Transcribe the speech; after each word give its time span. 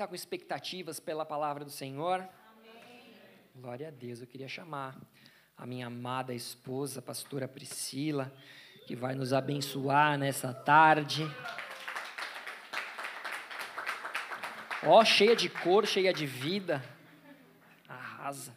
está 0.00 0.08
com 0.08 0.14
expectativas 0.14 0.98
pela 0.98 1.26
palavra 1.26 1.62
do 1.62 1.70
Senhor? 1.70 2.26
Amém. 2.58 3.04
Glória 3.54 3.88
a 3.88 3.90
Deus. 3.90 4.22
Eu 4.22 4.26
queria 4.26 4.48
chamar 4.48 4.98
a 5.54 5.66
minha 5.66 5.88
amada 5.88 6.32
esposa, 6.32 7.00
a 7.00 7.02
pastora 7.02 7.46
Priscila, 7.46 8.32
que 8.86 8.96
vai 8.96 9.14
nos 9.14 9.34
abençoar 9.34 10.16
nessa 10.16 10.54
tarde. 10.54 11.22
Ó, 14.84 15.00
oh, 15.00 15.04
cheia 15.04 15.36
de 15.36 15.50
cor, 15.50 15.86
cheia 15.86 16.14
de 16.14 16.24
vida. 16.24 16.82
Arrasa. 17.86 18.56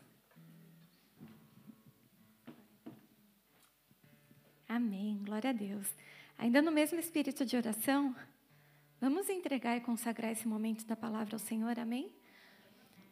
Amém. 4.66 5.20
Glória 5.26 5.50
a 5.50 5.54
Deus. 5.54 5.94
Ainda 6.38 6.62
no 6.62 6.72
mesmo 6.72 6.98
espírito 6.98 7.46
de 7.46 7.58
oração, 7.58 8.16
vamos 9.04 9.28
entregar 9.28 9.76
e 9.76 9.82
consagrar 9.82 10.32
esse 10.32 10.48
momento 10.48 10.86
da 10.86 10.96
palavra 10.96 11.36
ao 11.36 11.40
Senhor. 11.40 11.78
Amém? 11.78 12.10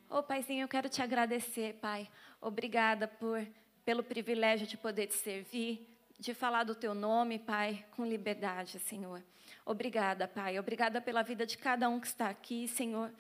Ô 0.10 0.20
oh, 0.20 0.24
Paizinho, 0.24 0.62
eu 0.62 0.68
quero 0.70 0.88
te 0.88 1.02
agradecer, 1.02 1.74
Pai. 1.82 2.10
Obrigada 2.40 3.10
por 3.10 3.46
pelo 3.84 4.02
privilégio 4.02 4.66
de 4.66 4.78
poder 4.78 5.08
te 5.08 5.16
servir, 5.16 5.86
de 6.18 6.34
falar 6.34 6.64
do 6.64 6.74
teu 6.74 6.94
nome, 6.94 7.38
Pai, 7.38 7.84
com 7.92 8.06
liberdade, 8.06 8.80
Senhor. 8.80 9.22
Obrigada, 9.66 10.30
Pai. 10.30 10.58
Obrigada 10.58 11.02
pela 11.02 11.24
vida 11.24 11.46
de 11.46 11.58
cada 11.58 11.90
um 11.90 12.00
que 12.00 12.08
está 12.08 12.30
aqui, 12.30 12.70
Senhor. 12.70 13.12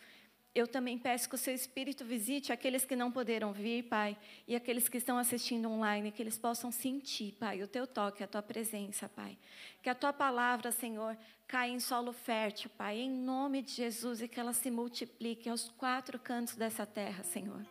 Eu 0.53 0.67
também 0.67 0.97
peço 0.97 1.29
que 1.29 1.35
o 1.35 1.37
seu 1.37 1.53
Espírito 1.53 2.03
visite 2.03 2.51
aqueles 2.51 2.83
que 2.83 2.93
não 2.93 3.09
poderam 3.09 3.53
vir, 3.53 3.83
Pai, 3.83 4.17
e 4.45 4.53
aqueles 4.53 4.89
que 4.89 4.97
estão 4.97 5.17
assistindo 5.17 5.69
online, 5.69 6.11
que 6.11 6.21
eles 6.21 6.37
possam 6.37 6.69
sentir, 6.71 7.33
Pai, 7.39 7.63
o 7.63 7.67
teu 7.67 7.87
toque, 7.87 8.21
a 8.21 8.27
tua 8.27 8.41
presença, 8.41 9.07
Pai. 9.07 9.37
Que 9.81 9.89
a 9.89 9.95
tua 9.95 10.11
palavra, 10.11 10.69
Senhor, 10.69 11.17
caia 11.47 11.71
em 11.71 11.79
solo 11.79 12.11
fértil, 12.11 12.69
Pai, 12.77 12.99
em 12.99 13.09
nome 13.09 13.61
de 13.61 13.71
Jesus, 13.71 14.21
e 14.21 14.27
que 14.27 14.41
ela 14.41 14.51
se 14.51 14.69
multiplique 14.69 15.47
aos 15.47 15.69
quatro 15.69 16.19
cantos 16.19 16.55
dessa 16.55 16.85
terra, 16.85 17.23
Senhor. 17.23 17.65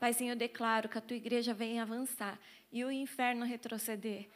Paizinho, 0.00 0.32
eu 0.32 0.36
declaro 0.36 0.88
que 0.88 0.98
a 0.98 1.00
tua 1.00 1.16
igreja 1.16 1.54
venha 1.54 1.82
avançar 1.82 2.38
e 2.72 2.84
o 2.84 2.90
inferno 2.90 3.46
retroceder. 3.46 4.28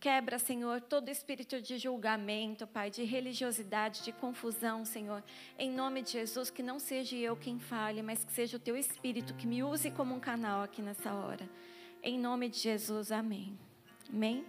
Quebra, 0.00 0.38
Senhor, 0.38 0.80
todo 0.80 1.08
espírito 1.08 1.60
de 1.60 1.76
julgamento, 1.76 2.68
Pai, 2.68 2.88
de 2.88 3.02
religiosidade, 3.02 4.04
de 4.04 4.12
confusão, 4.12 4.84
Senhor. 4.84 5.24
Em 5.58 5.72
nome 5.72 6.02
de 6.02 6.12
Jesus, 6.12 6.50
que 6.50 6.62
não 6.62 6.78
seja 6.78 7.16
eu 7.16 7.34
quem 7.36 7.58
fale, 7.58 8.00
mas 8.00 8.22
que 8.22 8.30
seja 8.30 8.56
o 8.56 8.60
Teu 8.60 8.76
Espírito 8.76 9.34
que 9.34 9.44
me 9.44 9.64
use 9.64 9.90
como 9.90 10.14
um 10.14 10.20
canal 10.20 10.62
aqui 10.62 10.80
nessa 10.80 11.12
hora. 11.12 11.50
Em 12.00 12.16
nome 12.16 12.48
de 12.48 12.58
Jesus, 12.58 13.10
amém. 13.10 13.58
Amém? 14.08 14.46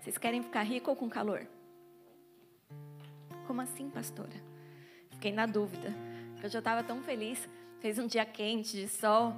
Vocês 0.00 0.16
querem 0.16 0.40
ficar 0.40 0.62
rico 0.62 0.88
ou 0.88 0.96
com 0.96 1.10
calor? 1.10 1.44
Como 3.44 3.60
assim, 3.60 3.90
pastora? 3.90 4.40
Fiquei 5.10 5.32
na 5.32 5.46
dúvida. 5.46 5.92
Eu 6.40 6.48
já 6.48 6.60
estava 6.60 6.84
tão 6.84 7.02
feliz. 7.02 7.48
Fez 7.80 7.98
um 7.98 8.06
dia 8.06 8.24
quente, 8.24 8.76
de 8.76 8.86
sol. 8.86 9.34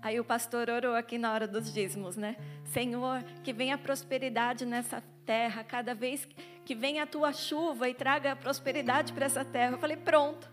Aí 0.00 0.20
o 0.20 0.24
pastor 0.24 0.70
orou 0.70 0.94
aqui 0.94 1.18
na 1.18 1.32
hora 1.32 1.46
dos 1.46 1.72
dízimos, 1.72 2.16
né? 2.16 2.36
Senhor, 2.66 3.22
que 3.42 3.52
venha 3.52 3.76
prosperidade 3.76 4.64
nessa 4.64 5.02
terra, 5.26 5.64
cada 5.64 5.94
vez 5.94 6.26
que 6.64 6.74
venha 6.74 7.02
a 7.02 7.06
tua 7.06 7.32
chuva 7.32 7.88
e 7.88 7.94
traga 7.94 8.36
prosperidade 8.36 9.12
para 9.12 9.26
essa 9.26 9.44
terra. 9.44 9.72
Eu 9.72 9.78
falei, 9.78 9.96
pronto. 9.96 10.48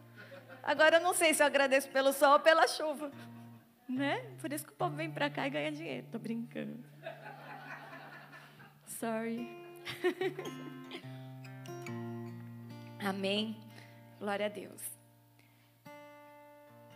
Agora 0.64 0.98
eu 0.98 1.02
não 1.02 1.14
sei 1.14 1.34
se 1.34 1.44
eu 1.44 1.48
agradeço 1.48 1.90
pelo 1.90 2.12
sol 2.12 2.34
ou 2.34 2.40
pela 2.40 2.68
chuva. 2.68 3.12
Né? 3.88 4.18
Por 4.42 4.52
isso 4.52 4.66
que 4.66 4.74
o 4.74 4.76
povo 4.76 4.96
vem 4.96 5.12
para 5.12 5.30
cá 5.30 5.46
e 5.46 5.52
ganha 5.52 5.72
dinheiro. 5.72 6.08
Tô 6.12 6.18
brincando. 6.18 6.84
Sorry. 8.88 9.48
Amém. 13.00 13.56
Glória 14.20 14.48
a 14.48 14.50
Deus. 14.50 14.82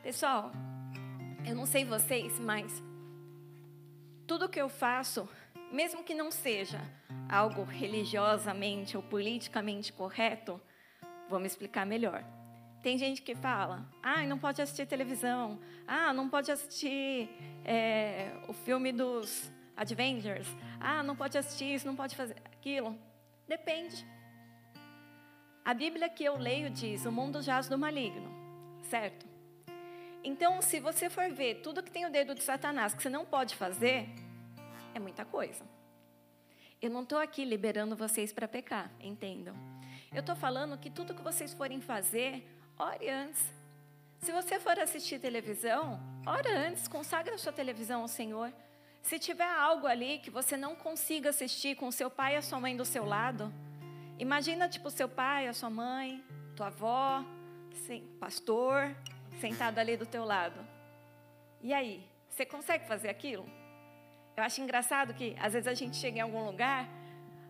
Pessoal, 0.01 0.51
eu 1.45 1.55
não 1.55 1.65
sei 1.65 1.85
vocês, 1.85 2.39
mas 2.39 2.83
tudo 4.27 4.49
que 4.49 4.61
eu 4.61 4.69
faço, 4.69 5.27
mesmo 5.71 6.03
que 6.03 6.13
não 6.13 6.31
seja 6.31 6.81
algo 7.29 7.63
religiosamente 7.63 8.95
ou 8.97 9.03
politicamente 9.03 9.91
correto, 9.93 10.59
vou 11.29 11.39
me 11.39 11.47
explicar 11.47 11.85
melhor. 11.85 12.23
Tem 12.81 12.97
gente 12.97 13.21
que 13.21 13.35
fala, 13.35 13.85
ah, 14.01 14.23
não 14.23 14.39
pode 14.39 14.61
assistir 14.61 14.85
televisão, 14.85 15.59
ah, 15.87 16.13
não 16.13 16.29
pode 16.29 16.51
assistir 16.51 17.29
é, 17.65 18.31
o 18.47 18.53
filme 18.53 18.91
dos 18.91 19.51
Avengers, 19.75 20.47
ah, 20.79 21.03
não 21.03 21.15
pode 21.15 21.37
assistir 21.37 21.75
isso, 21.75 21.85
não 21.85 21.95
pode 21.95 22.15
fazer 22.15 22.35
aquilo. 22.45 22.97
Depende. 23.47 24.07
A 25.65 25.73
Bíblia 25.73 26.09
que 26.09 26.23
eu 26.23 26.37
leio 26.37 26.69
diz: 26.69 27.05
o 27.05 27.11
mundo 27.11 27.41
jaz 27.41 27.67
do 27.67 27.77
maligno, 27.77 28.29
certo? 28.83 29.28
Então, 30.23 30.61
se 30.61 30.79
você 30.79 31.09
for 31.09 31.29
ver 31.31 31.61
tudo 31.61 31.81
que 31.81 31.91
tem 31.91 32.05
o 32.05 32.11
dedo 32.11 32.35
de 32.35 32.43
Satanás 32.43 32.93
que 32.93 33.01
você 33.01 33.09
não 33.09 33.25
pode 33.25 33.55
fazer, 33.55 34.09
é 34.93 34.99
muita 34.99 35.23
coisa. 35.23 35.63
Eu 36.81 36.89
não 36.89 37.03
estou 37.03 37.17
aqui 37.17 37.43
liberando 37.45 37.95
vocês 37.95 38.31
para 38.33 38.47
pecar, 38.47 38.91
entendam. 38.99 39.55
Eu 40.13 40.21
estou 40.21 40.35
falando 40.35 40.77
que 40.77 40.89
tudo 40.89 41.13
que 41.13 41.21
vocês 41.21 41.53
forem 41.53 41.79
fazer, 41.79 42.45
ore 42.77 43.09
antes. 43.09 43.43
Se 44.19 44.31
você 44.31 44.59
for 44.59 44.77
assistir 44.79 45.19
televisão, 45.19 45.99
ore 46.25 46.49
antes, 46.49 46.87
consagra 46.87 47.35
a 47.35 47.37
sua 47.37 47.53
televisão 47.53 48.01
ao 48.01 48.07
Senhor. 48.07 48.51
Se 49.01 49.17
tiver 49.17 49.49
algo 49.49 49.87
ali 49.87 50.19
que 50.19 50.29
você 50.29 50.57
não 50.57 50.75
consiga 50.75 51.29
assistir 51.29 51.75
com 51.75 51.91
seu 51.91 52.09
pai 52.09 52.33
e 52.33 52.37
a 52.37 52.41
sua 52.41 52.59
mãe 52.59 52.75
do 52.75 52.83
seu 52.83 53.05
lado, 53.05 53.53
imagina 54.17 54.67
tipo 54.67 54.89
seu 54.89 55.07
pai, 55.07 55.47
a 55.47 55.53
sua 55.53 55.69
mãe, 55.69 56.23
tua 56.55 56.67
avó, 56.67 57.23
sim, 57.85 58.05
pastor, 58.19 58.93
sentado 59.39 59.79
ali 59.79 59.97
do 59.97 60.05
teu 60.05 60.25
lado. 60.25 60.59
E 61.61 61.73
aí, 61.73 62.07
você 62.29 62.45
consegue 62.45 62.87
fazer 62.87 63.09
aquilo? 63.09 63.49
Eu 64.37 64.43
acho 64.43 64.61
engraçado 64.61 65.13
que 65.13 65.35
às 65.39 65.53
vezes 65.53 65.67
a 65.67 65.73
gente 65.73 65.97
chega 65.97 66.19
em 66.19 66.21
algum 66.21 66.45
lugar, 66.45 66.87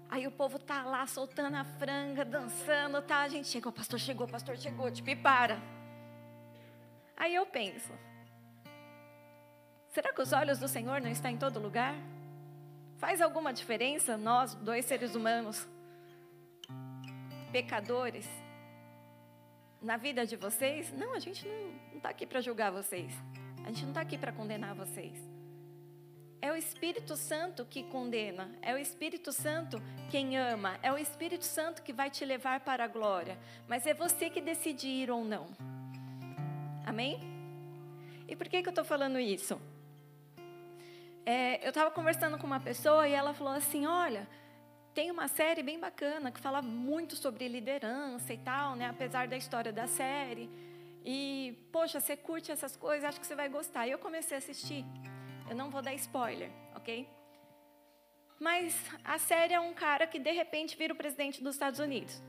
aí 0.10 0.26
o 0.26 0.32
povo 0.32 0.58
tá 0.58 0.84
lá 0.84 1.06
soltando 1.06 1.56
a 1.56 1.64
franga, 1.64 2.26
dançando, 2.26 3.02
tá? 3.02 3.22
A 3.22 3.28
gente 3.28 3.48
chega, 3.48 3.70
o 3.70 3.72
pastor 3.72 4.00
chegou, 4.00 4.26
o 4.26 4.30
pastor 4.30 4.58
chegou, 4.58 4.90
tipo, 4.90 5.10
e 5.10 5.16
para. 5.16 5.60
Aí 7.16 7.36
eu 7.36 7.46
penso, 7.46 7.92
será 9.90 10.14
que 10.14 10.22
os 10.22 10.32
olhos 10.32 10.58
do 10.58 10.68
Senhor 10.68 11.02
não 11.02 11.12
estão 11.12 11.30
em 11.30 11.38
todo 11.38 11.60
lugar? 11.60 11.94
Faz 12.98 13.22
alguma 13.22 13.54
diferença 13.54 14.18
nós, 14.18 14.56
dois 14.56 14.86
seres 14.86 15.16
humanos, 15.16 15.68
pecadores, 17.52 18.28
na 19.82 19.98
vida 19.98 20.26
de 20.26 20.36
vocês? 20.36 20.92
Não, 20.94 21.14
a 21.14 21.20
gente 21.20 21.48
não 21.92 21.98
está 21.98 22.10
aqui 22.10 22.26
para 22.26 22.42
julgar 22.42 22.72
vocês. 22.72 23.12
A 23.64 23.68
gente 23.68 23.84
não 23.84 23.90
está 23.90 24.02
aqui 24.02 24.18
para 24.18 24.32
condenar 24.32 24.76
vocês. 24.76 25.18
É 26.42 26.52
o 26.52 26.56
Espírito 26.56 27.18
Santo 27.18 27.66
que 27.66 27.84
condena, 27.84 28.50
é 28.62 28.74
o 28.74 28.78
Espírito 28.78 29.32
Santo 29.34 29.82
quem 30.10 30.38
ama, 30.38 30.80
é 30.82 30.92
o 30.92 30.98
Espírito 30.98 31.44
Santo 31.44 31.84
que 31.84 31.92
vai 31.92 32.10
te 32.10 32.24
levar 32.24 32.62
para 32.62 32.86
a 32.86 32.88
glória, 32.88 33.38
mas 33.68 33.86
é 33.86 33.94
você 33.94 34.30
que 34.30 34.40
decide 34.40 34.88
ir 34.88 35.12
ou 35.12 35.26
não. 35.26 35.48
Amém? 36.86 37.20
E 38.26 38.38
por 38.38 38.48
que, 38.48 38.62
que 38.62 38.70
eu 38.70 38.72
estou 38.72 38.86
falando 38.86 39.20
isso? 39.20 39.60
É, 41.26 41.64
eu 41.64 41.70
estava 41.70 41.92
conversando 41.92 42.38
com 42.38 42.48
uma 42.48 42.60
pessoa 42.60 43.08
e 43.08 43.12
ela 43.12 43.34
falou 43.34 43.54
assim: 43.54 43.86
Olha, 43.86 44.26
tem 44.94 45.12
uma 45.12 45.28
série 45.28 45.64
bem 45.64 45.80
bacana 45.80 46.32
que 46.32 46.40
fala 46.40 46.62
muito 46.62 47.16
sobre 47.16 47.48
liderança 47.48 48.34
e 48.34 48.38
tal, 48.38 48.76
né? 48.76 48.90
Apesar 48.90 49.28
da 49.28 49.38
história 49.38 49.72
da 49.72 49.88
série. 49.88 50.50
E, 51.06 51.58
poxa, 51.72 52.00
você 52.00 52.18
curte 52.18 52.52
essas 52.52 52.76
coisas, 52.76 53.06
acho 53.06 53.20
que 53.20 53.28
você 53.28 53.36
vai 53.36 53.50
gostar. 53.50 53.88
E 53.88 53.92
eu 53.92 54.00
comecei 54.00 54.36
a 54.36 54.40
assistir. 54.40 54.84
Eu 55.50 55.56
não 55.56 55.70
vou 55.70 55.82
dar 55.82 55.94
spoiler, 55.94 56.52
ok? 56.76 57.08
Mas 58.40 58.76
a 59.04 59.18
série 59.18 59.54
é 59.54 59.60
um 59.60 59.74
cara 59.74 60.08
que 60.08 60.20
de 60.20 60.32
repente 60.32 60.78
vira 60.78 60.94
o 60.94 60.98
presidente 60.98 61.44
dos 61.44 61.56
Estados 61.56 61.80
Unidos. 61.80 62.22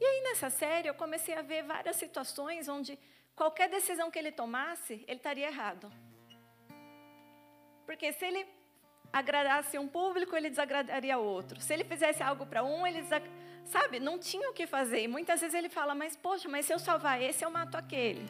E 0.00 0.04
aí 0.04 0.22
nessa 0.22 0.48
série 0.48 0.88
eu 0.88 0.94
comecei 0.94 1.34
a 1.34 1.42
ver 1.42 1.62
várias 1.62 1.96
situações 1.96 2.68
onde 2.68 2.98
qualquer 3.34 3.68
decisão 3.68 4.10
que 4.10 4.18
ele 4.18 4.32
tomasse, 4.32 5.04
ele 5.06 5.18
estaria 5.18 5.46
errado. 5.46 5.92
Porque 7.84 8.12
se 8.12 8.24
ele 8.24 8.46
agradasse 9.12 9.78
um 9.78 9.88
público, 9.88 10.36
ele 10.36 10.50
desagradaria 10.50 11.18
outro. 11.18 11.60
Se 11.60 11.72
ele 11.72 11.84
fizesse 11.84 12.22
algo 12.22 12.46
para 12.46 12.62
um, 12.62 12.86
ele 12.86 13.02
desag... 13.02 13.24
sabe, 13.64 13.98
não 14.00 14.18
tinha 14.18 14.50
o 14.50 14.52
que 14.52 14.66
fazer. 14.66 15.02
E 15.02 15.08
muitas 15.08 15.40
vezes 15.40 15.54
ele 15.54 15.68
fala, 15.68 15.94
mas 15.94 16.16
poxa, 16.16 16.48
mas 16.48 16.66
se 16.66 16.72
eu 16.72 16.78
salvar 16.78 17.20
esse, 17.22 17.44
eu 17.44 17.50
mato 17.50 17.76
aquele. 17.76 18.26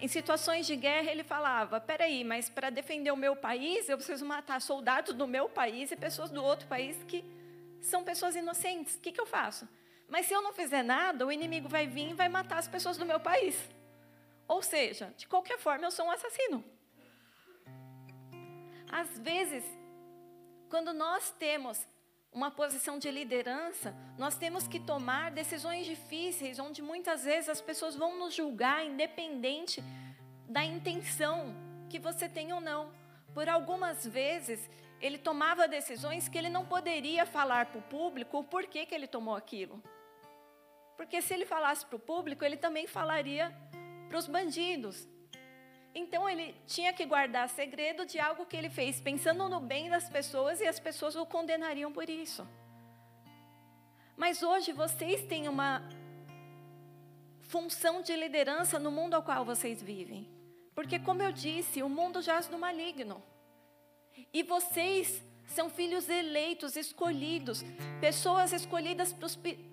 Em 0.00 0.08
situações 0.08 0.66
de 0.66 0.76
guerra, 0.76 1.10
ele 1.10 1.24
falava: 1.24 1.80
peraí, 1.80 2.24
mas 2.24 2.48
para 2.48 2.68
defender 2.68 3.10
o 3.10 3.16
meu 3.16 3.36
país, 3.36 3.88
eu 3.88 3.96
preciso 3.96 4.24
matar 4.26 4.60
soldados 4.60 5.14
do 5.14 5.26
meu 5.26 5.48
país 5.48 5.90
e 5.90 5.96
pessoas 5.96 6.30
do 6.30 6.42
outro 6.42 6.66
país 6.66 7.02
que 7.04 7.24
são 7.80 8.02
pessoas 8.02 8.34
inocentes. 8.34 8.96
O 8.96 9.00
que, 9.00 9.12
que 9.12 9.20
eu 9.20 9.26
faço? 9.26 9.68
Mas 10.08 10.26
se 10.26 10.34
eu 10.34 10.42
não 10.42 10.52
fizer 10.52 10.82
nada, 10.82 11.26
o 11.26 11.32
inimigo 11.32 11.68
vai 11.68 11.86
vir 11.86 12.10
e 12.10 12.14
vai 12.14 12.28
matar 12.28 12.58
as 12.58 12.68
pessoas 12.68 12.96
do 12.96 13.06
meu 13.06 13.20
país. 13.20 13.56
Ou 14.46 14.62
seja, 14.62 15.12
de 15.16 15.26
qualquer 15.26 15.58
forma, 15.58 15.86
eu 15.86 15.90
sou 15.90 16.06
um 16.06 16.10
assassino. 16.10 16.62
Às 18.90 19.18
vezes, 19.18 19.64
quando 20.74 20.92
nós 20.92 21.30
temos 21.38 21.86
uma 22.32 22.50
posição 22.50 22.98
de 22.98 23.08
liderança, 23.08 23.94
nós 24.18 24.34
temos 24.34 24.66
que 24.66 24.80
tomar 24.80 25.30
decisões 25.30 25.86
difíceis, 25.86 26.58
onde 26.58 26.82
muitas 26.82 27.22
vezes 27.22 27.48
as 27.48 27.60
pessoas 27.60 27.94
vão 27.94 28.18
nos 28.18 28.34
julgar, 28.34 28.84
independente 28.84 29.80
da 30.48 30.64
intenção 30.64 31.54
que 31.88 32.00
você 32.00 32.28
tem 32.28 32.52
ou 32.52 32.60
não. 32.60 32.90
Por 33.32 33.48
algumas 33.48 34.04
vezes, 34.04 34.68
ele 35.00 35.16
tomava 35.16 35.68
decisões 35.68 36.28
que 36.28 36.36
ele 36.36 36.48
não 36.48 36.66
poderia 36.66 37.24
falar 37.24 37.66
para 37.66 37.78
o 37.78 37.82
público 37.82 38.38
o 38.38 38.42
porquê 38.42 38.84
que 38.84 38.96
ele 38.96 39.06
tomou 39.06 39.36
aquilo. 39.36 39.80
Porque 40.96 41.22
se 41.22 41.32
ele 41.32 41.46
falasse 41.46 41.86
para 41.86 41.94
o 41.94 42.00
público, 42.00 42.44
ele 42.44 42.56
também 42.56 42.88
falaria 42.88 43.56
para 44.08 44.18
os 44.18 44.26
bandidos. 44.26 45.06
Então 45.94 46.28
ele 46.28 46.54
tinha 46.66 46.92
que 46.92 47.04
guardar 47.04 47.48
segredo 47.48 48.04
de 48.04 48.18
algo 48.18 48.46
que 48.46 48.56
ele 48.56 48.68
fez, 48.68 49.00
pensando 49.00 49.48
no 49.48 49.60
bem 49.60 49.88
das 49.88 50.08
pessoas 50.08 50.60
e 50.60 50.66
as 50.66 50.80
pessoas 50.80 51.14
o 51.14 51.24
condenariam 51.24 51.92
por 51.92 52.10
isso. 52.10 52.46
Mas 54.16 54.42
hoje 54.42 54.72
vocês 54.72 55.22
têm 55.26 55.48
uma 55.48 55.82
função 57.42 58.02
de 58.02 58.14
liderança 58.16 58.78
no 58.78 58.90
mundo 58.90 59.14
ao 59.14 59.22
qual 59.22 59.44
vocês 59.44 59.80
vivem. 59.82 60.28
Porque, 60.74 60.98
como 60.98 61.22
eu 61.22 61.30
disse, 61.30 61.82
o 61.82 61.88
mundo 61.88 62.20
jaz 62.20 62.48
do 62.48 62.58
maligno. 62.58 63.22
E 64.32 64.42
vocês 64.42 65.22
são 65.46 65.70
filhos 65.70 66.08
eleitos, 66.08 66.74
escolhidos, 66.76 67.64
pessoas 68.00 68.52
escolhidas 68.52 69.14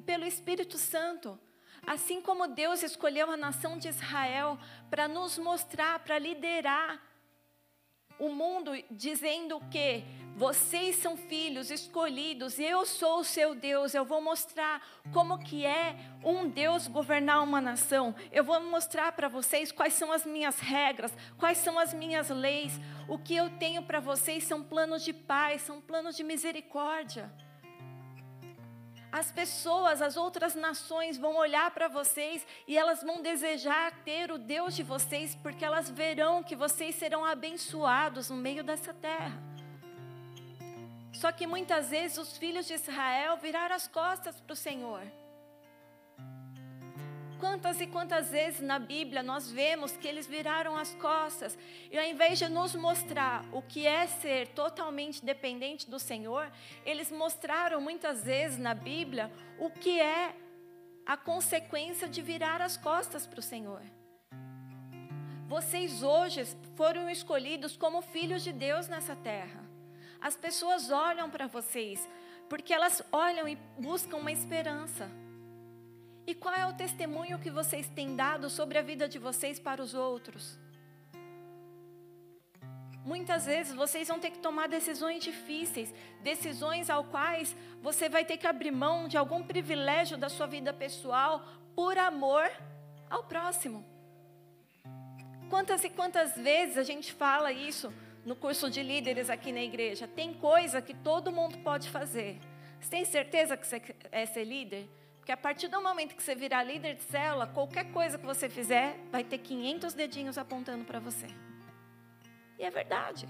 pelo 0.05 0.25
Espírito 0.25 0.77
Santo. 0.77 1.39
Assim 1.85 2.21
como 2.21 2.47
Deus 2.47 2.83
escolheu 2.83 3.31
a 3.31 3.37
nação 3.37 3.77
de 3.77 3.87
Israel 3.87 4.57
para 4.89 5.07
nos 5.07 5.37
mostrar, 5.37 5.99
para 5.99 6.19
liderar 6.19 7.01
o 8.19 8.29
mundo, 8.29 8.71
dizendo 8.91 9.59
que 9.71 10.03
vocês 10.35 10.95
são 10.97 11.17
filhos 11.17 11.71
escolhidos, 11.71 12.59
eu 12.59 12.85
sou 12.85 13.19
o 13.19 13.23
seu 13.23 13.55
Deus. 13.55 13.93
Eu 13.93 14.05
vou 14.05 14.21
mostrar 14.21 14.81
como 15.11 15.39
que 15.39 15.65
é 15.65 15.95
um 16.23 16.47
Deus 16.47 16.87
governar 16.87 17.43
uma 17.43 17.59
nação. 17.59 18.15
Eu 18.31 18.43
vou 18.43 18.61
mostrar 18.61 19.11
para 19.11 19.27
vocês 19.27 19.71
quais 19.71 19.93
são 19.93 20.11
as 20.11 20.25
minhas 20.25 20.59
regras, 20.59 21.11
quais 21.37 21.57
são 21.57 21.79
as 21.79 21.93
minhas 21.93 22.29
leis. 22.29 22.79
O 23.09 23.17
que 23.17 23.35
eu 23.35 23.49
tenho 23.57 23.81
para 23.83 23.99
vocês 23.99 24.43
são 24.43 24.63
planos 24.63 25.03
de 25.03 25.13
paz, 25.13 25.63
são 25.63 25.81
planos 25.81 26.15
de 26.15 26.23
misericórdia 26.23 27.31
as 29.11 29.31
pessoas, 29.31 30.01
as 30.01 30.15
outras 30.15 30.55
nações 30.55 31.17
vão 31.17 31.35
olhar 31.35 31.69
para 31.71 31.89
vocês 31.89 32.47
e 32.65 32.77
elas 32.77 33.03
vão 33.03 33.21
desejar 33.21 33.91
ter 34.05 34.31
o 34.31 34.37
Deus 34.37 34.73
de 34.73 34.83
vocês, 34.83 35.35
porque 35.35 35.65
elas 35.65 35.89
verão 35.89 36.41
que 36.41 36.55
vocês 36.55 36.95
serão 36.95 37.25
abençoados 37.25 38.29
no 38.29 38.37
meio 38.37 38.63
dessa 38.63 38.93
terra. 38.93 39.37
Só 41.11 41.31
que 41.31 41.45
muitas 41.45 41.89
vezes 41.89 42.17
os 42.17 42.37
filhos 42.37 42.65
de 42.65 42.73
Israel 42.73 43.37
viraram 43.37 43.75
as 43.75 43.87
costas 43.87 44.39
para 44.39 44.53
o 44.53 44.55
Senhor. 44.55 45.03
Quantas 47.41 47.81
e 47.81 47.87
quantas 47.87 48.29
vezes 48.29 48.59
na 48.59 48.77
Bíblia 48.77 49.23
nós 49.23 49.51
vemos 49.51 49.97
que 49.97 50.07
eles 50.07 50.27
viraram 50.27 50.77
as 50.77 50.93
costas 50.93 51.57
e 51.89 51.97
ao 51.97 52.05
invés 52.05 52.37
de 52.37 52.47
nos 52.47 52.75
mostrar 52.75 53.43
o 53.51 53.63
que 53.63 53.87
é 53.87 54.05
ser 54.05 54.49
totalmente 54.49 55.25
dependente 55.25 55.89
do 55.89 55.97
Senhor, 55.97 56.51
eles 56.85 57.11
mostraram 57.11 57.81
muitas 57.81 58.23
vezes 58.23 58.59
na 58.59 58.75
Bíblia 58.75 59.31
o 59.57 59.71
que 59.71 59.99
é 59.99 60.35
a 61.03 61.17
consequência 61.17 62.07
de 62.07 62.21
virar 62.21 62.61
as 62.61 62.77
costas 62.77 63.25
para 63.25 63.39
o 63.39 63.43
Senhor. 63.43 63.81
Vocês 65.47 66.03
hoje 66.03 66.43
foram 66.75 67.09
escolhidos 67.09 67.75
como 67.75 68.03
filhos 68.03 68.43
de 68.43 68.53
Deus 68.53 68.87
nessa 68.87 69.15
terra. 69.15 69.67
As 70.21 70.37
pessoas 70.37 70.91
olham 70.91 71.27
para 71.27 71.47
vocês 71.47 72.07
porque 72.47 72.71
elas 72.71 73.01
olham 73.11 73.47
e 73.47 73.55
buscam 73.79 74.17
uma 74.17 74.31
esperança. 74.31 75.09
E 76.25 76.35
qual 76.35 76.53
é 76.53 76.65
o 76.65 76.73
testemunho 76.73 77.39
que 77.39 77.49
vocês 77.49 77.87
têm 77.89 78.15
dado 78.15 78.49
sobre 78.49 78.77
a 78.77 78.81
vida 78.81 79.07
de 79.07 79.17
vocês 79.17 79.59
para 79.59 79.81
os 79.81 79.93
outros? 79.93 80.59
Muitas 83.03 83.45
vezes 83.45 83.73
vocês 83.73 84.07
vão 84.07 84.19
ter 84.19 84.29
que 84.29 84.39
tomar 84.39 84.67
decisões 84.67 85.23
difíceis, 85.23 85.93
decisões 86.21 86.89
ao 86.89 87.03
quais 87.05 87.55
você 87.81 88.07
vai 88.07 88.23
ter 88.23 88.37
que 88.37 88.45
abrir 88.45 88.69
mão 88.71 89.07
de 89.07 89.17
algum 89.17 89.41
privilégio 89.41 90.17
da 90.17 90.29
sua 90.29 90.45
vida 90.45 90.71
pessoal 90.71 91.43
por 91.75 91.97
amor 91.97 92.49
ao 93.09 93.23
próximo. 93.23 93.83
Quantas 95.49 95.83
e 95.83 95.89
quantas 95.89 96.35
vezes 96.35 96.77
a 96.77 96.83
gente 96.83 97.11
fala 97.11 97.51
isso 97.51 97.91
no 98.23 98.35
curso 98.35 98.69
de 98.69 98.83
líderes 98.83 99.31
aqui 99.31 99.51
na 99.51 99.63
igreja? 99.63 100.07
Tem 100.07 100.33
coisa 100.35 100.81
que 100.81 100.93
todo 100.93 101.31
mundo 101.31 101.57
pode 101.57 101.89
fazer. 101.89 102.39
Você 102.79 102.89
tem 102.89 103.03
certeza 103.03 103.57
que 103.57 103.65
você 103.65 103.81
é 104.11 104.25
ser 104.27 104.43
líder? 104.43 104.87
Porque 105.21 105.31
a 105.31 105.37
partir 105.37 105.67
do 105.67 105.79
momento 105.79 106.15
que 106.15 106.23
você 106.23 106.33
virar 106.33 106.63
líder 106.63 106.95
de 106.95 107.03
célula, 107.03 107.45
qualquer 107.45 107.91
coisa 107.91 108.17
que 108.17 108.25
você 108.25 108.49
fizer, 108.49 108.97
vai 109.11 109.23
ter 109.23 109.37
500 109.37 109.93
dedinhos 109.93 110.35
apontando 110.35 110.83
para 110.83 110.99
você. 110.99 111.27
E 112.57 112.63
é 112.63 112.71
verdade. 112.71 113.29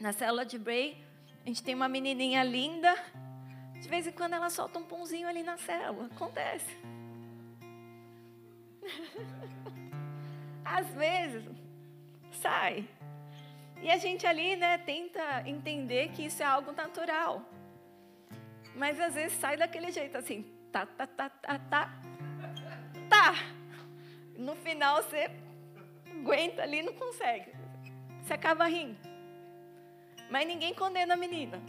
Na 0.00 0.14
célula 0.14 0.46
de 0.46 0.58
Bray, 0.58 0.96
a 1.44 1.48
gente 1.48 1.62
tem 1.62 1.74
uma 1.74 1.90
menininha 1.90 2.42
linda. 2.42 2.94
De 3.82 3.86
vez 3.86 4.06
em 4.06 4.12
quando 4.12 4.32
ela 4.32 4.48
solta 4.48 4.78
um 4.78 4.82
pãozinho 4.82 5.28
ali 5.28 5.42
na 5.42 5.58
célula. 5.58 6.06
Acontece. 6.06 6.74
Às 10.64 10.88
vezes, 10.94 11.44
sai. 12.40 12.88
E 13.82 13.90
a 13.90 13.98
gente 13.98 14.26
ali, 14.26 14.56
né, 14.56 14.78
tenta 14.78 15.46
entender 15.46 16.12
que 16.12 16.24
isso 16.24 16.42
é 16.42 16.46
algo 16.46 16.72
natural. 16.72 17.51
Mas 18.74 18.98
às 18.98 19.14
vezes 19.14 19.38
sai 19.38 19.56
daquele 19.56 19.90
jeito 19.90 20.16
assim, 20.16 20.42
tá, 20.70 20.86
tá, 20.86 21.06
tá, 21.06 21.28
tá, 21.28 21.58
tá, 21.58 21.90
tá. 23.08 23.34
No 24.36 24.56
final 24.56 25.02
você 25.02 25.30
aguenta 26.10 26.62
ali 26.62 26.78
e 26.78 26.82
não 26.82 26.94
consegue. 26.94 27.52
Você 28.22 28.34
acaba 28.34 28.66
rindo. 28.66 28.96
Mas 30.30 30.46
ninguém 30.46 30.72
condena 30.74 31.14
a 31.14 31.16
menina. 31.16 31.60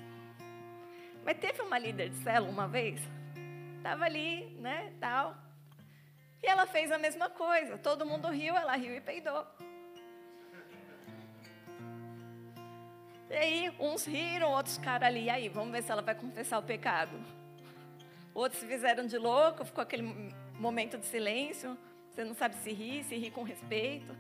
Mas 1.25 1.38
teve 1.38 1.61
uma 1.61 1.77
líder 1.77 2.09
de 2.09 2.17
célula 2.17 2.51
uma 2.51 2.67
vez, 2.67 3.01
estava 3.77 4.05
ali, 4.05 4.45
né, 4.59 4.94
tal. 5.00 5.35
E 6.41 6.47
ela 6.47 6.65
fez 6.65 6.91
a 6.91 6.97
mesma 6.97 7.29
coisa. 7.29 7.77
Todo 7.77 8.05
mundo 8.05 8.27
riu, 8.29 8.55
ela 8.55 8.75
riu 8.75 8.95
e 8.95 9.01
peidou. 9.01 9.45
E 13.33 13.35
aí, 13.35 13.75
uns 13.80 14.06
riram, 14.06 14.51
outros 14.51 14.77
ficaram 14.77 15.07
ali. 15.07 15.24
E 15.24 15.30
aí, 15.30 15.50
vamos 15.50 15.71
ver 15.71 15.81
se 15.81 15.91
ela 15.91 16.03
vai 16.03 16.13
confessar 16.13 16.60
o 16.60 16.62
pecado. 16.62 17.19
Outros 18.31 18.62
se 18.62 18.67
fizeram 18.67 19.07
de 19.07 19.17
louco, 19.17 19.65
ficou 19.65 19.81
aquele 19.81 20.31
momento 20.60 21.00
de 21.00 21.05
silêncio. 21.07 21.75
Você 22.12 22.24
não 22.24 22.36
sabe 22.36 22.53
se 22.57 22.72
ri, 22.72 23.03
se 23.03 23.15
ri 23.17 23.31
com 23.31 23.41
respeito, 23.41 24.15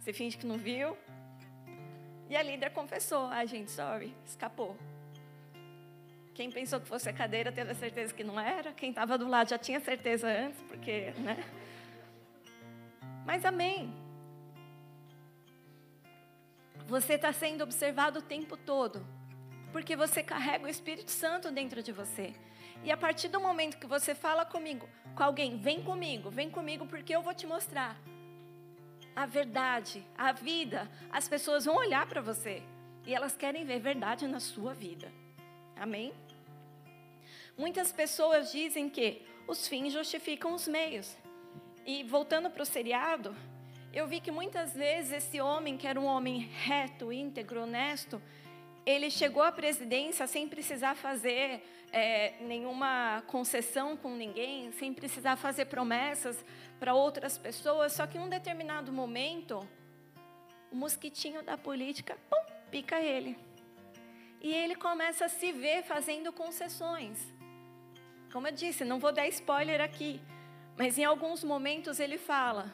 se 0.00 0.12
finge 0.12 0.36
que 0.36 0.44
não 0.44 0.58
viu. 0.58 0.96
E 2.28 2.36
a 2.36 2.42
líder 2.42 2.70
confessou: 2.70 3.26
ah, 3.26 3.44
gente, 3.44 3.70
sorry, 3.70 4.12
escapou. 4.26 4.76
Quem 6.34 6.50
pensou 6.50 6.80
que 6.80 6.88
fosse 6.88 7.08
a 7.08 7.12
cadeira 7.12 7.52
teve 7.52 7.70
a 7.70 7.76
certeza 7.76 8.12
que 8.12 8.24
não 8.24 8.40
era. 8.40 8.72
Quem 8.72 8.90
estava 8.90 9.16
do 9.16 9.28
lado 9.28 9.50
já 9.50 9.58
tinha 9.58 9.78
certeza 9.78 10.26
antes, 10.26 10.60
porque, 10.62 11.12
né? 11.18 11.44
Mas 13.24 13.44
amém. 13.44 14.07
Você 16.88 17.14
está 17.14 17.30
sendo 17.34 17.62
observado 17.62 18.20
o 18.20 18.22
tempo 18.22 18.56
todo, 18.56 19.06
porque 19.72 19.94
você 19.94 20.22
carrega 20.22 20.64
o 20.64 20.68
Espírito 20.68 21.10
Santo 21.10 21.50
dentro 21.52 21.82
de 21.82 21.92
você. 21.92 22.34
E 22.82 22.90
a 22.90 22.96
partir 22.96 23.28
do 23.28 23.38
momento 23.38 23.76
que 23.76 23.86
você 23.86 24.14
fala 24.14 24.46
comigo, 24.46 24.88
com 25.14 25.22
alguém, 25.22 25.58
vem 25.58 25.82
comigo, 25.82 26.30
vem 26.30 26.48
comigo, 26.48 26.86
porque 26.86 27.14
eu 27.14 27.20
vou 27.20 27.34
te 27.34 27.46
mostrar 27.46 27.94
a 29.14 29.26
verdade, 29.26 30.02
a 30.16 30.32
vida, 30.32 30.90
as 31.10 31.28
pessoas 31.28 31.66
vão 31.66 31.76
olhar 31.76 32.06
para 32.06 32.22
você 32.22 32.62
e 33.04 33.14
elas 33.14 33.36
querem 33.36 33.66
ver 33.66 33.80
verdade 33.80 34.26
na 34.26 34.40
sua 34.40 34.72
vida. 34.72 35.12
Amém? 35.76 36.14
Muitas 37.54 37.92
pessoas 37.92 38.50
dizem 38.50 38.88
que 38.88 39.26
os 39.46 39.68
fins 39.68 39.92
justificam 39.92 40.54
os 40.54 40.66
meios. 40.66 41.14
E 41.84 42.02
voltando 42.04 42.48
para 42.48 42.62
o 42.62 42.66
seriado, 42.66 43.36
eu 43.92 44.06
vi 44.06 44.20
que 44.20 44.30
muitas 44.30 44.74
vezes 44.74 45.12
esse 45.12 45.40
homem, 45.40 45.76
que 45.76 45.86
era 45.86 45.98
um 45.98 46.04
homem 46.04 46.38
reto, 46.38 47.12
íntegro, 47.12 47.62
honesto, 47.62 48.20
ele 48.84 49.10
chegou 49.10 49.42
à 49.42 49.50
presidência 49.50 50.26
sem 50.26 50.48
precisar 50.48 50.94
fazer 50.94 51.62
é, 51.92 52.34
nenhuma 52.40 53.22
concessão 53.26 53.96
com 53.96 54.14
ninguém, 54.14 54.72
sem 54.72 54.92
precisar 54.92 55.36
fazer 55.36 55.66
promessas 55.66 56.44
para 56.78 56.94
outras 56.94 57.36
pessoas. 57.38 57.92
Só 57.92 58.06
que 58.06 58.18
em 58.18 58.20
um 58.20 58.28
determinado 58.28 58.92
momento, 58.92 59.66
o 60.70 60.76
mosquitinho 60.76 61.42
da 61.42 61.56
política 61.56 62.16
pum, 62.30 62.52
pica 62.70 63.00
ele. 63.00 63.36
E 64.40 64.54
ele 64.54 64.76
começa 64.76 65.24
a 65.24 65.28
se 65.28 65.50
ver 65.52 65.82
fazendo 65.82 66.32
concessões. 66.32 67.18
Como 68.32 68.46
eu 68.46 68.52
disse, 68.52 68.84
não 68.84 68.98
vou 68.98 69.10
dar 69.10 69.26
spoiler 69.28 69.80
aqui, 69.80 70.20
mas 70.76 70.98
em 70.98 71.04
alguns 71.04 71.42
momentos 71.42 71.98
ele 71.98 72.18
fala: 72.18 72.70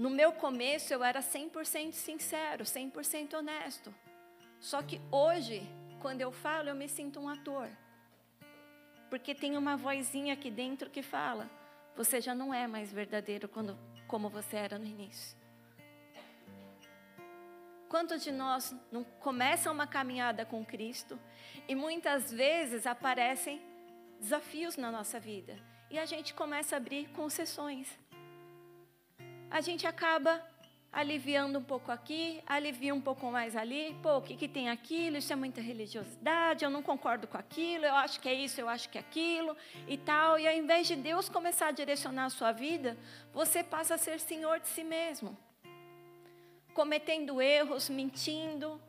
no 0.00 0.08
meu 0.08 0.32
começo 0.32 0.94
eu 0.94 1.04
era 1.04 1.20
100% 1.20 1.92
sincero, 1.92 2.64
100% 2.64 3.34
honesto. 3.34 3.94
Só 4.58 4.80
que 4.82 4.98
hoje 5.10 5.60
quando 6.00 6.22
eu 6.22 6.32
falo, 6.32 6.70
eu 6.70 6.74
me 6.74 6.88
sinto 6.88 7.20
um 7.20 7.28
ator. 7.28 7.68
Porque 9.10 9.34
tem 9.34 9.58
uma 9.58 9.76
vozinha 9.76 10.32
aqui 10.32 10.50
dentro 10.50 10.88
que 10.88 11.02
fala: 11.02 11.50
você 11.94 12.18
já 12.18 12.34
não 12.34 12.54
é 12.54 12.66
mais 12.66 12.90
verdadeiro 12.90 13.46
quando, 13.46 13.78
como 14.08 14.30
você 14.30 14.56
era 14.56 14.78
no 14.78 14.86
início. 14.86 15.38
Quantos 17.90 18.24
de 18.24 18.32
nós 18.32 18.74
não 18.90 19.04
começam 19.04 19.74
uma 19.74 19.86
caminhada 19.86 20.46
com 20.46 20.64
Cristo 20.64 21.18
e 21.68 21.74
muitas 21.74 22.32
vezes 22.32 22.86
aparecem 22.86 23.60
desafios 24.18 24.78
na 24.78 24.90
nossa 24.90 25.20
vida 25.20 25.58
e 25.90 25.98
a 25.98 26.06
gente 26.06 26.32
começa 26.32 26.76
a 26.76 26.78
abrir 26.78 27.10
concessões. 27.10 27.98
A 29.50 29.60
gente 29.60 29.84
acaba 29.84 30.40
aliviando 30.92 31.58
um 31.58 31.62
pouco 31.62 31.90
aqui, 31.90 32.42
alivia 32.46 32.94
um 32.94 33.00
pouco 33.00 33.26
mais 33.30 33.56
ali. 33.56 33.96
Pô, 34.02 34.18
o 34.18 34.22
que, 34.22 34.36
que 34.36 34.48
tem 34.48 34.68
aquilo? 34.68 35.16
Isso 35.16 35.32
é 35.32 35.36
muita 35.36 35.60
religiosidade, 35.60 36.64
eu 36.64 36.70
não 36.70 36.82
concordo 36.82 37.26
com 37.26 37.36
aquilo, 37.36 37.84
eu 37.84 37.94
acho 37.94 38.20
que 38.20 38.28
é 38.28 38.34
isso, 38.34 38.60
eu 38.60 38.68
acho 38.68 38.88
que 38.88 38.98
é 38.98 39.00
aquilo 39.00 39.56
e 39.88 39.96
tal. 39.96 40.38
E 40.38 40.46
ao 40.46 40.54
invés 40.54 40.86
de 40.86 40.96
Deus 40.96 41.28
começar 41.28 41.68
a 41.68 41.72
direcionar 41.72 42.26
a 42.26 42.30
sua 42.30 42.52
vida, 42.52 42.96
você 43.32 43.62
passa 43.62 43.94
a 43.94 43.98
ser 43.98 44.20
senhor 44.20 44.60
de 44.60 44.68
si 44.68 44.84
mesmo. 44.84 45.36
Cometendo 46.72 47.42
erros, 47.42 47.88
mentindo, 47.88 48.80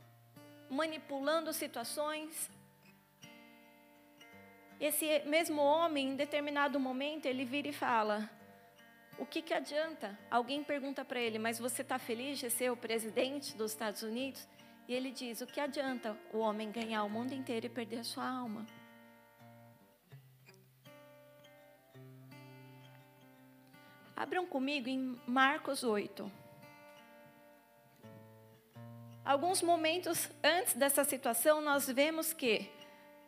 manipulando 0.69 1.51
situações. 1.53 2.49
Esse 4.79 5.21
mesmo 5.25 5.61
homem, 5.61 6.09
em 6.09 6.15
determinado 6.15 6.79
momento, 6.79 7.25
ele 7.25 7.45
vira 7.45 7.67
e 7.67 7.73
fala: 7.73 8.29
o 9.17 9.25
que, 9.25 9.41
que 9.41 9.53
adianta? 9.53 10.17
Alguém 10.29 10.63
pergunta 10.63 11.05
para 11.05 11.19
ele, 11.19 11.37
mas 11.37 11.59
você 11.59 11.81
está 11.81 11.99
feliz 11.99 12.39
de 12.39 12.49
ser 12.49 12.71
o 12.71 12.77
presidente 12.77 13.55
dos 13.55 13.71
Estados 13.71 14.01
Unidos? 14.01 14.47
E 14.87 14.93
ele 14.93 15.11
diz: 15.11 15.41
o 15.41 15.47
que 15.47 15.59
adianta 15.59 16.17
o 16.33 16.39
homem 16.39 16.71
ganhar 16.71 17.03
o 17.03 17.09
mundo 17.09 17.33
inteiro 17.33 17.65
e 17.65 17.69
perder 17.69 17.99
a 17.99 18.03
sua 18.03 18.27
alma? 18.27 18.65
Abram 24.15 24.45
comigo 24.45 24.87
em 24.87 25.19
Marcos 25.25 25.83
8. 25.83 26.31
Alguns 29.23 29.61
momentos 29.61 30.29
antes 30.43 30.73
dessa 30.73 31.03
situação, 31.03 31.61
nós 31.61 31.87
vemos 31.87 32.33
que 32.33 32.69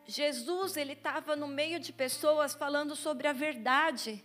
Jesus 0.05 0.75
ele 0.75 0.93
estava 0.93 1.35
no 1.35 1.47
meio 1.47 1.79
de 1.79 1.93
pessoas 1.93 2.53
falando 2.53 2.95
sobre 2.95 3.27
a 3.27 3.33
verdade 3.33 4.23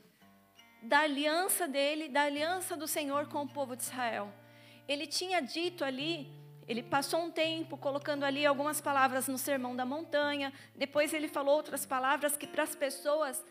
da 0.82 1.00
aliança 1.00 1.66
dele, 1.66 2.08
da 2.08 2.22
aliança 2.22 2.76
do 2.76 2.86
Senhor 2.86 3.26
com 3.26 3.42
o 3.42 3.48
povo 3.48 3.76
de 3.76 3.82
Israel. 3.82 4.32
Ele 4.86 5.06
tinha 5.06 5.40
dito 5.40 5.84
ali, 5.84 6.32
ele 6.66 6.82
passou 6.82 7.20
um 7.20 7.30
tempo 7.30 7.76
colocando 7.76 8.24
ali 8.24 8.46
algumas 8.46 8.80
palavras 8.80 9.28
no 9.28 9.36
Sermão 9.36 9.74
da 9.74 9.84
Montanha, 9.84 10.52
depois 10.74 11.12
ele 11.12 11.28
falou 11.28 11.56
outras 11.56 11.84
palavras 11.84 12.36
que 12.36 12.46
para 12.46 12.62
as 12.62 12.74
pessoas 12.74 13.44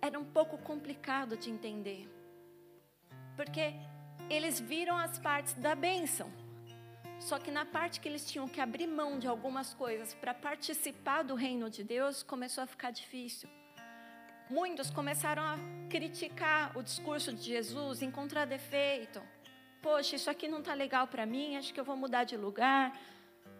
era 0.00 0.18
um 0.18 0.24
pouco 0.24 0.58
complicado 0.58 1.36
de 1.36 1.50
entender. 1.50 2.08
Porque 3.36 3.74
eles 4.28 4.58
viram 4.58 4.96
as 4.98 5.18
partes 5.18 5.54
da 5.54 5.74
bênção. 5.74 6.30
Só 7.20 7.38
que 7.38 7.52
na 7.52 7.64
parte 7.64 8.00
que 8.00 8.08
eles 8.08 8.28
tinham 8.28 8.48
que 8.48 8.60
abrir 8.60 8.88
mão 8.88 9.18
de 9.18 9.28
algumas 9.28 9.72
coisas 9.72 10.12
para 10.14 10.34
participar 10.34 11.22
do 11.22 11.36
reino 11.36 11.70
de 11.70 11.84
Deus, 11.84 12.22
começou 12.22 12.64
a 12.64 12.66
ficar 12.66 12.90
difícil 12.90 13.48
muitos 14.52 14.90
começaram 14.90 15.42
a 15.42 15.56
criticar 15.88 16.76
o 16.76 16.82
discurso 16.82 17.32
de 17.32 17.42
Jesus, 17.42 18.02
encontrar 18.02 18.44
defeito. 18.44 19.22
Poxa, 19.80 20.16
isso 20.16 20.28
aqui 20.28 20.46
não 20.46 20.58
está 20.58 20.74
legal 20.74 21.06
para 21.06 21.24
mim, 21.24 21.56
acho 21.56 21.72
que 21.72 21.80
eu 21.80 21.84
vou 21.84 21.96
mudar 21.96 22.24
de 22.24 22.36
lugar. 22.36 22.92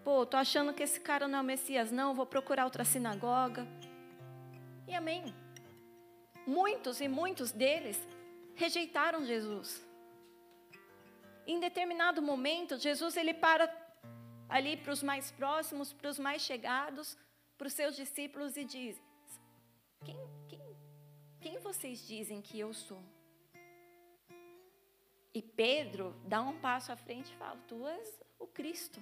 Pô, 0.05 0.27
tô 0.27 0.37
achando 0.37 0.75
que 0.75 0.83
esse 0.83 1.01
cara 1.01 1.27
não 1.27 1.39
é 1.39 1.43
o 1.43 1.45
Messias, 1.45 1.91
não, 1.91 2.15
vou 2.15 2.27
procurar 2.27 2.65
outra 2.65 2.85
sinagoga. 2.85 3.67
E 4.87 4.95
amém. 4.95 5.35
Muitos 6.47 7.01
e 7.01 7.09
muitos 7.09 7.51
deles 7.53 7.99
rejeitaram 8.55 9.25
Jesus. 9.25 9.83
Em 11.47 11.59
determinado 11.59 12.21
momento, 12.21 12.79
Jesus 12.79 13.17
ele 13.17 13.33
para 13.33 13.65
ali 14.47 14.77
para 14.77 14.93
os 14.93 15.03
mais 15.03 15.31
próximos, 15.31 15.91
para 15.91 16.11
os 16.11 16.19
mais 16.19 16.43
chegados, 16.43 17.17
para 17.57 17.67
os 17.67 17.73
seus 17.73 17.97
discípulos 17.97 18.59
e 18.59 18.65
diz: 18.65 19.01
quem, 20.05 20.19
quem 21.43 21.59
vocês 21.59 22.07
dizem 22.07 22.41
que 22.41 22.59
eu 22.59 22.73
sou? 22.73 23.03
E 25.35 25.43
Pedro 25.43 26.15
dá 26.25 26.41
um 26.41 26.59
passo 26.61 26.93
à 26.93 26.97
frente 26.97 27.33
e 27.33 27.37
fala: 27.37 27.59
Tu 27.67 27.87
és 27.87 28.21
o 28.39 28.47
Cristo, 28.47 29.01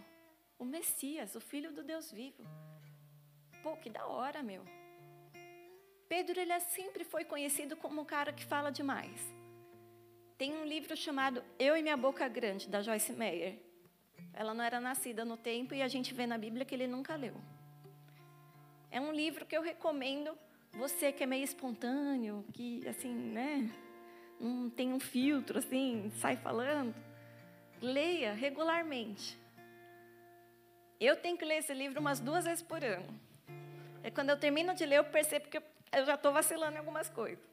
o 0.59 0.65
Messias, 0.65 1.35
o 1.35 1.41
Filho 1.41 1.71
do 1.73 1.83
Deus 1.83 2.11
vivo. 2.11 2.43
Pô, 3.63 3.77
que 3.77 3.91
da 3.91 4.07
hora, 4.07 4.43
meu. 4.43 4.65
Pedro, 6.09 6.41
ele 6.41 6.59
sempre 6.61 7.05
foi 7.05 7.25
conhecido 7.25 7.77
como 7.77 8.01
um 8.01 8.05
cara 8.05 8.33
que 8.33 8.45
fala 8.45 8.71
demais. 8.71 9.21
Tem 10.39 10.57
um 10.57 10.65
livro 10.65 10.97
chamado 10.97 11.45
Eu 11.59 11.77
e 11.77 11.83
Minha 11.83 11.97
Boca 11.97 12.27
Grande, 12.27 12.69
da 12.69 12.81
Joyce 12.81 13.13
Meyer. 13.13 13.59
Ela 14.33 14.55
não 14.55 14.65
era 14.65 14.81
nascida 14.81 15.25
no 15.25 15.37
tempo 15.37 15.75
e 15.75 15.83
a 15.83 15.89
gente 15.89 16.15
vê 16.15 16.27
na 16.27 16.39
Bíblia 16.39 16.65
que 16.65 16.75
ele 16.75 16.87
nunca 16.87 17.15
leu. 17.15 17.35
É 18.91 19.01
um 19.01 19.13
livro 19.13 19.45
que 19.45 19.57
eu 19.57 19.63
recomendo 19.63 20.37
você 20.73 21.13
que 21.13 21.23
é 21.23 21.27
meio 21.27 21.45
espontâneo, 21.45 22.45
que 22.53 22.87
assim, 22.89 23.13
né, 23.13 23.71
não 24.39 24.71
tem 24.71 24.93
um 24.93 25.01
filtro 25.01 25.59
assim, 25.59 26.11
sai 26.17 26.37
falando, 26.37 26.95
leia 27.81 28.33
regularmente. 28.33 29.39
Eu 30.99 31.17
tenho 31.17 31.37
que 31.37 31.45
ler 31.45 31.59
esse 31.59 31.73
livro 31.73 32.01
umas 32.01 32.21
duas 32.21 32.45
vezes 32.45 32.63
por 32.63 32.85
ano. 32.85 33.19
É 34.03 34.11
quando 34.11 34.31
eu 34.31 34.39
termino 34.39 34.75
de 34.75 34.85
ler, 34.87 34.97
eu 34.97 35.05
percebo 35.05 35.49
que 35.49 35.59
eu 35.59 36.07
já 36.07 36.15
estou 36.15 36.33
vacilando 36.33 36.75
em 36.75 36.79
algumas 36.79 37.09
coisas. 37.09 37.45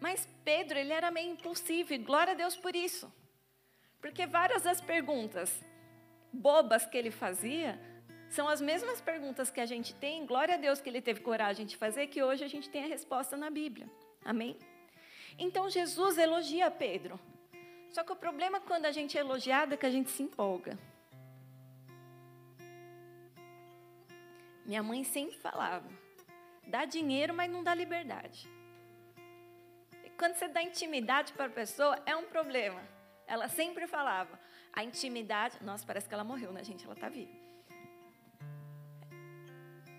Mas 0.00 0.26
Pedro, 0.44 0.78
ele 0.78 0.92
era 0.92 1.10
meio 1.10 1.32
impulsivo, 1.32 1.92
e 1.92 1.98
glória 1.98 2.32
a 2.32 2.36
Deus 2.36 2.56
por 2.56 2.74
isso. 2.74 3.12
Porque 4.00 4.26
várias 4.26 4.62
das 4.62 4.80
perguntas 4.80 5.52
bobas 6.32 6.86
que 6.86 6.96
ele 6.96 7.10
fazia 7.10 7.78
são 8.30 8.48
as 8.48 8.60
mesmas 8.60 9.00
perguntas 9.00 9.50
que 9.50 9.60
a 9.60 9.66
gente 9.66 9.92
tem, 9.92 10.24
glória 10.24 10.54
a 10.54 10.56
Deus 10.56 10.80
que 10.80 10.88
ele 10.88 11.02
teve 11.02 11.20
coragem 11.20 11.66
de 11.66 11.76
fazer, 11.76 12.06
que 12.06 12.22
hoje 12.22 12.44
a 12.44 12.48
gente 12.48 12.70
tem 12.70 12.84
a 12.84 12.86
resposta 12.86 13.36
na 13.36 13.50
Bíblia. 13.50 13.90
Amém? 14.24 14.56
Então 15.36 15.68
Jesus 15.68 16.16
elogia 16.16 16.70
Pedro. 16.70 17.18
Só 17.90 18.04
que 18.04 18.12
o 18.12 18.16
problema 18.16 18.60
quando 18.60 18.86
a 18.86 18.92
gente 18.92 19.18
é 19.18 19.20
elogiado 19.20 19.74
é 19.74 19.76
que 19.76 19.84
a 19.84 19.90
gente 19.90 20.10
se 20.10 20.22
empolga. 20.22 20.78
Minha 24.64 24.82
mãe 24.84 25.02
sempre 25.02 25.36
falava: 25.36 25.88
dá 26.68 26.84
dinheiro, 26.84 27.34
mas 27.34 27.50
não 27.50 27.64
dá 27.64 27.74
liberdade. 27.74 28.48
E 30.04 30.10
quando 30.10 30.34
você 30.34 30.46
dá 30.46 30.62
intimidade 30.62 31.32
para 31.32 31.46
a 31.46 31.50
pessoa, 31.50 32.00
é 32.06 32.14
um 32.14 32.26
problema. 32.26 32.80
Ela 33.26 33.48
sempre 33.48 33.88
falava: 33.88 34.38
a 34.72 34.84
intimidade. 34.84 35.60
Nossa, 35.64 35.84
parece 35.84 36.08
que 36.08 36.14
ela 36.14 36.22
morreu, 36.22 36.52
né, 36.52 36.62
gente? 36.62 36.84
Ela 36.84 36.94
está 36.94 37.08
viva. 37.08 37.39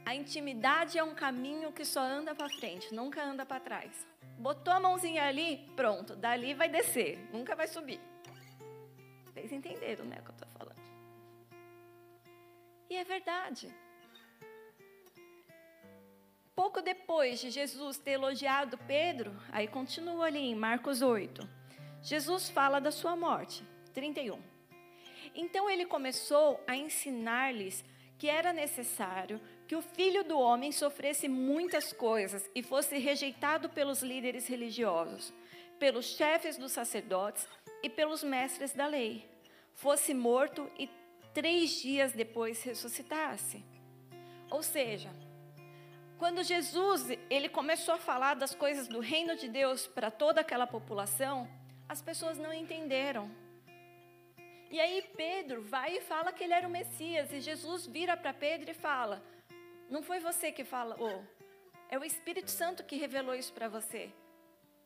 A 0.05 0.15
intimidade 0.15 0.98
é 0.98 1.03
um 1.03 1.13
caminho 1.13 1.72
que 1.72 1.86
só 1.86 2.01
anda 2.01 2.34
para 2.34 2.50
frente, 2.50 2.93
nunca 2.93 3.24
anda 3.24 3.46
para 3.46 3.60
trás. 3.60 4.08
Botou 4.38 4.74
a 4.74 4.79
mãozinha 4.79 5.24
ali, 5.24 5.70
pronto, 5.75 6.15
dali 6.15 6.53
vai 6.53 6.67
descer, 6.67 7.20
nunca 7.31 7.55
vai 7.55 7.67
subir. 7.67 8.00
Vocês 9.25 9.51
entenderam, 9.51 10.05
né, 10.05 10.17
o 10.20 10.24
que 10.24 10.29
eu 10.29 10.34
estou 10.34 10.50
falando? 10.50 10.81
E 12.89 12.96
é 12.96 13.03
verdade. 13.03 13.74
Pouco 16.55 16.81
depois 16.81 17.39
de 17.39 17.50
Jesus 17.50 17.98
ter 17.98 18.12
elogiado 18.12 18.77
Pedro, 18.79 19.36
aí 19.51 19.67
continua 19.67 20.25
ali 20.25 20.39
em 20.39 20.55
Marcos 20.55 21.01
8. 21.01 21.48
Jesus 22.01 22.50
fala 22.50 22.81
da 22.81 22.91
sua 22.91 23.15
morte, 23.15 23.63
31. 23.93 24.41
Então 25.34 25.70
ele 25.70 25.86
começou 25.86 26.62
a 26.67 26.75
ensinar-lhes 26.75 27.86
que 28.17 28.27
era 28.27 28.51
necessário 28.51 29.39
que 29.72 29.75
o 29.78 29.82
filho 29.82 30.22
do 30.25 30.38
homem 30.38 30.70
sofresse 30.70 31.30
muitas 31.30 31.94
coisas 31.94 32.51
e 32.54 32.62
fosse 32.62 32.98
rejeitado 32.98 33.70
pelos 33.70 34.04
líderes 34.04 34.46
religiosos, 34.46 35.34
pelos 35.80 36.08
chefes 36.08 36.58
dos 36.58 36.74
sacerdotes 36.74 37.48
e 37.82 37.90
pelos 37.90 38.22
mestres 38.22 38.74
da 38.74 38.86
lei, 38.86 39.25
fosse 39.74 40.13
morto 40.13 40.70
e 40.78 40.90
três 41.34 41.82
dias 41.82 42.12
depois 42.12 42.62
ressuscitasse. 42.63 43.63
Ou 44.50 44.62
seja, 44.62 45.10
quando 46.20 46.44
Jesus 46.44 47.08
ele 47.30 47.48
começou 47.48 47.94
a 47.94 47.98
falar 47.98 48.34
das 48.34 48.54
coisas 48.54 48.90
do 48.90 49.00
reino 49.00 49.38
de 49.38 49.48
Deus 49.48 49.88
para 49.88 50.12
toda 50.12 50.42
aquela 50.42 50.68
população, 50.68 51.48
as 51.88 52.01
pessoas 52.01 52.38
não 52.38 52.51
entenderam. 52.51 53.32
E 54.70 54.82
aí 54.82 55.01
Pedro 55.16 55.62
vai 55.62 55.96
e 55.96 56.01
fala 56.01 56.34
que 56.34 56.44
ele 56.44 56.54
era 56.54 56.68
o 56.68 56.72
Messias, 56.72 57.32
e 57.32 57.40
Jesus 57.40 57.88
vira 57.88 58.18
para 58.18 58.34
Pedro 58.34 58.70
e 58.70 58.74
fala: 58.74 59.24
não 59.91 60.01
foi 60.01 60.21
você 60.21 60.53
que 60.53 60.63
falou. 60.63 61.21
É 61.89 62.00
o 62.00 62.03
Espírito 62.05 62.50
Santo 62.50 62.81
que 62.81 62.95
revelou 62.95 63.36
isso 63.36 63.51
para 63.51 63.67
você. 63.67 64.10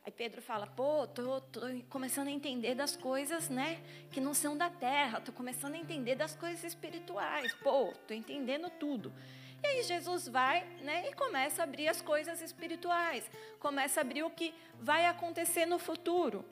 Aí 0.03 0.12
Pedro 0.12 0.41
fala: 0.41 0.65
pô, 0.65 1.05
tô, 1.05 1.39
tô 1.41 1.62
começando 1.89 2.27
a 2.27 2.31
entender 2.31 2.74
das 2.74 2.97
coisas, 2.97 3.47
né, 3.47 3.81
que 4.12 4.19
não 4.19 4.33
são 4.33 4.57
da 4.57 4.69
terra, 4.69 5.21
tô 5.21 5.31
começando 5.31 5.75
a 5.75 5.77
entender 5.77 6.15
das 6.15 6.35
coisas 6.35 6.63
espirituais, 6.63 7.53
pô, 7.55 7.93
tô 8.07 8.15
entendendo 8.15 8.67
tudo. 8.71 9.13
E 9.63 9.67
aí 9.67 9.83
Jesus 9.83 10.27
vai, 10.27 10.63
né, 10.81 11.07
e 11.07 11.13
começa 11.13 11.62
a 11.62 11.65
abrir 11.65 11.88
as 11.88 12.01
coisas 12.01 12.41
espirituais, 12.41 13.29
começa 13.59 14.00
a 14.00 14.01
abrir 14.01 14.24
o 14.24 14.29
que 14.29 14.55
vai 14.79 15.05
acontecer 15.05 15.67
no 15.67 15.77
futuro. 15.77 16.43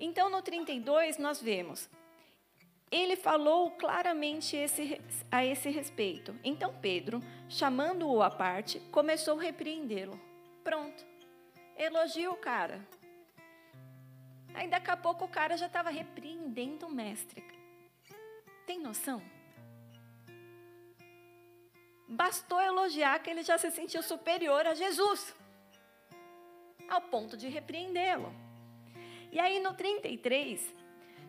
Então 0.00 0.28
no 0.28 0.42
32 0.42 1.18
nós 1.18 1.40
vemos 1.40 1.88
ele 2.90 3.14
falou 3.14 3.70
claramente 3.70 4.56
esse, 4.56 5.00
a 5.30 5.44
esse 5.44 5.70
respeito. 5.70 6.34
Então 6.42 6.74
Pedro, 6.80 7.22
chamando-o 7.48 8.20
à 8.20 8.30
parte, 8.30 8.80
começou 8.90 9.38
a 9.38 9.42
repreendê-lo. 9.42 10.20
Pronto. 10.64 11.06
Elogia 11.76 12.30
o 12.30 12.36
cara. 12.36 12.84
Aí 14.52 14.66
daqui 14.66 14.90
a 14.90 14.96
pouco 14.96 15.24
o 15.24 15.28
cara 15.28 15.56
já 15.56 15.66
estava 15.66 15.90
repreendendo 15.90 16.86
o 16.86 16.90
mestre. 16.90 17.44
Tem 18.66 18.80
noção? 18.80 19.22
Bastou 22.08 22.60
elogiar 22.60 23.20
que 23.20 23.30
ele 23.30 23.44
já 23.44 23.56
se 23.56 23.70
sentiu 23.70 24.02
superior 24.02 24.66
a 24.66 24.74
Jesus, 24.74 25.32
ao 26.88 27.00
ponto 27.02 27.36
de 27.36 27.46
repreendê-lo. 27.46 28.34
E 29.30 29.38
aí 29.38 29.60
no 29.60 29.74
33, 29.74 30.74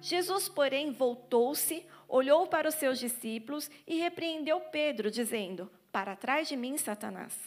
Jesus, 0.02 0.50
porém, 0.50 0.92
voltou-se, 0.92 1.86
olhou 2.10 2.48
para 2.48 2.68
os 2.68 2.76
seus 2.76 3.00
discípulos 3.00 3.70
e 3.86 4.00
repreendeu 4.00 4.60
Pedro, 4.60 5.12
dizendo: 5.12 5.72
Para 5.92 6.16
trás 6.16 6.48
de 6.48 6.58
mim, 6.58 6.76
Satanás. 6.78 7.38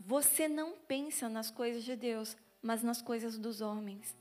Você 0.00 0.48
não 0.48 0.72
pensa 0.72 1.28
nas 1.28 1.48
coisas 1.48 1.84
de 1.84 1.94
Deus, 1.94 2.36
mas 2.60 2.82
nas 2.82 3.00
coisas 3.00 3.38
dos 3.38 3.60
homens. 3.60 4.16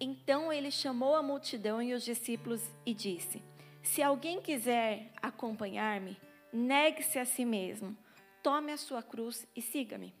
Então 0.00 0.50
ele 0.50 0.70
chamou 0.70 1.14
a 1.14 1.22
multidão 1.22 1.82
e 1.82 1.92
os 1.92 2.02
discípulos 2.02 2.62
e 2.84 2.94
disse: 2.94 3.42
Se 3.82 4.02
alguém 4.02 4.40
quiser 4.40 5.12
acompanhar-me, 5.20 6.18
negue-se 6.50 7.18
a 7.18 7.26
si 7.26 7.44
mesmo, 7.44 7.94
tome 8.42 8.72
a 8.72 8.78
sua 8.78 9.02
cruz 9.02 9.46
e 9.54 9.60
siga-me. 9.60 10.14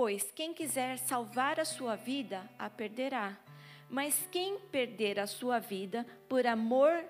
Pois 0.00 0.30
quem 0.30 0.54
quiser 0.54 0.96
salvar 0.96 1.58
a 1.58 1.64
sua 1.64 1.96
vida, 1.96 2.48
a 2.56 2.70
perderá. 2.70 3.36
Mas 3.90 4.28
quem 4.30 4.56
perder 4.70 5.18
a 5.18 5.26
sua 5.26 5.58
vida 5.58 6.06
por 6.28 6.46
amor 6.46 7.04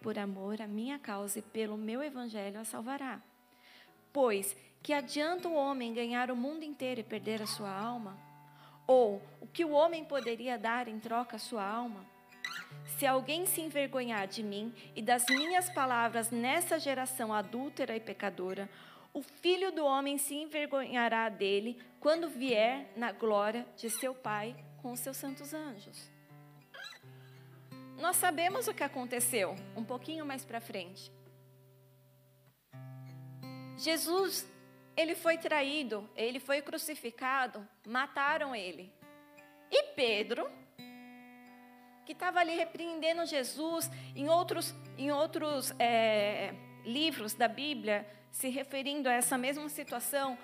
por 0.00 0.18
amor 0.18 0.62
à 0.62 0.66
minha 0.66 0.98
causa 0.98 1.40
e 1.40 1.42
pelo 1.42 1.76
meu 1.76 2.02
evangelho 2.02 2.58
a 2.58 2.64
salvará. 2.64 3.20
Pois 4.14 4.56
que 4.82 4.94
adianta 4.94 5.46
o 5.46 5.54
homem 5.54 5.92
ganhar 5.92 6.30
o 6.30 6.36
mundo 6.36 6.64
inteiro 6.64 7.00
e 7.00 7.04
perder 7.04 7.42
a 7.42 7.46
sua 7.46 7.70
alma? 7.70 8.16
Ou 8.86 9.20
o 9.38 9.46
que 9.46 9.62
o 9.62 9.72
homem 9.72 10.02
poderia 10.02 10.58
dar 10.58 10.88
em 10.88 10.98
troca 10.98 11.36
a 11.36 11.38
sua 11.38 11.62
alma? 11.62 12.02
Se 12.96 13.06
alguém 13.06 13.44
se 13.44 13.60
envergonhar 13.60 14.26
de 14.26 14.42
mim 14.42 14.72
e 14.96 15.02
das 15.02 15.26
minhas 15.28 15.68
palavras 15.68 16.30
nessa 16.30 16.78
geração 16.78 17.30
adúltera 17.30 17.94
e 17.94 18.00
pecadora, 18.00 18.70
o 19.12 19.22
filho 19.22 19.72
do 19.72 19.84
homem 19.84 20.18
se 20.18 20.34
envergonhará 20.34 21.28
dele 21.28 21.80
quando 21.98 22.28
vier 22.28 22.92
na 22.96 23.12
glória 23.12 23.66
de 23.76 23.90
seu 23.90 24.14
Pai 24.14 24.56
com 24.80 24.92
os 24.92 25.00
seus 25.00 25.16
santos 25.16 25.52
anjos. 25.52 26.10
Nós 27.98 28.16
sabemos 28.16 28.66
o 28.66 28.74
que 28.74 28.82
aconteceu 28.82 29.54
um 29.76 29.84
pouquinho 29.84 30.24
mais 30.24 30.44
para 30.44 30.60
frente. 30.60 31.12
Jesus, 33.76 34.50
ele 34.96 35.14
foi 35.14 35.36
traído, 35.36 36.08
ele 36.16 36.40
foi 36.40 36.62
crucificado, 36.62 37.66
mataram 37.86 38.54
ele. 38.54 38.92
E 39.70 39.94
Pedro, 39.94 40.50
que 42.06 42.12
estava 42.12 42.40
ali 42.40 42.56
repreendendo 42.56 43.24
Jesus, 43.26 43.90
em 44.16 44.28
outros, 44.28 44.74
em 44.96 45.12
outros 45.12 45.72
é, 45.78 46.54
livros 46.84 47.34
da 47.34 47.48
Bíblia, 47.48 48.06
se 48.30 48.48
referindo 48.48 49.08
a 49.08 49.12
essa 49.12 49.36
mesma 49.36 49.68
situação, 49.68 50.38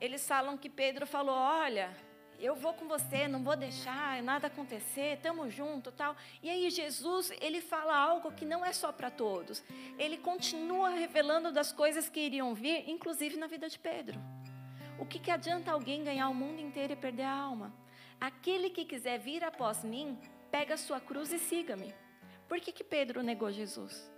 eles 0.00 0.26
falam 0.26 0.56
que 0.56 0.68
Pedro 0.68 1.06
falou: 1.06 1.34
Olha, 1.34 1.94
eu 2.38 2.54
vou 2.54 2.74
com 2.74 2.86
você, 2.86 3.26
não 3.28 3.42
vou 3.42 3.56
deixar 3.56 4.22
nada 4.22 4.48
acontecer, 4.48 5.14
estamos 5.14 5.52
juntos, 5.54 5.94
tal. 5.96 6.16
E 6.42 6.50
aí 6.50 6.68
Jesus, 6.70 7.32
ele 7.40 7.60
fala 7.60 7.96
algo 7.96 8.32
que 8.32 8.44
não 8.44 8.64
é 8.64 8.72
só 8.72 8.92
para 8.92 9.10
todos. 9.10 9.62
Ele 9.98 10.18
continua 10.18 10.90
revelando 10.90 11.52
das 11.52 11.72
coisas 11.72 12.08
que 12.08 12.20
iriam 12.20 12.54
vir, 12.54 12.88
inclusive 12.88 13.36
na 13.36 13.46
vida 13.46 13.68
de 13.68 13.78
Pedro. 13.78 14.20
O 14.98 15.06
que, 15.06 15.18
que 15.18 15.30
adianta 15.30 15.72
alguém 15.72 16.04
ganhar 16.04 16.28
o 16.28 16.34
mundo 16.34 16.60
inteiro 16.60 16.92
e 16.92 16.96
perder 16.96 17.24
a 17.24 17.32
alma? 17.32 17.72
Aquele 18.20 18.70
que 18.70 18.84
quiser 18.84 19.18
vir 19.18 19.42
após 19.42 19.82
mim, 19.82 20.18
pega 20.50 20.76
sua 20.76 21.00
cruz 21.00 21.32
e 21.32 21.38
siga-me. 21.38 21.94
Por 22.48 22.60
que, 22.60 22.72
que 22.72 22.84
Pedro 22.84 23.22
negou 23.22 23.50
Jesus? 23.50 24.13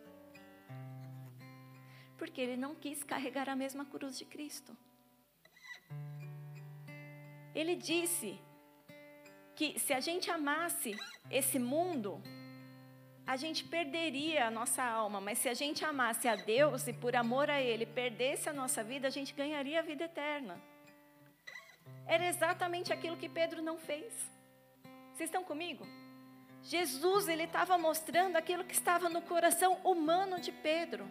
Porque 2.16 2.40
ele 2.40 2.56
não 2.56 2.74
quis 2.74 3.02
carregar 3.02 3.48
a 3.48 3.56
mesma 3.56 3.84
cruz 3.84 4.18
de 4.18 4.24
Cristo. 4.24 4.76
Ele 7.54 7.74
disse 7.74 8.38
que 9.54 9.78
se 9.78 9.92
a 9.92 10.00
gente 10.00 10.30
amasse 10.30 10.94
esse 11.30 11.58
mundo, 11.58 12.22
a 13.26 13.36
gente 13.36 13.64
perderia 13.64 14.46
a 14.46 14.50
nossa 14.50 14.84
alma, 14.84 15.20
mas 15.20 15.38
se 15.38 15.48
a 15.48 15.54
gente 15.54 15.84
amasse 15.84 16.28
a 16.28 16.36
Deus 16.36 16.86
e 16.86 16.92
por 16.92 17.16
amor 17.16 17.50
a 17.50 17.60
Ele 17.60 17.86
perdesse 17.86 18.48
a 18.48 18.52
nossa 18.52 18.84
vida, 18.84 19.08
a 19.08 19.10
gente 19.10 19.32
ganharia 19.32 19.78
a 19.80 19.82
vida 19.82 20.04
eterna. 20.04 20.60
Era 22.06 22.26
exatamente 22.26 22.92
aquilo 22.92 23.16
que 23.16 23.28
Pedro 23.28 23.60
não 23.60 23.78
fez. 23.78 24.12
Vocês 25.12 25.28
estão 25.28 25.42
comigo? 25.42 25.86
Jesus, 26.62 27.28
ele 27.28 27.44
estava 27.44 27.78
mostrando 27.78 28.36
aquilo 28.36 28.64
que 28.64 28.74
estava 28.74 29.08
no 29.08 29.22
coração 29.22 29.74
humano 29.84 30.40
de 30.40 30.52
Pedro. 30.52 31.06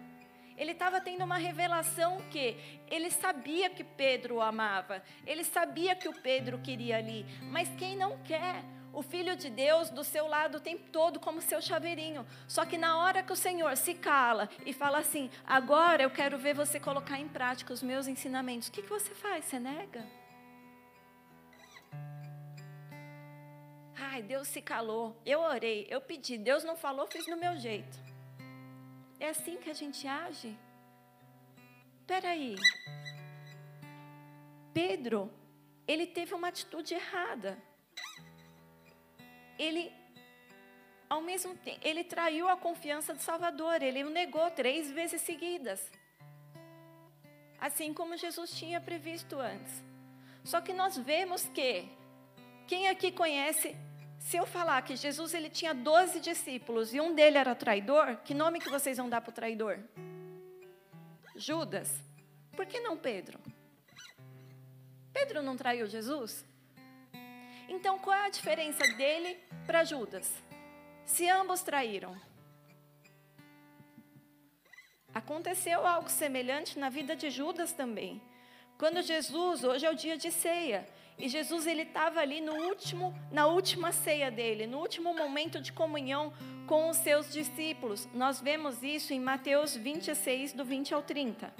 Ele 0.58 0.72
estava 0.72 1.02
tendo 1.02 1.24
uma 1.24 1.38
revelação 1.38 2.22
que 2.32 2.58
ele 2.88 3.12
sabia 3.12 3.70
que 3.70 3.84
Pedro 3.84 4.36
o 4.36 4.42
amava, 4.42 5.04
ele 5.26 5.44
sabia 5.44 5.96
que 5.96 6.08
o 6.08 6.14
Pedro 6.14 6.60
queria 6.60 6.98
ali, 6.98 7.26
mas 7.44 7.70
quem 7.78 7.98
não 7.98 8.18
quer? 8.20 8.64
O 8.94 9.02
Filho 9.02 9.36
de 9.36 9.50
Deus 9.50 9.90
do 9.90 10.06
seu 10.06 10.26
lado 10.26 10.56
o 10.56 10.62
tempo 10.62 10.90
todo 10.90 11.20
como 11.20 11.42
seu 11.42 11.62
chaveirinho. 11.62 12.26
Só 12.48 12.66
que 12.66 12.78
na 12.78 12.98
hora 12.98 13.22
que 13.22 13.34
o 13.34 13.36
Senhor 13.36 13.76
se 13.76 13.94
cala 13.94 14.48
e 14.66 14.72
fala 14.72 15.00
assim: 15.00 15.30
agora 15.46 16.04
eu 16.04 16.10
quero 16.10 16.38
ver 16.38 16.56
você 16.56 16.80
colocar 16.80 17.20
em 17.20 17.28
prática 17.28 17.74
os 17.74 17.84
meus 17.84 18.08
ensinamentos, 18.08 18.70
o 18.70 18.72
que, 18.72 18.82
que 18.82 18.90
você 18.90 19.14
faz? 19.14 19.44
Você 19.44 19.60
nega? 19.60 20.02
Ai, 23.98 24.22
Deus 24.22 24.48
se 24.48 24.62
calou. 24.62 25.14
Eu 25.26 25.42
orei, 25.42 25.86
eu 25.90 26.00
pedi, 26.00 26.38
Deus 26.38 26.64
não 26.64 26.78
falou, 26.78 27.06
fiz 27.06 27.26
do 27.26 27.36
meu 27.36 27.58
jeito. 27.58 28.15
É 29.26 29.30
assim 29.30 29.58
que 29.58 29.72
a 29.72 29.74
gente 29.74 30.08
age? 30.08 30.56
Espera 32.00 32.30
aí. 32.30 32.56
Pedro, 34.72 35.34
ele 35.88 36.06
teve 36.06 36.36
uma 36.36 36.50
atitude 36.50 36.94
errada. 36.94 37.58
Ele, 39.58 39.92
ao 41.10 41.22
mesmo 41.22 41.56
tempo, 41.56 41.80
ele 41.82 42.04
traiu 42.04 42.48
a 42.48 42.56
confiança 42.56 43.16
do 43.16 43.24
Salvador. 43.30 43.82
Ele 43.82 44.04
o 44.04 44.12
negou 44.12 44.52
três 44.52 44.92
vezes 44.92 45.24
seguidas. 45.24 45.82
Assim 47.60 47.96
como 47.96 48.16
Jesus 48.16 48.52
tinha 48.52 48.80
previsto 48.80 49.40
antes. 49.40 49.84
Só 50.44 50.62
que 50.62 50.72
nós 50.72 51.00
vemos 51.00 51.48
que, 51.48 51.90
quem 52.68 52.90
aqui 52.90 53.12
conhece 53.12 53.76
se 54.26 54.38
eu 54.38 54.46
falar 54.48 54.82
que 54.82 54.96
Jesus 54.96 55.36
ele 55.36 55.52
tinha 55.52 55.72
12 55.72 56.20
discípulos 56.20 56.96
e 56.96 57.00
um 57.00 57.14
dele 57.14 57.38
era 57.38 57.54
traidor, 57.54 58.18
que 58.26 58.34
nome 58.34 58.60
que 58.60 58.72
vocês 58.72 58.98
vão 58.98 59.08
dar 59.08 59.22
para 59.22 59.30
o 59.30 59.34
traidor? 59.34 59.78
Judas. 61.36 61.94
Por 62.56 62.66
que 62.66 62.80
não 62.80 62.98
Pedro? 62.98 63.40
Pedro 65.14 65.44
não 65.44 65.56
traiu 65.56 65.86
Jesus? 65.86 66.44
Então 67.70 68.00
qual 68.00 68.18
é 68.18 68.26
a 68.26 68.30
diferença 68.30 68.84
dele 68.98 69.38
para 69.68 69.84
Judas? 69.84 70.34
Se 71.06 71.30
ambos 71.30 71.62
traíram. 71.62 72.20
Aconteceu 75.14 75.86
algo 75.86 76.10
semelhante 76.10 76.80
na 76.80 76.90
vida 76.90 77.16
de 77.16 77.30
Judas 77.30 77.74
também. 77.74 78.20
Quando 78.80 79.04
Jesus, 79.04 79.64
hoje 79.64 79.86
é 79.86 79.92
o 79.92 79.96
dia 79.96 80.18
de 80.18 80.32
ceia, 80.32 80.84
e 81.18 81.30
Jesus 81.30 81.66
ele 81.66 81.84
estava 81.84 82.20
ali 82.20 82.42
no 82.42 82.54
último, 82.54 83.14
na 83.32 83.48
última 83.48 83.92
ceia 83.92 84.30
dele, 84.30 84.68
no 84.68 84.80
último 84.80 85.14
momento 85.14 85.62
de 85.62 85.72
comunhão 85.72 86.34
com 86.68 86.90
os 86.90 86.98
seus 86.98 87.32
discípulos. 87.32 88.08
Nós 88.14 88.42
vemos 88.42 88.84
isso 88.84 89.14
em 89.14 89.20
Mateus 89.20 89.76
26 89.76 90.54
do 90.54 90.66
20 90.66 90.94
ao 90.94 91.02
30. 91.02 91.54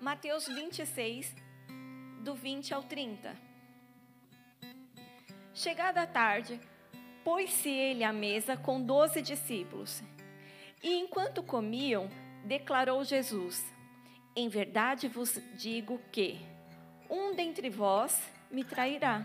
Mateus 0.00 0.46
26 0.48 1.34
do 2.20 2.34
20 2.34 2.74
ao 2.74 2.82
30. 2.82 3.36
Chegada 5.54 6.02
a 6.02 6.06
tarde, 6.06 6.60
pôs-se 7.24 7.68
ele 7.68 8.02
à 8.02 8.12
mesa 8.12 8.56
com 8.56 8.80
doze 8.80 9.22
discípulos. 9.22 10.02
E 10.82 10.98
enquanto 10.98 11.42
comiam, 11.42 12.08
declarou 12.44 13.04
Jesus: 13.04 13.64
Em 14.34 14.48
verdade 14.48 15.08
vos 15.08 15.40
digo 15.54 16.00
que 16.12 16.40
um 17.10 17.34
dentre 17.34 17.68
vós 17.70 18.22
me 18.50 18.64
trairá. 18.64 19.24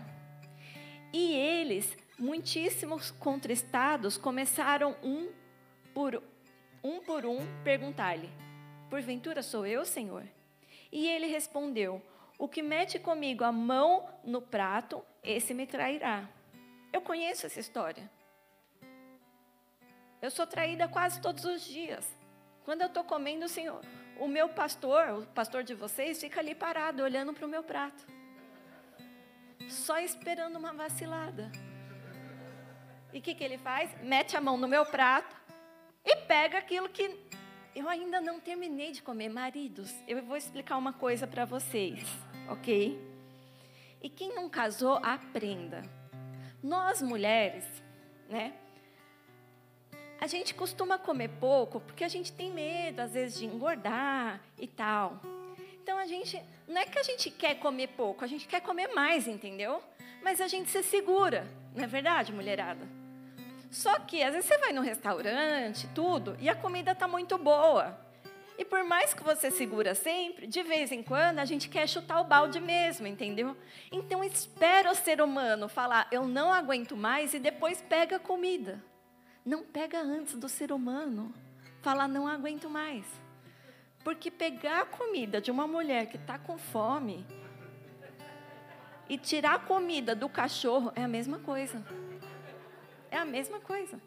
E 1.12 1.32
eles, 1.32 1.96
muitíssimos 2.18 3.10
contristados, 3.10 4.16
começaram 4.16 4.96
um 5.02 5.30
por 5.92 6.22
um 6.82 7.00
por 7.00 7.24
um 7.24 7.38
perguntar-lhe: 7.62 8.30
Porventura 8.90 9.42
sou 9.42 9.66
eu, 9.66 9.84
Senhor? 9.84 10.24
E 10.90 11.08
ele 11.08 11.26
respondeu: 11.26 12.02
O 12.38 12.48
que 12.48 12.62
mete 12.62 12.98
comigo 12.98 13.44
a 13.44 13.52
mão 13.52 14.08
no 14.24 14.42
prato, 14.42 15.04
esse 15.22 15.54
me 15.54 15.66
trairá. 15.66 16.28
Eu 16.92 17.00
conheço 17.00 17.46
essa 17.46 17.60
história. 17.60 18.10
Eu 20.22 20.30
sou 20.30 20.46
traída 20.46 20.88
quase 20.88 21.20
todos 21.20 21.44
os 21.44 21.64
dias. 21.64 22.06
Quando 22.64 22.80
eu 22.80 22.86
estou 22.86 23.04
comendo, 23.04 23.44
o 23.44 23.48
Senhor, 23.48 23.82
o 24.18 24.28
meu 24.28 24.48
pastor, 24.48 25.20
o 25.20 25.26
pastor 25.26 25.62
de 25.62 25.74
vocês, 25.74 26.20
fica 26.20 26.40
ali 26.40 26.54
parado, 26.54 27.02
olhando 27.02 27.32
para 27.32 27.46
o 27.46 27.48
meu 27.48 27.62
prato. 27.62 28.06
Só 29.68 29.98
esperando 29.98 30.56
uma 30.56 30.72
vacilada. 30.72 31.50
E 33.12 33.18
o 33.18 33.22
que, 33.22 33.34
que 33.34 33.44
ele 33.44 33.58
faz? 33.58 33.90
Mete 34.02 34.36
a 34.36 34.40
mão 34.40 34.56
no 34.56 34.68
meu 34.68 34.84
prato 34.84 35.34
e 36.04 36.16
pega 36.16 36.58
aquilo 36.58 36.88
que 36.88 37.16
eu 37.74 37.88
ainda 37.88 38.20
não 38.20 38.40
terminei 38.40 38.92
de 38.92 39.02
comer. 39.02 39.28
Maridos, 39.28 39.92
eu 40.06 40.22
vou 40.22 40.36
explicar 40.36 40.76
uma 40.76 40.92
coisa 40.92 41.26
para 41.26 41.44
vocês, 41.44 42.04
ok? 42.48 43.00
E 44.02 44.08
quem 44.08 44.34
não 44.34 44.48
casou, 44.48 44.96
aprenda. 45.02 45.82
Nós 46.62 47.00
mulheres, 47.00 47.64
né? 48.28 48.54
A 50.24 50.26
gente 50.26 50.54
costuma 50.54 50.96
comer 50.96 51.28
pouco 51.38 51.80
porque 51.80 52.02
a 52.02 52.08
gente 52.08 52.32
tem 52.32 52.50
medo, 52.50 53.00
às 53.00 53.12
vezes, 53.12 53.38
de 53.38 53.44
engordar 53.44 54.40
e 54.58 54.66
tal. 54.66 55.20
Então 55.82 55.98
a 55.98 56.06
gente, 56.06 56.42
não 56.66 56.80
é 56.80 56.86
que 56.86 56.98
a 56.98 57.02
gente 57.02 57.28
quer 57.28 57.56
comer 57.56 57.88
pouco, 57.88 58.24
a 58.24 58.26
gente 58.26 58.48
quer 58.48 58.62
comer 58.62 58.88
mais, 58.94 59.28
entendeu? 59.28 59.82
Mas 60.22 60.40
a 60.40 60.48
gente 60.48 60.70
se 60.70 60.82
segura, 60.82 61.46
não 61.76 61.84
é 61.84 61.86
verdade, 61.86 62.32
mulherada? 62.32 62.88
Só 63.70 63.98
que 63.98 64.22
às 64.22 64.32
vezes 64.32 64.48
você 64.48 64.56
vai 64.56 64.72
no 64.72 64.80
restaurante, 64.80 65.86
tudo, 65.94 66.38
e 66.40 66.48
a 66.48 66.54
comida 66.54 66.92
está 66.92 67.06
muito 67.06 67.36
boa. 67.36 67.94
E 68.56 68.64
por 68.64 68.82
mais 68.82 69.12
que 69.12 69.22
você 69.22 69.50
segura 69.50 69.94
sempre, 69.94 70.46
de 70.46 70.62
vez 70.62 70.90
em 70.90 71.02
quando 71.02 71.40
a 71.40 71.44
gente 71.44 71.68
quer 71.68 71.86
chutar 71.86 72.22
o 72.22 72.24
balde 72.24 72.60
mesmo, 72.60 73.06
entendeu? 73.06 73.54
Então 73.92 74.24
espera 74.24 74.90
o 74.90 74.94
ser 74.94 75.20
humano 75.20 75.68
falar, 75.68 76.08
eu 76.10 76.26
não 76.26 76.50
aguento 76.50 76.96
mais, 76.96 77.34
e 77.34 77.38
depois 77.38 77.82
pega 77.82 78.16
a 78.16 78.18
comida. 78.18 78.82
Não 79.44 79.62
pega 79.62 80.00
antes 80.00 80.34
do 80.36 80.48
ser 80.48 80.72
humano. 80.72 81.34
Fala, 81.82 82.08
não 82.08 82.26
aguento 82.26 82.70
mais. 82.70 83.04
Porque 84.02 84.30
pegar 84.30 84.82
a 84.82 84.86
comida 84.86 85.40
de 85.40 85.50
uma 85.50 85.66
mulher 85.66 86.06
que 86.06 86.16
está 86.16 86.38
com 86.38 86.56
fome 86.56 87.26
e 89.08 89.18
tirar 89.18 89.54
a 89.54 89.58
comida 89.58 90.14
do 90.14 90.28
cachorro 90.28 90.92
é 90.94 91.02
a 91.02 91.08
mesma 91.08 91.38
coisa. 91.38 91.84
É 93.10 93.18
a 93.18 93.24
mesma 93.24 93.60
coisa. 93.60 94.00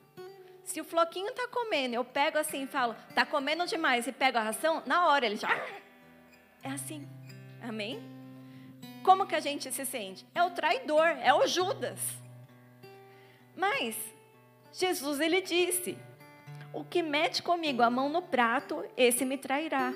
Se 0.64 0.82
o 0.82 0.84
floquinho 0.84 1.30
está 1.30 1.48
comendo, 1.48 1.96
eu 1.96 2.04
pego 2.04 2.38
assim 2.38 2.64
e 2.64 2.68
falo, 2.68 2.96
está 3.10 3.26
comendo 3.26 3.66
demais 3.66 4.06
e 4.06 4.12
pego 4.12 4.38
a 4.38 4.42
ração, 4.42 4.84
na 4.86 5.08
hora 5.08 5.26
ele 5.26 5.38
já. 5.38 5.50
É 6.62 6.72
assim. 6.72 7.08
Amém? 7.62 8.02
Como 9.04 9.26
que 9.26 9.36
a 9.36 9.40
gente 9.40 9.72
se 9.72 9.86
sente? 9.86 10.26
É 10.36 10.44
o 10.44 10.52
traidor, 10.52 11.08
é 11.08 11.34
o 11.34 11.48
Judas. 11.48 12.00
Mas 13.56 13.96
Jesus 14.72 15.20
ele 15.20 15.42
disse: 15.42 15.98
O 16.74 16.84
que 16.84 17.02
mete 17.02 17.42
comigo 17.42 17.82
a 17.82 17.90
mão 17.90 18.10
no 18.10 18.22
prato, 18.22 18.84
esse 18.96 19.26
me 19.26 19.38
trairá. 19.38 19.94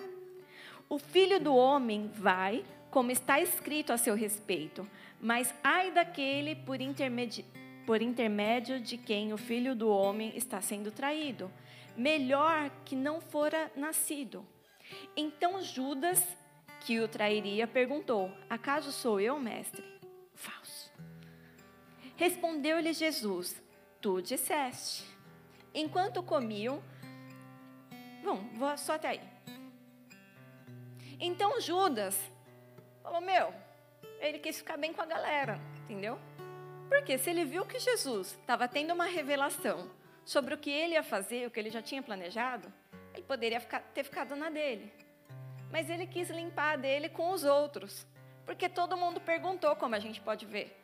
O 0.90 0.98
filho 0.98 1.40
do 1.40 1.56
homem 1.56 2.12
vai, 2.14 2.66
como 2.90 3.12
está 3.12 3.40
escrito 3.40 3.94
a 3.94 3.98
seu 3.98 4.16
respeito, 4.16 4.88
mas 5.20 5.54
ai 5.64 5.92
daquele 5.92 6.56
por 6.56 6.82
intermédio, 6.82 7.46
por 7.86 8.02
intermédio 8.02 8.80
de 8.80 8.98
quem 8.98 9.32
o 9.32 9.38
filho 9.38 9.76
do 9.76 9.90
homem 9.90 10.34
está 10.36 10.60
sendo 10.62 10.92
traído. 10.92 11.52
Melhor 11.96 12.70
que 12.86 12.96
não 12.96 13.22
fora 13.22 13.72
nascido. 13.76 14.46
Então 15.16 15.62
Judas, 15.62 16.26
que 16.82 17.00
o 17.00 17.08
trairia, 17.08 17.68
perguntou: 17.68 18.32
Acaso 18.50 18.92
sou 18.92 19.20
eu, 19.20 19.40
mestre? 19.40 19.84
Falso. 20.34 20.92
Respondeu-lhe 22.16 22.94
Jesus: 22.94 23.56
Tu 24.02 24.22
disseste. 24.22 25.06
Enquanto 25.74 26.24
comiam. 26.24 26.82
Bom, 28.24 28.38
vou 28.56 28.76
só 28.78 28.96
até 28.96 29.10
aí. 29.10 29.22
Então 31.20 31.62
Judas 31.62 32.20
falou: 33.04 33.22
Meu, 33.22 33.54
ele 34.20 34.40
quis 34.40 34.58
ficar 34.58 34.76
bem 34.76 34.92
com 34.92 35.02
a 35.02 35.06
galera, 35.06 35.62
entendeu? 35.84 36.18
Porque 36.90 37.18
se 37.18 37.30
ele 37.30 37.46
viu 37.46 37.64
que 37.64 37.80
Jesus 37.80 38.32
estava 38.42 38.68
tendo 38.68 38.92
uma 38.92 39.06
revelação 39.06 39.90
sobre 40.26 40.56
o 40.56 40.58
que 40.58 40.72
ele 40.72 40.96
ia 40.96 41.04
fazer, 41.04 41.48
o 41.48 41.52
que 41.52 41.60
ele 41.60 41.70
já 41.70 41.82
tinha 41.82 42.02
planejado, 42.02 42.74
ele 43.14 43.24
poderia 43.24 43.60
ficar, 43.60 43.82
ter 43.94 44.04
ficado 44.04 44.36
na 44.36 44.50
dele. 44.50 44.92
Mas 45.72 45.90
ele 45.90 46.08
quis 46.08 46.30
limpar 46.30 46.74
a 46.74 46.76
dele 46.76 47.08
com 47.08 47.32
os 47.32 47.44
outros. 47.44 48.06
Porque 48.46 48.68
todo 48.68 48.98
mundo 48.98 49.22
perguntou, 49.22 49.76
como 49.76 49.96
a 49.96 50.00
gente 50.00 50.20
pode 50.20 50.46
ver 50.46 50.81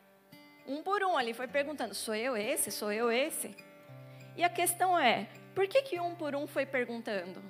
um 0.67 0.84
por 0.84 1.01
um 1.03 1.17
ali, 1.17 1.34
foi 1.34 1.47
perguntando: 1.47 1.95
sou 1.95 2.13
eu 2.13 2.36
esse? 2.36 2.71
Sou 2.71 2.91
eu 2.91 3.12
esse? 3.12 3.56
E 4.36 4.43
a 4.43 4.49
questão 4.49 4.97
é: 4.97 5.27
por 5.56 5.67
que, 5.67 5.82
que 5.82 5.99
um 5.99 6.13
por 6.13 6.36
um 6.36 6.45
foi 6.45 6.65
perguntando? 6.65 7.41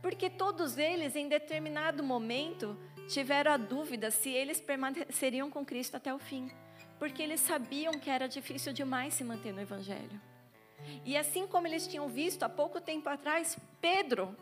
Porque 0.00 0.30
todos 0.30 0.78
eles, 0.78 1.14
em 1.16 1.28
determinado 1.28 2.02
momento, 2.02 2.78
tiveram 3.08 3.52
a 3.52 3.56
dúvida 3.56 4.10
se 4.10 4.30
eles 4.30 4.60
permaneceriam 4.60 5.50
com 5.50 5.64
Cristo 5.64 5.96
até 5.96 6.14
o 6.14 6.18
fim. 6.18 6.50
Porque 6.98 7.22
eles 7.22 7.40
sabiam 7.40 7.92
que 7.94 8.10
era 8.10 8.28
difícil 8.28 8.72
demais 8.72 9.14
se 9.14 9.22
manter 9.22 9.52
no 9.52 9.60
Evangelho. 9.60 10.20
E 11.04 11.16
assim 11.16 11.46
como 11.46 11.66
eles 11.66 11.86
tinham 11.86 12.08
visto 12.08 12.42
há 12.42 12.48
pouco 12.48 12.80
tempo 12.80 13.08
atrás, 13.08 13.58
Pedro 13.80 14.36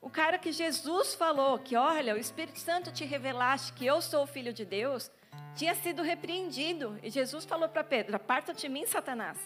o 0.00 0.08
cara 0.08 0.38
que 0.38 0.52
Jesus 0.52 1.14
falou 1.14 1.58
que, 1.58 1.76
olha, 1.76 2.14
o 2.14 2.18
Espírito 2.18 2.58
Santo 2.58 2.92
te 2.92 3.04
revelaste 3.04 3.72
que 3.72 3.84
eu 3.84 4.00
sou 4.00 4.22
o 4.22 4.26
filho 4.26 4.52
de 4.52 4.64
Deus, 4.64 5.10
tinha 5.56 5.74
sido 5.74 6.02
repreendido. 6.02 6.98
E 7.02 7.10
Jesus 7.10 7.44
falou 7.44 7.68
para 7.68 7.82
Pedro: 7.82 8.16
Aparta 8.16 8.54
de 8.54 8.68
mim, 8.68 8.86
Satanás. 8.86 9.38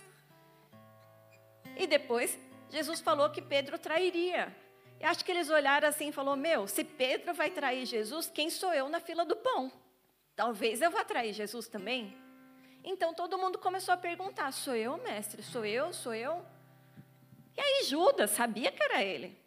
E 1.76 1.86
depois, 1.86 2.38
Jesus 2.68 3.00
falou 3.00 3.30
que 3.30 3.40
Pedro 3.40 3.78
trairia. 3.78 4.54
E 5.00 5.04
acho 5.04 5.24
que 5.24 5.32
eles 5.32 5.48
olharam 5.48 5.88
assim 5.88 6.08
e 6.08 6.12
falaram: 6.12 6.36
Meu, 6.36 6.68
se 6.68 6.84
Pedro 6.84 7.32
vai 7.32 7.50
trair 7.50 7.86
Jesus, 7.86 8.30
quem 8.32 8.50
sou 8.50 8.74
eu 8.74 8.88
na 8.88 9.00
fila 9.00 9.24
do 9.24 9.36
pão? 9.36 9.72
Talvez 10.36 10.82
eu 10.82 10.90
vá 10.90 11.02
trair 11.02 11.32
Jesus 11.32 11.66
também. 11.66 12.16
Então 12.84 13.14
todo 13.14 13.38
mundo 13.38 13.58
começou 13.58 13.94
a 13.94 13.96
perguntar: 13.96 14.52
Sou 14.52 14.76
eu, 14.76 14.98
mestre? 14.98 15.42
Sou 15.42 15.64
eu? 15.64 15.94
Sou 15.94 16.14
eu? 16.14 16.44
E 17.56 17.60
aí 17.60 17.84
Judas 17.84 18.30
sabia 18.30 18.70
que 18.70 18.82
era 18.82 19.02
ele. 19.02 19.41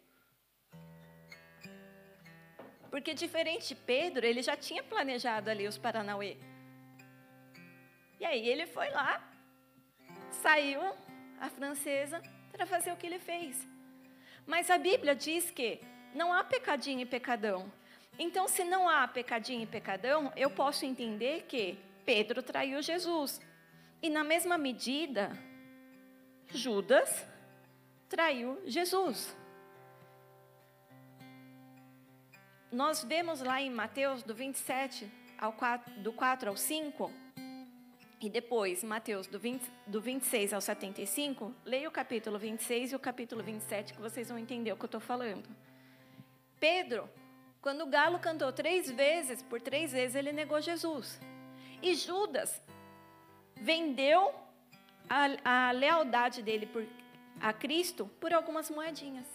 Porque 2.96 3.12
diferente 3.12 3.68
de 3.68 3.74
Pedro, 3.74 4.24
ele 4.24 4.40
já 4.40 4.56
tinha 4.56 4.82
planejado 4.82 5.50
ali 5.50 5.68
os 5.68 5.76
Paranauê. 5.76 6.38
E 8.18 8.24
aí 8.24 8.48
ele 8.48 8.66
foi 8.66 8.88
lá, 8.88 9.22
saiu 10.30 10.80
a 11.38 11.50
francesa 11.50 12.22
para 12.50 12.64
fazer 12.64 12.92
o 12.92 12.96
que 12.96 13.06
ele 13.06 13.18
fez. 13.18 13.68
Mas 14.46 14.70
a 14.70 14.78
Bíblia 14.78 15.14
diz 15.14 15.50
que 15.50 15.78
não 16.14 16.32
há 16.32 16.42
pecadinho 16.42 17.02
e 17.02 17.04
pecadão. 17.04 17.70
Então, 18.18 18.48
se 18.48 18.64
não 18.64 18.88
há 18.88 19.06
pecadinho 19.06 19.64
e 19.64 19.66
pecadão, 19.66 20.32
eu 20.34 20.48
posso 20.48 20.86
entender 20.86 21.42
que 21.42 21.78
Pedro 22.06 22.42
traiu 22.42 22.80
Jesus. 22.80 23.42
E 24.00 24.08
na 24.08 24.24
mesma 24.24 24.56
medida, 24.56 25.38
Judas 26.48 27.28
traiu 28.08 28.58
Jesus. 28.64 29.36
Nós 32.76 33.02
vemos 33.02 33.40
lá 33.40 33.58
em 33.58 33.70
Mateus 33.70 34.22
do 34.22 34.34
27 34.34 35.10
ao 35.38 35.50
4, 35.54 35.94
do 36.02 36.12
4 36.12 36.50
ao 36.50 36.56
5, 36.58 37.10
e 38.20 38.28
depois 38.28 38.84
Mateus 38.84 39.26
do, 39.26 39.38
20, 39.38 39.62
do 39.86 39.98
26 39.98 40.52
ao 40.52 40.60
75, 40.60 41.54
leia 41.64 41.88
o 41.88 41.90
capítulo 41.90 42.38
26 42.38 42.92
e 42.92 42.96
o 42.96 42.98
capítulo 42.98 43.42
27 43.42 43.94
que 43.94 44.00
vocês 44.00 44.28
vão 44.28 44.38
entender 44.38 44.72
o 44.72 44.76
que 44.76 44.82
eu 44.82 44.88
estou 44.88 45.00
falando. 45.00 45.48
Pedro, 46.60 47.08
quando 47.62 47.80
o 47.80 47.86
galo 47.86 48.18
cantou 48.18 48.52
três 48.52 48.90
vezes, 48.90 49.42
por 49.42 49.58
três 49.58 49.92
vezes 49.92 50.14
ele 50.14 50.30
negou 50.30 50.60
Jesus. 50.60 51.18
E 51.82 51.94
Judas 51.94 52.60
vendeu 53.54 54.34
a, 55.08 55.68
a 55.68 55.70
lealdade 55.70 56.42
dele 56.42 56.66
por, 56.66 56.86
a 57.40 57.54
Cristo 57.54 58.04
por 58.20 58.34
algumas 58.34 58.68
moedinhas. 58.68 59.26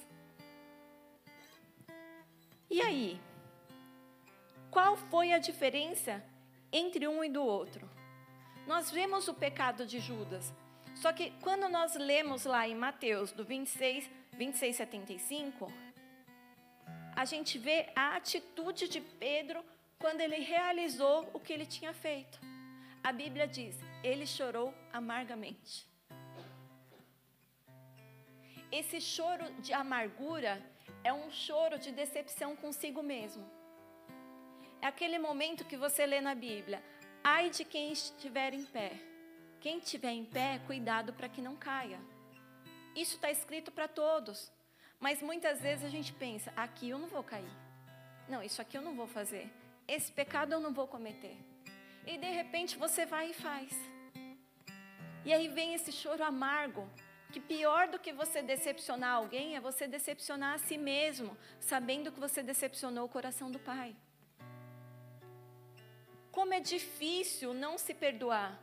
E 2.70 2.80
aí? 2.84 3.20
Qual 4.72 4.96
foi 4.96 5.34
a 5.34 5.38
diferença 5.38 6.24
entre 6.72 7.06
um 7.06 7.22
e 7.22 7.30
do 7.30 7.44
outro? 7.44 7.90
Nós 8.66 8.90
vemos 8.90 9.28
o 9.28 9.34
pecado 9.34 9.86
de 9.86 10.00
Judas. 10.00 10.54
Só 10.96 11.12
que 11.12 11.32
quando 11.42 11.68
nós 11.68 11.96
lemos 11.96 12.46
lá 12.46 12.66
em 12.66 12.74
Mateus, 12.74 13.34
do 13.34 13.44
26, 13.44 14.10
26, 14.32 14.76
75, 14.78 15.70
a 17.14 17.26
gente 17.26 17.58
vê 17.58 17.90
a 17.94 18.16
atitude 18.16 18.88
de 18.88 19.02
Pedro 19.02 19.62
quando 20.00 20.22
ele 20.22 20.38
realizou 20.38 21.30
o 21.34 21.40
que 21.40 21.52
ele 21.52 21.66
tinha 21.66 21.94
feito. 21.94 22.40
A 23.04 23.12
Bíblia 23.12 23.46
diz: 23.46 23.76
ele 24.02 24.26
chorou 24.26 24.74
amargamente. 24.94 25.86
Esse 28.72 29.02
choro 29.02 29.52
de 29.60 29.74
amargura 29.74 30.66
é 31.04 31.12
um 31.12 31.30
choro 31.30 31.78
de 31.78 31.92
decepção 31.92 32.56
consigo 32.56 33.04
mesmo. 33.04 33.61
É 34.82 34.88
aquele 34.88 35.20
momento 35.20 35.64
que 35.64 35.78
você 35.78 36.06
lê 36.06 36.20
na 36.20 36.34
Bíblia: 36.34 36.82
ai 37.24 37.50
de 37.50 37.64
quem 37.64 37.92
estiver 37.92 38.54
em 38.54 38.66
pé. 38.66 38.92
Quem 39.60 39.78
estiver 39.78 40.12
em 40.12 40.26
pé, 40.26 40.60
cuidado 40.66 41.14
para 41.14 41.30
que 41.30 41.42
não 41.42 41.56
caia. 41.56 42.00
Isso 42.96 43.16
está 43.16 43.30
escrito 43.30 43.72
para 43.72 43.88
todos. 43.88 44.52
Mas 45.00 45.22
muitas 45.22 45.62
vezes 45.62 45.86
a 45.86 45.90
gente 45.90 46.12
pensa: 46.14 46.52
aqui 46.56 46.90
eu 46.90 46.98
não 46.98 47.08
vou 47.08 47.24
cair. 47.24 47.54
Não, 48.28 48.42
isso 48.42 48.62
aqui 48.62 48.76
eu 48.78 48.82
não 48.82 48.96
vou 48.96 49.08
fazer. 49.08 49.52
Esse 49.88 50.12
pecado 50.12 50.54
eu 50.54 50.60
não 50.60 50.74
vou 50.74 50.88
cometer. 50.88 51.38
E 52.06 52.18
de 52.18 52.32
repente 52.32 52.78
você 52.78 53.06
vai 53.06 53.30
e 53.30 53.34
faz. 53.34 53.72
E 55.24 55.32
aí 55.32 55.48
vem 55.48 55.76
esse 55.76 55.92
choro 55.92 56.24
amargo, 56.24 56.90
que 57.32 57.40
pior 57.40 57.88
do 57.88 58.00
que 58.00 58.12
você 58.12 58.42
decepcionar 58.42 59.18
alguém 59.18 59.56
é 59.56 59.60
você 59.60 59.88
decepcionar 59.88 60.56
a 60.56 60.58
si 60.58 60.78
mesmo, 60.78 61.38
sabendo 61.60 62.12
que 62.12 62.20
você 62.20 62.42
decepcionou 62.42 63.06
o 63.06 63.10
coração 63.10 63.52
do 63.52 63.60
Pai. 63.60 63.96
Como 66.32 66.54
é 66.54 66.60
difícil 66.60 67.54
não 67.54 67.78
se 67.78 67.94
perdoar. 67.94 68.60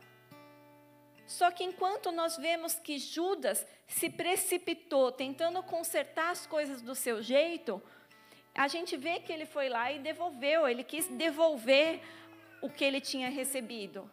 Só 1.27 1.51
que 1.51 1.63
enquanto 1.63 2.11
nós 2.11 2.37
vemos 2.37 2.73
que 2.75 2.97
Judas 2.97 3.65
se 3.87 4.09
precipitou 4.09 5.11
tentando 5.11 5.61
consertar 5.61 6.31
as 6.31 6.47
coisas 6.47 6.81
do 6.81 6.95
seu 6.95 7.21
jeito, 7.21 7.81
a 8.55 8.67
gente 8.67 8.97
vê 8.97 9.19
que 9.19 9.31
ele 9.31 9.45
foi 9.45 9.69
lá 9.69 9.91
e 9.91 9.99
devolveu, 9.99 10.67
ele 10.67 10.83
quis 10.83 11.07
devolver 11.07 12.01
o 12.61 12.69
que 12.69 12.83
ele 12.83 12.99
tinha 12.99 13.29
recebido. 13.29 14.09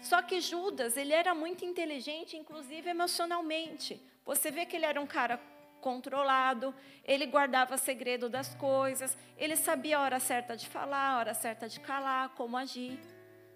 Só 0.00 0.22
que 0.22 0.40
Judas, 0.40 0.96
ele 0.96 1.12
era 1.12 1.34
muito 1.34 1.64
inteligente, 1.64 2.36
inclusive 2.36 2.88
emocionalmente. 2.88 4.00
Você 4.24 4.50
vê 4.50 4.64
que 4.64 4.76
ele 4.76 4.86
era 4.86 5.00
um 5.00 5.06
cara 5.06 5.40
controlado, 5.84 6.74
ele 7.04 7.26
guardava 7.26 7.76
segredo 7.76 8.26
das 8.30 8.54
coisas, 8.54 9.18
ele 9.36 9.54
sabia 9.54 9.98
a 9.98 10.00
hora 10.00 10.18
certa 10.18 10.56
de 10.56 10.66
falar, 10.66 11.10
a 11.10 11.18
hora 11.18 11.34
certa 11.34 11.68
de 11.68 11.78
calar, 11.78 12.30
como 12.30 12.56
agir. 12.56 12.98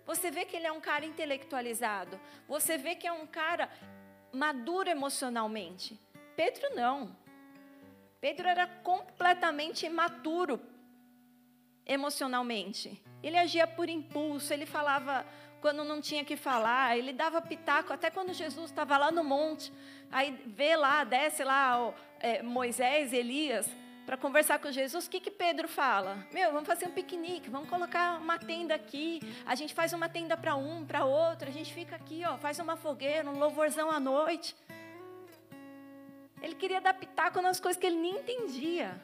Você 0.04 0.30
vê 0.30 0.44
que 0.44 0.54
ele 0.54 0.66
é 0.66 0.72
um 0.72 0.80
cara 0.80 1.06
intelectualizado, 1.06 2.20
você 2.46 2.76
vê 2.76 2.94
que 2.94 3.06
é 3.06 3.12
um 3.12 3.26
cara 3.26 3.70
maduro 4.30 4.90
emocionalmente. 4.90 5.98
Pedro 6.36 6.74
não. 6.74 7.16
Pedro 8.20 8.46
era 8.46 8.66
completamente 8.66 9.86
imaturo 9.86 10.60
emocionalmente. 11.86 13.02
Ele 13.22 13.38
agia 13.38 13.66
por 13.66 13.88
impulso, 13.88 14.52
ele 14.52 14.66
falava 14.66 15.24
quando 15.60 15.84
não 15.84 16.00
tinha 16.00 16.24
que 16.24 16.36
falar, 16.36 16.96
ele 16.96 17.12
dava 17.12 17.40
pitaco, 17.42 17.92
até 17.92 18.10
quando 18.10 18.32
Jesus 18.32 18.70
estava 18.70 18.96
lá 18.96 19.10
no 19.10 19.24
monte, 19.24 19.72
aí 20.10 20.32
vê 20.46 20.76
lá, 20.76 21.04
desce 21.04 21.42
lá 21.44 21.80
ó, 21.80 21.92
é, 22.20 22.42
Moisés, 22.42 23.12
Elias, 23.12 23.68
para 24.06 24.16
conversar 24.16 24.58
com 24.58 24.70
Jesus, 24.70 25.06
o 25.06 25.10
que, 25.10 25.20
que 25.20 25.30
Pedro 25.30 25.68
fala? 25.68 26.26
Meu, 26.32 26.52
vamos 26.52 26.66
fazer 26.66 26.86
um 26.86 26.90
piquenique, 26.90 27.50
vamos 27.50 27.68
colocar 27.68 28.18
uma 28.18 28.38
tenda 28.38 28.74
aqui, 28.74 29.20
a 29.44 29.54
gente 29.54 29.74
faz 29.74 29.92
uma 29.92 30.08
tenda 30.08 30.36
para 30.36 30.56
um, 30.56 30.86
para 30.86 31.04
outro, 31.04 31.48
a 31.48 31.52
gente 31.52 31.74
fica 31.74 31.96
aqui, 31.96 32.22
ó, 32.24 32.38
faz 32.38 32.58
uma 32.58 32.76
fogueira, 32.76 33.28
um 33.28 33.38
louvorzão 33.38 33.90
à 33.90 34.00
noite. 34.00 34.56
Ele 36.40 36.54
queria 36.54 36.80
dar 36.80 36.94
pitaco 36.94 37.42
nas 37.42 37.58
coisas 37.58 37.78
que 37.78 37.86
ele 37.86 37.96
nem 37.96 38.16
entendia. 38.18 38.98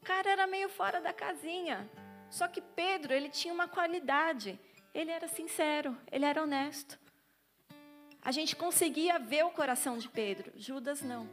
O 0.00 0.04
cara 0.04 0.30
era 0.30 0.46
meio 0.46 0.68
fora 0.68 1.00
da 1.00 1.12
casinha. 1.12 1.88
Só 2.32 2.48
que 2.48 2.62
Pedro, 2.62 3.12
ele 3.12 3.28
tinha 3.28 3.52
uma 3.52 3.68
qualidade. 3.68 4.58
Ele 4.94 5.10
era 5.10 5.28
sincero, 5.28 5.94
ele 6.10 6.24
era 6.24 6.42
honesto. 6.42 6.98
A 8.22 8.32
gente 8.32 8.56
conseguia 8.56 9.18
ver 9.18 9.44
o 9.44 9.50
coração 9.50 9.98
de 9.98 10.08
Pedro. 10.08 10.50
Judas 10.56 11.02
não. 11.02 11.28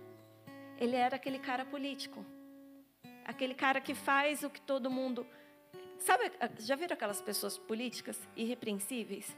Ele 0.78 0.98
era 0.98 1.16
aquele 1.16 1.40
cara 1.40 1.64
político. 1.64 2.26
Aquele 3.24 3.54
cara 3.54 3.80
que 3.80 3.96
faz 3.96 4.44
o 4.44 4.50
que 4.50 4.60
todo 4.60 4.92
mundo. 4.92 5.26
Sabe, 6.00 6.34
já 6.60 6.76
viram 6.76 6.96
aquelas 6.96 7.22
pessoas 7.22 7.58
políticas 7.58 8.20
irrepreensíveis? 8.36 9.38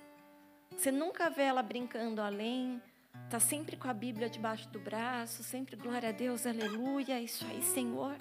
Você 0.76 0.92
nunca 0.92 1.30
vê 1.30 1.44
ela 1.44 1.62
brincando 1.62 2.24
além, 2.24 2.82
tá 3.30 3.40
sempre 3.40 3.78
com 3.78 3.88
a 3.88 3.94
Bíblia 3.94 4.30
debaixo 4.30 4.68
do 4.70 4.80
braço, 4.80 5.44
sempre 5.44 5.76
glória 5.76 6.10
a 6.10 6.12
Deus, 6.12 6.48
aleluia, 6.48 7.20
isso 7.20 7.46
aí, 7.46 7.62
Senhor. 7.62 8.16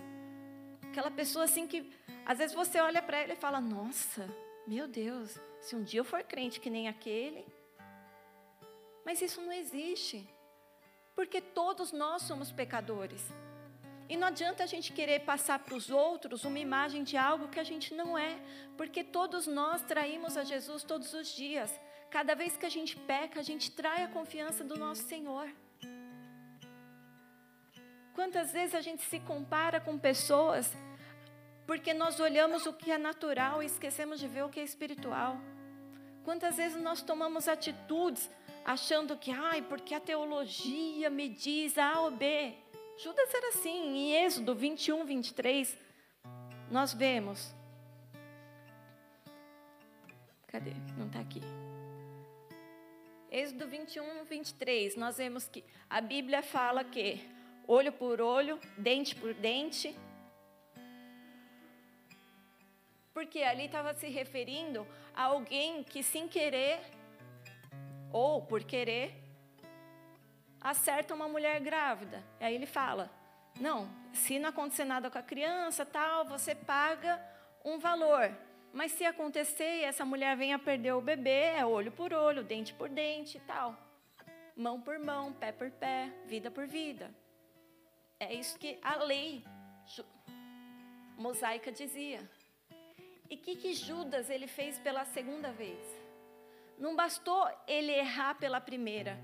Aquela 0.91 1.11
pessoa 1.11 1.45
assim 1.45 1.67
que 1.67 1.91
às 2.25 2.39
vezes 2.39 2.55
você 2.55 2.81
olha 2.81 3.03
para 3.03 3.23
ele 3.23 3.33
e 3.33 3.37
fala: 3.37 3.61
Nossa, 3.61 4.29
meu 4.67 4.87
Deus, 4.87 5.39
se 5.61 5.75
um 5.75 5.83
dia 5.83 6.01
eu 6.01 6.05
for 6.05 6.23
crente 6.23 6.61
que 6.61 6.71
nem 6.71 6.89
aquele. 6.89 7.45
Mas 9.05 9.21
isso 9.21 9.41
não 9.41 9.53
existe. 9.53 10.29
Porque 11.15 11.41
todos 11.41 11.93
nós 11.93 12.23
somos 12.23 12.53
pecadores. 12.53 13.23
E 14.09 14.17
não 14.17 14.27
adianta 14.29 14.65
a 14.65 14.67
gente 14.67 14.93
querer 14.93 15.21
passar 15.21 15.59
para 15.61 15.75
os 15.75 15.91
outros 15.91 16.45
uma 16.45 16.59
imagem 16.59 17.05
de 17.05 17.17
algo 17.17 17.49
que 17.49 17.61
a 17.61 17.65
gente 17.65 17.95
não 17.95 18.19
é. 18.19 18.39
Porque 18.77 19.05
todos 19.05 19.47
nós 19.47 19.83
traímos 19.83 20.37
a 20.37 20.45
Jesus 20.45 20.83
todos 20.83 21.15
os 21.15 21.29
dias. 21.29 21.79
Cada 22.11 22.35
vez 22.35 22.57
que 22.57 22.67
a 22.67 22.69
gente 22.69 22.97
peca, 22.97 23.39
a 23.39 23.43
gente 23.43 23.71
trai 23.71 24.03
a 24.03 24.09
confiança 24.09 24.65
do 24.65 24.77
nosso 24.77 25.03
Senhor. 25.05 25.49
Quantas 28.15 28.53
vezes 28.53 28.75
a 28.75 28.81
gente 28.81 29.03
se 29.03 29.21
compara 29.21 29.81
com 29.81 29.97
pessoas 29.97 30.75
porque 31.71 31.95
nós 31.95 32.19
olhamos 32.19 32.67
o 32.67 32.73
que 32.73 32.91
é 32.91 32.99
natural 32.99 33.63
e 33.63 33.67
esquecemos 33.67 34.19
de 34.19 34.27
ver 34.27 34.43
o 34.43 34.49
que 34.49 34.59
é 34.59 34.65
espiritual. 34.65 35.41
Quantas 36.25 36.57
vezes 36.57 36.83
nós 36.83 37.01
tomamos 37.01 37.47
atitudes 37.47 38.29
achando 38.65 39.17
que, 39.17 39.31
ai, 39.31 39.63
porque 39.63 39.95
a 39.95 40.01
teologia 40.01 41.09
me 41.09 41.29
diz 41.29 41.79
A 41.79 42.01
ou 42.01 42.11
B. 42.11 42.57
Judas 42.99 43.33
era 43.33 43.51
assim, 43.51 43.97
em 43.97 44.25
Êxodo 44.25 44.53
21, 44.53 45.05
23, 45.05 45.79
nós 46.73 46.93
vemos. 46.93 47.55
Cadê? 50.49 50.73
Não 50.99 51.07
está 51.07 51.21
aqui. 51.21 51.41
Êxodo 53.31 53.69
21, 53.69 54.25
23, 54.25 54.97
nós 54.97 55.19
vemos 55.19 55.47
que 55.47 55.63
a 55.89 56.01
Bíblia 56.01 56.43
fala 56.43 56.83
que 56.83 57.21
olho 57.69 57.93
por 57.93 58.21
olho, 58.21 58.59
dente 58.77 59.15
por 59.15 59.33
dente, 59.35 59.97
porque 63.13 63.43
ali 63.43 63.67
estava 63.67 63.95
se 63.95 64.09
referindo 64.09 64.87
a 65.15 65.25
alguém 65.25 65.83
que, 65.83 66.03
sem 66.03 66.29
querer, 66.29 66.81
ou 68.13 68.43
por 68.43 68.65
querer, 68.65 69.15
acerta 70.61 71.15
uma 71.15 71.29
mulher 71.29 71.61
grávida. 71.61 72.23
E 72.41 72.45
aí 72.45 72.55
ele 72.55 72.67
fala: 72.67 73.11
não, 73.59 73.89
se 74.13 74.39
não 74.39 74.51
acontecer 74.51 74.85
nada 74.85 75.11
com 75.11 75.19
a 75.19 75.23
criança, 75.23 75.85
tal, 75.85 76.25
você 76.25 76.55
paga 76.55 77.21
um 77.65 77.79
valor. 77.79 78.31
Mas 78.73 78.93
se 78.93 79.05
acontecer 79.05 79.81
e 79.81 79.85
essa 79.85 80.05
mulher 80.05 80.37
venha 80.37 80.59
perder 80.59 80.93
o 80.93 81.01
bebê, 81.01 81.57
é 81.57 81.67
olho 81.67 81.91
por 81.91 82.13
olho, 82.13 82.45
dente 82.45 82.73
por 82.73 82.89
dente 82.89 83.39
e 83.39 83.41
tal. 83.41 83.77
Mão 84.57 84.81
por 84.81 84.99
mão, 84.99 85.33
pé 85.33 85.51
por 85.51 85.71
pé, 85.71 86.13
vida 86.27 86.51
por 86.51 86.67
vida. 86.67 87.13
É 88.21 88.33
isso 88.33 88.59
que 88.59 88.79
a 88.83 88.97
lei 88.97 89.45
mosaica 91.17 91.73
dizia. 91.73 92.21
E 93.31 93.37
o 93.37 93.39
que, 93.39 93.55
que 93.55 93.73
Judas 93.73 94.29
ele 94.29 94.49
fez 94.49 94.79
pela 94.81 95.05
segunda 95.05 95.53
vez? 95.53 95.79
Não 96.77 96.97
bastou 96.97 97.49
ele 97.69 97.93
errar 97.93 98.35
pela 98.35 98.61
primeira, 98.61 99.17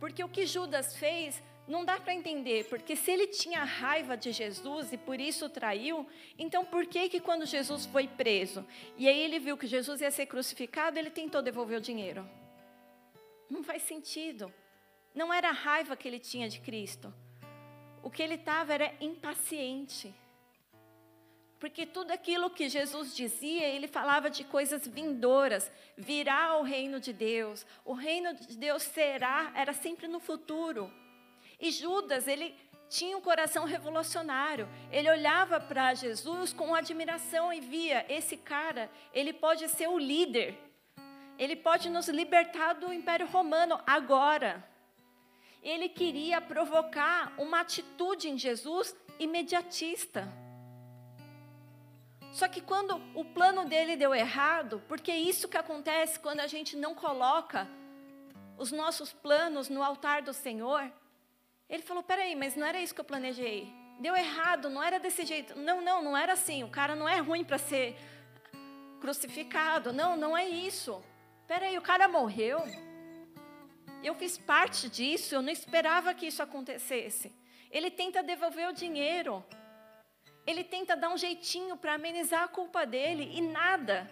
porque 0.00 0.24
o 0.24 0.28
que 0.28 0.44
Judas 0.44 0.96
fez 0.96 1.40
não 1.68 1.84
dá 1.84 2.00
para 2.00 2.12
entender, 2.12 2.64
porque 2.68 2.96
se 2.96 3.10
ele 3.10 3.28
tinha 3.28 3.62
raiva 3.62 4.16
de 4.16 4.32
Jesus 4.32 4.92
e 4.92 4.98
por 4.98 5.20
isso 5.20 5.48
traiu, 5.48 6.04
então 6.36 6.64
por 6.64 6.86
que 6.86 7.08
que 7.08 7.20
quando 7.20 7.46
Jesus 7.46 7.86
foi 7.86 8.08
preso 8.08 8.66
e 8.96 9.08
aí 9.08 9.20
ele 9.20 9.38
viu 9.38 9.56
que 9.56 9.68
Jesus 9.68 10.00
ia 10.00 10.10
ser 10.10 10.26
crucificado, 10.26 10.98
ele 10.98 11.10
tentou 11.10 11.40
devolver 11.40 11.78
o 11.78 11.80
dinheiro? 11.80 12.28
Não 13.48 13.62
faz 13.62 13.82
sentido. 13.82 14.52
Não 15.14 15.32
era 15.32 15.50
a 15.50 15.52
raiva 15.52 15.94
que 15.94 16.08
ele 16.08 16.18
tinha 16.18 16.48
de 16.48 16.58
Cristo. 16.58 17.14
O 18.02 18.10
que 18.10 18.22
ele 18.22 18.34
estava 18.34 18.72
era 18.72 18.92
impaciente. 19.00 20.12
Porque 21.62 21.86
tudo 21.86 22.10
aquilo 22.10 22.50
que 22.50 22.68
Jesus 22.68 23.14
dizia, 23.14 23.68
ele 23.68 23.86
falava 23.86 24.28
de 24.28 24.42
coisas 24.42 24.84
vindouras, 24.84 25.70
virá 25.96 26.56
o 26.56 26.64
reino 26.64 26.98
de 26.98 27.12
Deus. 27.12 27.64
O 27.84 27.92
reino 27.92 28.34
de 28.34 28.56
Deus 28.56 28.82
será, 28.82 29.52
era 29.54 29.72
sempre 29.72 30.08
no 30.08 30.18
futuro. 30.18 30.92
E 31.60 31.70
Judas, 31.70 32.26
ele 32.26 32.52
tinha 32.88 33.16
um 33.16 33.20
coração 33.20 33.64
revolucionário. 33.64 34.68
Ele 34.90 35.08
olhava 35.08 35.60
para 35.60 35.94
Jesus 35.94 36.52
com 36.52 36.74
admiração 36.74 37.52
e 37.52 37.60
via 37.60 38.04
esse 38.08 38.36
cara, 38.36 38.90
ele 39.14 39.32
pode 39.32 39.68
ser 39.68 39.86
o 39.86 39.96
líder. 39.96 40.58
Ele 41.38 41.54
pode 41.54 41.88
nos 41.88 42.08
libertar 42.08 42.72
do 42.72 42.92
Império 42.92 43.28
Romano 43.28 43.80
agora. 43.86 44.68
Ele 45.62 45.88
queria 45.88 46.40
provocar 46.40 47.32
uma 47.38 47.60
atitude 47.60 48.28
em 48.28 48.36
Jesus 48.36 48.96
imediatista. 49.16 50.41
Só 52.32 52.48
que 52.48 52.62
quando 52.62 52.98
o 53.14 53.24
plano 53.24 53.66
dele 53.66 53.94
deu 53.94 54.14
errado, 54.14 54.82
porque 54.88 55.10
é 55.10 55.18
isso 55.18 55.48
que 55.48 55.58
acontece 55.58 56.18
quando 56.18 56.40
a 56.40 56.46
gente 56.46 56.74
não 56.76 56.94
coloca 56.94 57.68
os 58.56 58.72
nossos 58.72 59.12
planos 59.12 59.68
no 59.68 59.82
altar 59.82 60.22
do 60.22 60.32
Senhor, 60.32 60.90
ele 61.68 61.82
falou: 61.82 62.02
peraí, 62.02 62.34
mas 62.34 62.56
não 62.56 62.66
era 62.66 62.80
isso 62.80 62.94
que 62.94 63.00
eu 63.02 63.04
planejei. 63.04 63.70
Deu 64.00 64.16
errado, 64.16 64.70
não 64.70 64.82
era 64.82 64.98
desse 64.98 65.26
jeito. 65.26 65.58
Não, 65.58 65.82
não, 65.82 66.02
não 66.02 66.16
era 66.16 66.32
assim. 66.32 66.64
O 66.64 66.68
cara 66.68 66.96
não 66.96 67.08
é 67.08 67.18
ruim 67.18 67.44
para 67.44 67.58
ser 67.58 67.96
crucificado. 68.98 69.92
Não, 69.92 70.16
não 70.16 70.36
é 70.36 70.48
isso. 70.48 71.02
Peraí, 71.46 71.76
o 71.76 71.82
cara 71.82 72.08
morreu. 72.08 72.62
Eu 74.02 74.14
fiz 74.14 74.38
parte 74.38 74.88
disso, 74.88 75.34
eu 75.34 75.42
não 75.42 75.50
esperava 75.50 76.14
que 76.14 76.26
isso 76.26 76.42
acontecesse. 76.42 77.30
Ele 77.70 77.90
tenta 77.90 78.22
devolver 78.22 78.68
o 78.68 78.72
dinheiro. 78.72 79.44
Ele 80.46 80.64
tenta 80.64 80.96
dar 80.96 81.10
um 81.10 81.16
jeitinho 81.16 81.76
para 81.76 81.94
amenizar 81.94 82.42
a 82.42 82.48
culpa 82.48 82.84
dele 82.84 83.30
e 83.34 83.40
nada 83.40 84.10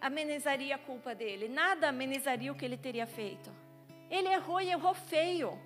amenizaria 0.00 0.74
a 0.74 0.78
culpa 0.78 1.14
dele, 1.14 1.48
nada 1.48 1.88
amenizaria 1.88 2.50
o 2.50 2.54
que 2.54 2.64
ele 2.64 2.76
teria 2.76 3.06
feito. 3.06 3.50
Ele 4.10 4.28
errou 4.28 4.60
e 4.60 4.70
errou 4.70 4.94
feio. 4.94 5.58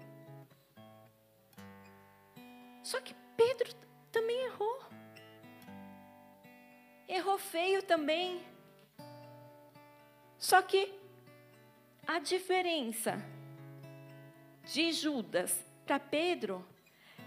Só 2.83 3.01
que 3.01 3.15
Pedro 3.37 3.73
também 4.11 4.45
errou. 4.45 4.83
Errou 7.09 7.39
feio 7.39 7.83
também. 7.83 8.43
Só 10.39 10.61
que 10.61 10.93
a 12.07 12.19
diferença 12.19 13.17
de 14.65 14.93
Judas 14.93 15.65
para 15.87 15.99
Pedro 15.99 16.67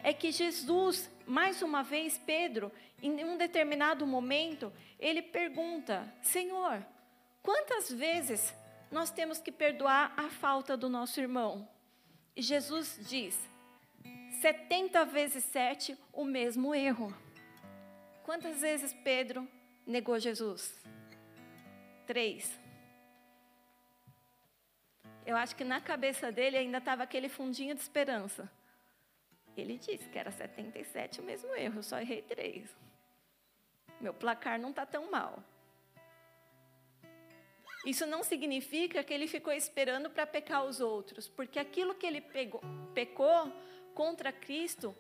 é 0.08 0.14
que 0.14 0.32
Jesus, 0.32 1.12
mais 1.26 1.62
uma 1.62 1.84
vez, 1.84 2.18
Pedro, 2.18 2.72
em 3.04 3.26
um 3.26 3.36
determinado 3.36 4.08
momento, 4.08 4.72
ele 4.98 5.22
pergunta: 5.22 6.10
Senhor, 6.22 6.82
quantas 7.44 7.92
vezes 7.92 8.54
nós 8.90 9.12
temos 9.12 9.38
que 9.38 9.52
perdoar 9.52 10.14
a 10.16 10.30
falta 10.30 10.78
do 10.78 10.88
nosso 10.88 11.20
irmão? 11.20 11.68
E 12.38 12.42
Jesus 12.42 12.98
diz: 13.02 13.38
70 14.40 15.04
vezes 15.04 15.44
7, 15.44 15.98
o 16.14 16.24
mesmo 16.24 16.74
erro. 16.74 17.14
Quantas 18.24 18.62
vezes 18.62 18.94
Pedro 19.04 19.46
negou 19.86 20.18
Jesus? 20.18 20.74
Três. 22.06 22.58
Eu 25.26 25.36
acho 25.36 25.54
que 25.54 25.66
na 25.66 25.82
cabeça 25.82 26.32
dele 26.32 26.56
ainda 26.56 26.78
estava 26.78 27.04
aquele 27.04 27.28
fundinho 27.28 27.76
de 27.76 27.82
esperança. 27.82 28.50
Ele 29.62 29.78
disse 29.78 30.08
que 30.10 30.20
era 30.20 30.32
77 30.32 31.20
o 31.20 31.24
mesmo 31.24 31.54
erro, 31.56 31.80
eu 31.80 31.84
só 31.84 32.00
errei 32.00 32.22
três. 32.22 32.76
Meu 34.00 34.14
placar 34.14 34.60
não 34.60 34.70
está 34.70 34.86
tão 34.86 35.10
mal. 35.10 35.44
Isso 37.86 38.06
não 38.06 38.24
significa 38.24 39.04
que 39.04 39.14
ele 39.14 39.28
ficou 39.28 39.54
esperando 39.54 40.10
para 40.10 40.28
pecar 40.28 40.66
os 40.66 40.80
outros, 40.80 41.28
porque 41.28 41.58
aquilo 41.58 41.96
que 41.96 42.06
ele 42.06 42.22
pegou, 42.22 42.62
pecou 42.94 43.52
contra 43.94 44.32
Cristo 44.32 44.96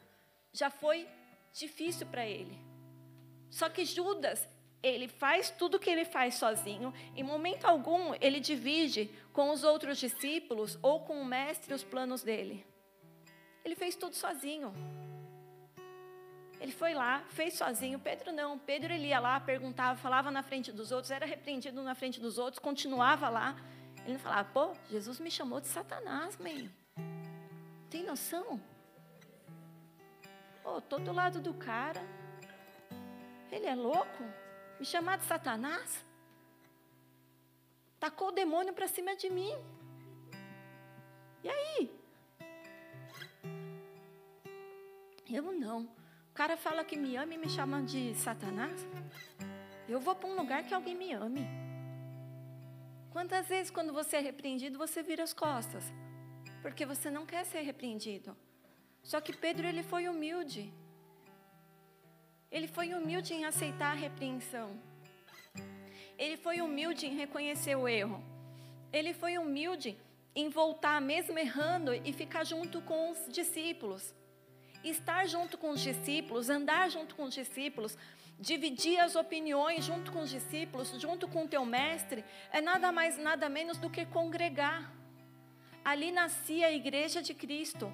já 0.53 0.69
foi 0.69 1.07
difícil 1.53 2.07
para 2.07 2.25
ele. 2.25 2.57
Só 3.49 3.69
que 3.69 3.85
Judas, 3.85 4.47
ele 4.81 5.07
faz 5.07 5.49
tudo 5.49 5.75
o 5.75 5.79
que 5.79 5.89
ele 5.89 6.05
faz 6.05 6.35
sozinho, 6.35 6.93
em 7.15 7.23
momento 7.23 7.65
algum 7.65 8.13
ele 8.21 8.39
divide 8.39 9.09
com 9.33 9.49
os 9.51 9.63
outros 9.63 9.97
discípulos 9.97 10.79
ou 10.81 11.01
com 11.01 11.19
o 11.19 11.25
mestre 11.25 11.73
os 11.73 11.83
planos 11.83 12.23
dele. 12.23 12.65
Ele 13.67 13.75
fez 13.75 13.97
tudo 13.97 14.15
sozinho. 14.15 14.73
Ele 16.57 16.71
foi 16.71 16.93
lá, 16.93 17.21
fez 17.27 17.55
sozinho. 17.55 17.99
Pedro 17.99 18.31
não. 18.31 18.57
Pedro 18.57 18.93
ele 18.93 19.07
ia 19.07 19.19
lá, 19.19 19.37
perguntava, 19.41 19.99
falava 19.99 20.31
na 20.31 20.41
frente 20.41 20.71
dos 20.71 20.93
outros, 20.93 21.11
era 21.11 21.25
repreendido 21.25 21.83
na 21.83 21.93
frente 21.93 22.17
dos 22.17 22.37
outros, 22.37 22.59
continuava 22.59 23.27
lá. 23.27 23.57
Ele 24.05 24.13
não 24.13 24.19
falava, 24.21 24.47
pô, 24.53 24.73
Jesus 24.89 25.19
me 25.19 25.29
chamou 25.29 25.59
de 25.59 25.67
Satanás, 25.67 26.37
mãe. 26.37 26.73
Tem 27.89 28.05
noção? 28.05 28.57
Pô, 30.63 30.79
tô 30.79 30.97
do 30.97 31.11
lado 31.11 31.41
do 31.41 31.53
cara. 31.53 32.01
Ele 33.51 33.65
é 33.65 33.75
louco? 33.75 34.23
Me 34.79 34.85
chamar 34.85 35.17
de 35.17 35.25
Satanás? 35.25 36.05
Tacou 37.99 38.29
o 38.29 38.31
demônio 38.31 38.73
para 38.73 38.87
cima 38.87 39.13
de 39.17 39.29
mim. 39.29 39.53
E 41.43 41.49
aí? 41.49 41.96
Eu 45.29 45.51
não. 45.51 45.81
O 46.31 46.33
cara 46.33 46.55
fala 46.55 46.85
que 46.85 46.95
me 46.95 47.17
ama 47.17 47.33
e 47.33 47.37
me 47.37 47.49
chama 47.49 47.81
de 47.81 48.15
Satanás. 48.15 48.87
Eu 49.87 49.99
vou 49.99 50.15
para 50.15 50.29
um 50.29 50.35
lugar 50.35 50.63
que 50.63 50.73
alguém 50.73 50.95
me 50.95 51.11
ame. 51.11 51.45
Quantas 53.11 53.47
vezes, 53.47 53.69
quando 53.69 53.91
você 53.91 54.17
é 54.17 54.19
repreendido, 54.21 54.77
você 54.77 55.03
vira 55.03 55.23
as 55.23 55.33
costas? 55.33 55.83
Porque 56.61 56.85
você 56.85 57.11
não 57.11 57.25
quer 57.25 57.43
ser 57.45 57.61
repreendido. 57.61 58.37
Só 59.03 59.19
que 59.19 59.33
Pedro, 59.35 59.67
ele 59.67 59.83
foi 59.83 60.07
humilde. 60.07 60.73
Ele 62.49 62.67
foi 62.67 62.93
humilde 62.93 63.33
em 63.33 63.43
aceitar 63.43 63.91
a 63.91 63.95
repreensão. 63.95 64.79
Ele 66.17 66.37
foi 66.37 66.61
humilde 66.61 67.05
em 67.05 67.15
reconhecer 67.15 67.75
o 67.75 67.87
erro. 67.87 68.23
Ele 68.93 69.13
foi 69.13 69.37
humilde 69.37 69.97
em 70.33 70.49
voltar, 70.49 71.01
mesmo 71.01 71.37
errando, 71.37 71.93
e 71.93 72.13
ficar 72.13 72.45
junto 72.45 72.81
com 72.81 73.11
os 73.11 73.27
discípulos. 73.29 74.13
Estar 74.83 75.27
junto 75.27 75.57
com 75.57 75.69
os 75.71 75.81
discípulos, 75.81 76.49
andar 76.49 76.89
junto 76.89 77.15
com 77.15 77.23
os 77.23 77.33
discípulos, 77.33 77.97
dividir 78.39 78.99
as 78.99 79.15
opiniões 79.15 79.83
junto 79.83 80.11
com 80.11 80.21
os 80.21 80.29
discípulos, 80.29 80.89
junto 80.99 81.27
com 81.27 81.45
o 81.45 81.47
teu 81.47 81.65
mestre, 81.65 82.23
é 82.51 82.61
nada 82.61 82.91
mais, 82.91 83.17
nada 83.17 83.49
menos 83.49 83.77
do 83.77 83.89
que 83.89 84.05
congregar. 84.05 84.91
Ali 85.83 86.11
nascia 86.11 86.67
a 86.67 86.71
igreja 86.71 87.21
de 87.21 87.33
Cristo. 87.33 87.91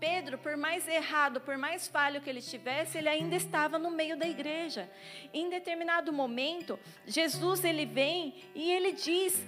Pedro, 0.00 0.38
por 0.38 0.56
mais 0.56 0.86
errado, 0.86 1.40
por 1.40 1.58
mais 1.58 1.88
falho 1.88 2.20
que 2.20 2.30
ele 2.30 2.38
estivesse, 2.38 2.98
ele 2.98 3.08
ainda 3.08 3.34
estava 3.34 3.78
no 3.78 3.90
meio 3.90 4.16
da 4.16 4.26
igreja. 4.26 4.88
Em 5.34 5.50
determinado 5.50 6.12
momento, 6.12 6.78
Jesus 7.04 7.64
ele 7.64 7.84
vem 7.84 8.34
e 8.54 8.70
ele 8.70 8.92
diz: 8.92 9.44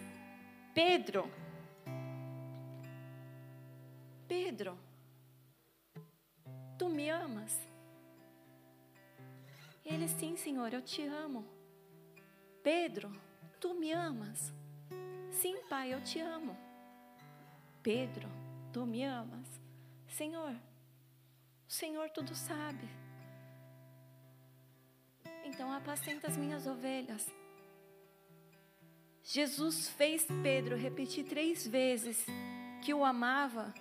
Pedro, 0.75 1.31
Pedro, 4.27 4.77
tu 6.81 6.89
me 6.89 7.11
amas? 7.11 7.61
Ele, 9.85 10.09
sim, 10.09 10.35
Senhor, 10.35 10.73
eu 10.73 10.81
te 10.81 11.03
amo. 11.03 11.47
Pedro, 12.63 13.13
tu 13.61 13.75
me 13.75 13.93
amas? 13.93 14.51
Sim, 15.31 15.59
Pai, 15.69 15.93
eu 15.93 16.03
te 16.03 16.19
amo. 16.21 16.57
Pedro, 17.83 18.27
tu 18.73 18.87
me 18.87 19.05
amas? 19.05 19.47
Senhor, 20.09 20.55
o 21.69 21.71
Senhor 21.71 22.09
tudo 22.09 22.35
sabe. 22.35 22.89
Então 25.45 25.71
apacenta 25.71 26.29
as 26.29 26.37
minhas 26.39 26.67
ovelhas. 26.67 27.31
Jesus 29.23 29.87
fez 29.87 30.27
Pedro 30.43 30.79
repetir 30.79 31.27
três 31.27 31.67
vezes 31.67 32.25
que 32.83 32.95
o 32.95 33.05
amava. 33.05 33.75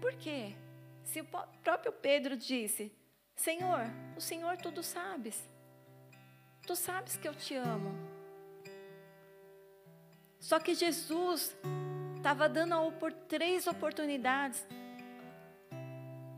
Por 0.00 0.14
quê? 0.14 0.56
Se 1.10 1.20
o 1.20 1.24
próprio 1.24 1.92
Pedro 1.92 2.36
disse: 2.36 2.92
Senhor, 3.34 3.82
o 4.16 4.20
Senhor 4.20 4.56
tudo 4.58 4.80
sabes. 4.80 5.42
Tu 6.64 6.76
sabes 6.76 7.16
que 7.16 7.26
eu 7.26 7.34
te 7.34 7.56
amo. 7.56 7.92
Só 10.38 10.60
que 10.60 10.72
Jesus 10.72 11.56
estava 12.16 12.48
dando 12.48 12.92
por 12.92 13.12
três 13.12 13.66
oportunidades 13.66 14.64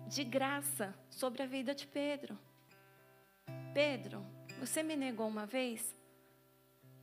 de 0.09 0.25
graça 0.25 0.95
sobre 1.11 1.43
a 1.43 1.47
vida 1.47 1.75
de 1.75 1.87
Pedro. 1.87 2.39
Pedro, 3.75 4.25
você 4.59 4.83
me 4.83 4.97
negou 4.97 5.29
uma 5.29 5.45
vez 5.45 5.95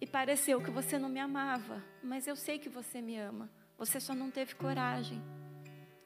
e 0.01 0.07
pareceu 0.07 0.59
que 0.59 0.71
você 0.71 0.97
não 0.97 1.07
me 1.07 1.19
amava, 1.19 1.83
mas 2.01 2.25
eu 2.25 2.35
sei 2.35 2.57
que 2.57 2.67
você 2.67 2.99
me 2.99 3.19
ama. 3.19 3.47
Você 3.77 3.99
só 3.99 4.15
não 4.15 4.31
teve 4.31 4.55
coragem. 4.55 5.21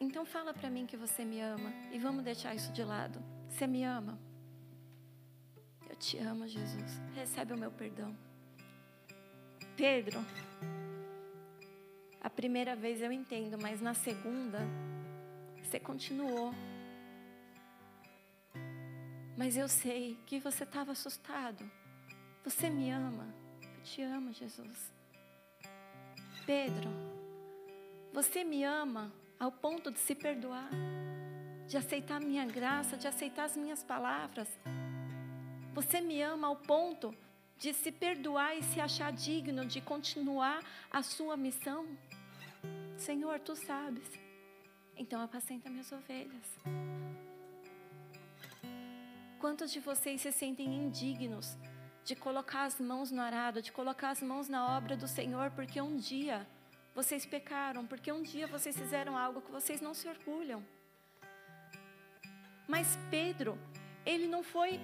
Então 0.03 0.25
fala 0.25 0.53
para 0.53 0.69
mim 0.69 0.85
que 0.85 0.97
você 0.97 1.23
me 1.23 1.39
ama 1.39 1.71
e 1.91 1.97
vamos 1.97 2.23
deixar 2.23 2.53
isso 2.53 2.71
de 2.71 2.83
lado. 2.83 3.23
Você 3.49 3.65
me 3.65 3.83
ama? 3.83 4.19
Eu 5.89 5.95
te 5.95 6.17
amo, 6.17 6.47
Jesus. 6.47 7.01
Recebe 7.15 7.53
o 7.53 7.57
meu 7.57 7.71
perdão. 7.71 8.15
Pedro, 9.77 10.23
a 12.21 12.29
primeira 12.29 12.75
vez 12.75 13.01
eu 13.01 13.11
entendo, 13.11 13.57
mas 13.57 13.81
na 13.81 13.93
segunda 13.93 14.59
você 15.61 15.79
continuou 15.79 16.53
mas 19.35 19.57
eu 19.57 19.67
sei 19.67 20.17
que 20.27 20.39
você 20.39 20.63
estava 20.63 20.91
assustado. 20.91 21.69
Você 22.43 22.69
me 22.69 22.91
ama. 22.91 23.33
Eu 23.61 23.83
te 23.83 24.01
amo, 24.01 24.31
Jesus. 24.31 24.93
Pedro, 26.45 26.89
você 28.13 28.43
me 28.43 28.63
ama 28.63 29.11
ao 29.43 29.51
ponto 29.51 29.91
de 29.91 29.99
se 29.99 30.15
perdoar, 30.15 30.69
de 31.67 31.75
aceitar 31.75 32.15
a 32.15 32.19
minha 32.25 32.45
graça, 32.45 32.95
de 32.95 33.05
aceitar 33.05 33.43
as 33.43 33.57
minhas 33.57 33.83
palavras. 33.83 34.47
Você 35.73 35.99
me 35.99 36.21
ama 36.21 36.47
ao 36.47 36.55
ponto 36.55 37.13
de 37.57 37.73
se 37.73 37.91
perdoar 37.91 38.55
e 38.57 38.63
se 38.63 38.79
achar 38.79 39.11
digno 39.11 39.65
de 39.65 39.81
continuar 39.81 40.63
a 40.89 41.03
sua 41.03 41.35
missão? 41.35 41.85
Senhor, 42.95 43.37
tu 43.41 43.53
sabes. 43.53 44.09
Então 44.95 45.19
apacenta 45.21 45.69
minhas 45.69 45.91
ovelhas. 45.91 46.47
Quantos 49.39 49.73
de 49.73 49.81
vocês 49.81 50.21
se 50.21 50.31
sentem 50.31 50.73
indignos 50.73 51.57
de 52.05 52.15
colocar 52.15 52.63
as 52.63 52.79
mãos 52.79 53.11
no 53.11 53.21
arado, 53.21 53.61
de 53.61 53.73
colocar 53.73 54.11
as 54.11 54.21
mãos 54.21 54.47
na 54.47 54.77
obra 54.77 54.95
do 54.95 55.07
Senhor, 55.07 55.51
porque 55.51 55.81
um 55.81 55.97
dia 55.97 56.47
vocês 56.93 57.25
pecaram, 57.25 57.85
porque 57.85 58.11
um 58.11 58.21
dia 58.21 58.47
vocês 58.47 58.77
fizeram 58.77 59.17
algo 59.17 59.41
que 59.41 59.51
vocês 59.51 59.81
não 59.81 59.93
se 59.93 60.07
orgulham? 60.07 60.63
Mas 62.67 62.97
Pedro, 63.09 63.57
ele 64.05 64.27
não 64.27 64.43
foi 64.43 64.79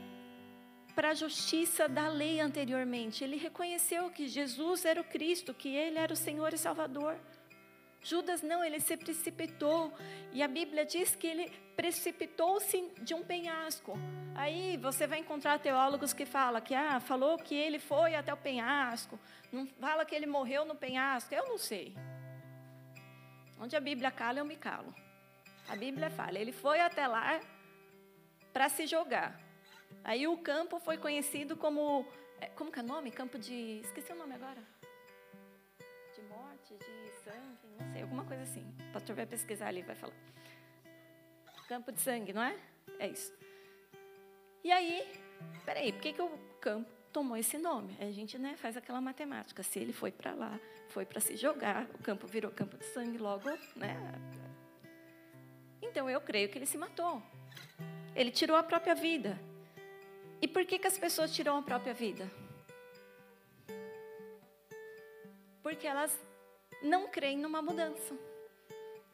para 0.95 1.09
a 1.11 1.13
justiça 1.13 1.87
da 1.87 2.09
lei 2.09 2.39
anteriormente, 2.39 3.23
ele 3.23 3.37
reconheceu 3.37 4.09
que 4.09 4.27
Jesus 4.27 4.85
era 4.85 4.99
o 4.99 5.03
Cristo, 5.03 5.53
que 5.53 5.69
ele 5.69 5.97
era 5.97 6.11
o 6.11 6.17
Senhor 6.17 6.53
e 6.53 6.57
Salvador. 6.57 7.17
Judas 8.01 8.41
não, 8.41 8.63
ele 8.63 8.79
se 8.79 8.95
precipitou. 8.95 9.93
E 10.31 10.41
a 10.41 10.47
Bíblia 10.47 10.85
diz 10.85 11.15
que 11.15 11.27
ele 11.27 11.49
precipitou-se 11.75 12.91
de 13.01 13.13
um 13.13 13.23
penhasco. 13.23 13.97
Aí 14.35 14.77
você 14.77 15.05
vai 15.05 15.19
encontrar 15.19 15.59
teólogos 15.59 16.13
que 16.13 16.25
falam 16.25 16.61
que 16.61 16.73
ah, 16.73 16.99
falou 16.99 17.37
que 17.37 17.55
ele 17.55 17.79
foi 17.79 18.15
até 18.15 18.33
o 18.33 18.37
penhasco. 18.37 19.19
Não 19.51 19.65
fala 19.67 20.05
que 20.05 20.15
ele 20.15 20.25
morreu 20.25 20.65
no 20.65 20.75
penhasco. 20.75 21.33
Eu 21.33 21.47
não 21.47 21.57
sei. 21.57 21.95
Onde 23.59 23.75
a 23.75 23.79
Bíblia 23.79 24.11
cala, 24.11 24.39
eu 24.39 24.45
me 24.45 24.55
calo. 24.55 24.93
A 25.67 25.75
Bíblia 25.75 26.09
fala, 26.09 26.39
ele 26.39 26.51
foi 26.51 26.79
até 26.79 27.05
lá 27.05 27.39
para 28.53 28.69
se 28.69 28.87
jogar. 28.87 29.39
Aí 30.03 30.27
o 30.27 30.37
campo 30.37 30.79
foi 30.79 30.97
conhecido 30.97 31.55
como 31.55 32.05
é, 32.41 32.47
como 32.47 32.71
que 32.71 32.79
é 32.79 32.83
o 32.83 32.85
nome? 32.85 33.11
Campo 33.11 33.37
de 33.37 33.81
esqueci 33.83 34.11
o 34.11 34.15
nome 34.15 34.33
agora. 34.35 34.63
De 36.15 36.21
morte, 36.23 36.73
de 36.75 37.11
sangue, 37.23 37.68
sei, 37.99 38.01
alguma 38.01 38.23
coisa 38.23 38.43
assim. 38.43 38.65
O 38.89 38.93
pastor 38.93 39.15
vai 39.15 39.25
pesquisar 39.25 39.67
ali, 39.67 39.81
vai 39.81 39.95
falar. 39.95 40.13
Campo 41.67 41.91
de 41.91 41.99
sangue, 41.99 42.33
não 42.33 42.41
é? 42.41 42.55
É 42.97 43.07
isso. 43.07 43.33
E 44.63 44.71
aí, 44.71 45.05
peraí, 45.65 45.91
por 45.91 46.01
que, 46.01 46.13
que 46.13 46.21
o 46.21 46.29
campo 46.59 46.89
tomou 47.13 47.37
esse 47.37 47.57
nome? 47.57 47.95
A 47.99 48.11
gente 48.11 48.37
né, 48.37 48.55
faz 48.57 48.75
aquela 48.75 48.99
matemática. 48.99 49.61
Se 49.63 49.79
ele 49.79 49.93
foi 49.93 50.11
para 50.11 50.33
lá, 50.33 50.59
foi 50.89 51.05
para 51.05 51.19
se 51.19 51.35
jogar, 51.35 51.85
o 51.93 51.99
campo 51.99 52.27
virou 52.27 52.51
campo 52.51 52.77
de 52.77 52.85
sangue, 52.85 53.17
logo, 53.17 53.49
né? 53.75 53.95
Então 55.81 56.09
eu 56.09 56.19
creio 56.21 56.49
que 56.49 56.57
ele 56.57 56.65
se 56.65 56.77
matou. 56.77 57.21
Ele 58.15 58.31
tirou 58.31 58.57
a 58.57 58.63
própria 58.63 58.95
vida. 58.95 59.39
E 60.41 60.47
por 60.47 60.65
que, 60.65 60.79
que 60.79 60.87
as 60.87 60.97
pessoas 60.97 61.33
tiram 61.33 61.57
a 61.57 61.61
própria 61.61 61.93
vida? 61.93 62.29
Porque 65.61 65.85
elas 65.85 66.17
não 66.81 67.07
creem 67.07 67.37
numa 67.37 67.61
mudança. 67.61 68.15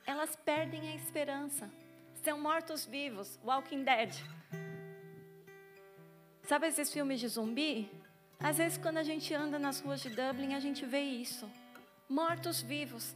Elas 0.06 0.36
perdem 0.36 0.90
a 0.90 0.96
esperança. 0.96 1.70
São 2.24 2.40
mortos-vivos, 2.40 3.40
Walking 3.44 3.84
Dead. 3.84 4.14
Sabe 6.44 6.68
esses 6.68 6.92
filmes 6.92 7.20
de 7.20 7.28
zumbi? 7.28 7.92
Às 8.40 8.58
vezes, 8.58 8.78
quando 8.78 8.98
a 8.98 9.04
gente 9.04 9.34
anda 9.34 9.58
nas 9.58 9.80
ruas 9.80 10.02
de 10.02 10.10
Dublin, 10.10 10.54
a 10.54 10.60
gente 10.60 10.86
vê 10.86 11.02
isso. 11.02 11.50
Mortos-vivos. 12.08 13.16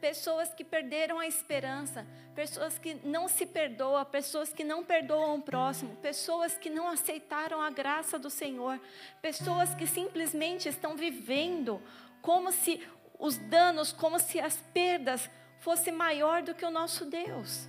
Pessoas 0.00 0.52
que 0.54 0.64
perderam 0.64 1.18
a 1.18 1.26
esperança, 1.26 2.06
pessoas 2.34 2.78
que 2.78 2.94
não 3.06 3.28
se 3.28 3.44
perdoam, 3.44 4.04
pessoas 4.04 4.52
que 4.52 4.64
não 4.64 4.82
perdoam 4.82 5.36
o 5.36 5.42
próximo, 5.42 5.94
pessoas 5.96 6.56
que 6.56 6.70
não 6.70 6.88
aceitaram 6.88 7.60
a 7.60 7.70
graça 7.70 8.18
do 8.18 8.30
Senhor, 8.30 8.80
pessoas 9.20 9.74
que 9.74 9.86
simplesmente 9.86 10.68
estão 10.68 10.96
vivendo 10.96 11.80
como 12.22 12.52
se 12.52 12.86
os 13.18 13.36
danos, 13.36 13.92
como 13.92 14.18
se 14.18 14.40
as 14.40 14.56
perdas 14.72 15.28
fossem 15.58 15.92
maior 15.92 16.42
do 16.42 16.54
que 16.54 16.64
o 16.64 16.70
nosso 16.70 17.04
Deus. 17.04 17.68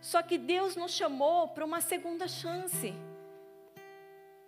Só 0.00 0.22
que 0.22 0.38
Deus 0.38 0.76
nos 0.76 0.92
chamou 0.92 1.48
para 1.48 1.64
uma 1.64 1.80
segunda 1.80 2.28
chance. 2.28 2.94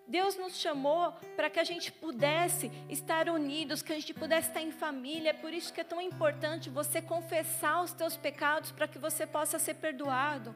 Deus 0.06 0.36
nos 0.36 0.56
chamou 0.56 1.12
para 1.36 1.50
que 1.50 1.60
a 1.60 1.64
gente 1.64 1.92
pudesse 1.92 2.70
estar 2.88 3.28
unidos, 3.28 3.82
que 3.82 3.92
a 3.92 3.96
gente 3.96 4.14
pudesse 4.14 4.48
estar 4.48 4.62
em 4.62 4.70
família. 4.70 5.30
É 5.30 5.34
por 5.34 5.52
isso 5.52 5.72
que 5.72 5.80
é 5.80 5.84
tão 5.84 6.00
importante 6.00 6.70
você 6.70 7.02
confessar 7.02 7.82
os 7.82 7.92
teus 7.92 8.16
pecados 8.16 8.72
para 8.72 8.88
que 8.88 8.98
você 8.98 9.26
possa 9.26 9.58
ser 9.58 9.74
perdoado. 9.74 10.54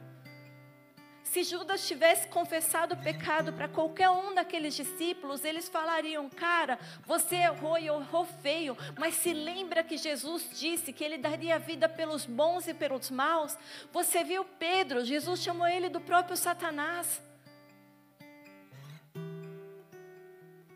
Se 1.23 1.43
Judas 1.43 1.87
tivesse 1.87 2.29
confessado 2.29 2.95
o 2.95 3.03
pecado 3.03 3.53
para 3.53 3.68
qualquer 3.68 4.11
um 4.11 4.35
daqueles 4.35 4.75
discípulos, 4.75 5.45
eles 5.45 5.68
falariam: 5.68 6.29
Cara, 6.29 6.79
você 7.07 7.37
errou 7.37 7.79
e 7.79 7.87
errou 7.87 8.27
feio, 8.43 8.77
mas 8.99 9.14
se 9.14 9.33
lembra 9.33 9.83
que 9.83 9.97
Jesus 9.97 10.49
disse 10.53 10.93
que 10.93 11.03
ele 11.03 11.16
daria 11.16 11.59
vida 11.59 11.89
pelos 11.89 12.27
bons 12.27 12.68
e 12.68 12.75
pelos 12.75 13.11
maus? 13.11 13.57
Você 13.93 14.23
viu 14.23 14.45
Pedro, 14.45 15.05
Jesus 15.05 15.41
chamou 15.41 15.66
ele 15.66 15.89
do 15.89 16.01
próprio 16.01 16.37
Satanás. 16.37 17.23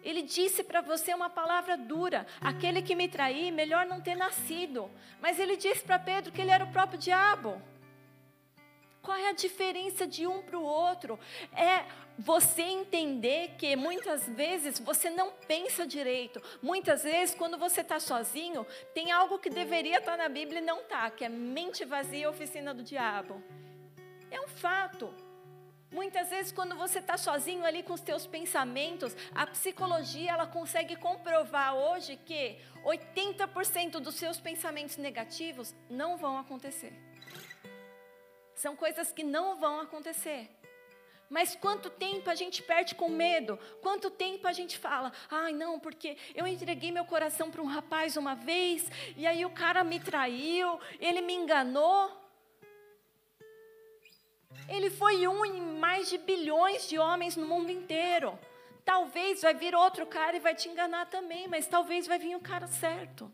Ele 0.06 0.22
disse 0.22 0.62
para 0.62 0.80
você 0.80 1.12
uma 1.12 1.28
palavra 1.28 1.76
dura: 1.76 2.24
aquele 2.40 2.80
que 2.80 2.94
me 2.94 3.08
trair, 3.08 3.50
melhor 3.50 3.84
não 3.84 4.00
ter 4.00 4.14
nascido. 4.14 4.88
Mas 5.20 5.40
ele 5.40 5.56
disse 5.56 5.82
para 5.82 5.98
Pedro 5.98 6.32
que 6.32 6.40
ele 6.40 6.52
era 6.52 6.64
o 6.64 6.70
próprio 6.70 6.96
diabo. 6.96 7.60
Qual 9.06 9.16
é 9.16 9.28
a 9.28 9.32
diferença 9.32 10.04
de 10.04 10.26
um 10.26 10.42
para 10.42 10.58
o 10.58 10.64
outro? 10.64 11.16
É 11.52 11.84
você 12.18 12.62
entender 12.62 13.54
que 13.56 13.76
muitas 13.76 14.28
vezes 14.28 14.80
você 14.80 15.08
não 15.08 15.30
pensa 15.46 15.86
direito. 15.86 16.42
Muitas 16.60 17.04
vezes, 17.04 17.32
quando 17.32 17.56
você 17.56 17.82
está 17.82 18.00
sozinho, 18.00 18.66
tem 18.92 19.12
algo 19.12 19.38
que 19.38 19.48
deveria 19.48 19.98
estar 19.98 20.16
tá 20.16 20.24
na 20.24 20.28
Bíblia 20.28 20.58
e 20.58 20.64
não 20.64 20.80
está, 20.80 21.08
que 21.08 21.24
é 21.24 21.28
mente 21.28 21.84
vazia, 21.84 22.28
oficina 22.28 22.74
do 22.74 22.82
diabo. 22.82 23.40
É 24.28 24.40
um 24.40 24.48
fato. 24.48 25.14
Muitas 25.92 26.28
vezes, 26.30 26.50
quando 26.50 26.74
você 26.74 26.98
está 26.98 27.16
sozinho 27.16 27.64
ali 27.64 27.84
com 27.84 27.92
os 27.92 28.00
teus 28.00 28.26
pensamentos, 28.26 29.16
a 29.32 29.46
psicologia 29.46 30.32
ela 30.32 30.48
consegue 30.48 30.96
comprovar 30.96 31.76
hoje 31.76 32.16
que 32.16 32.58
80% 32.84 34.00
dos 34.00 34.16
seus 34.16 34.40
pensamentos 34.40 34.96
negativos 34.96 35.72
não 35.88 36.16
vão 36.16 36.36
acontecer. 36.36 37.05
São 38.56 38.74
coisas 38.74 39.12
que 39.12 39.22
não 39.22 39.54
vão 39.54 39.80
acontecer. 39.80 40.50
Mas 41.28 41.54
quanto 41.56 41.90
tempo 41.90 42.30
a 42.30 42.34
gente 42.34 42.62
perde 42.62 42.94
com 42.94 43.08
medo? 43.08 43.58
Quanto 43.82 44.10
tempo 44.10 44.48
a 44.48 44.52
gente 44.52 44.78
fala, 44.78 45.12
ai 45.30 45.52
não, 45.52 45.78
porque 45.78 46.16
eu 46.34 46.46
entreguei 46.46 46.90
meu 46.90 47.04
coração 47.04 47.50
para 47.50 47.60
um 47.60 47.66
rapaz 47.66 48.16
uma 48.16 48.34
vez, 48.34 48.90
e 49.16 49.26
aí 49.26 49.44
o 49.44 49.50
cara 49.50 49.84
me 49.84 50.00
traiu, 50.00 50.80
ele 50.98 51.20
me 51.20 51.34
enganou. 51.34 52.10
Ele 54.68 54.88
foi 54.88 55.28
um 55.28 55.44
em 55.44 55.60
mais 55.60 56.08
de 56.08 56.16
bilhões 56.16 56.88
de 56.88 56.98
homens 56.98 57.36
no 57.36 57.46
mundo 57.46 57.70
inteiro. 57.70 58.38
Talvez 58.84 59.42
vai 59.42 59.52
vir 59.52 59.74
outro 59.74 60.06
cara 60.06 60.36
e 60.36 60.40
vai 60.40 60.54
te 60.54 60.68
enganar 60.68 61.06
também, 61.06 61.46
mas 61.46 61.66
talvez 61.66 62.06
vai 62.06 62.18
vir 62.18 62.36
o 62.36 62.40
cara 62.40 62.68
certo. 62.68 63.30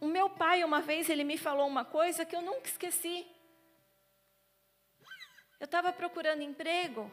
O 0.00 0.06
meu 0.06 0.30
pai, 0.30 0.64
uma 0.64 0.80
vez, 0.80 1.10
ele 1.10 1.22
me 1.22 1.36
falou 1.36 1.66
uma 1.66 1.84
coisa 1.84 2.24
que 2.24 2.34
eu 2.34 2.42
nunca 2.42 2.66
esqueci. 2.66 3.26
Eu 5.62 5.66
estava 5.66 5.92
procurando 5.92 6.42
emprego, 6.42 7.08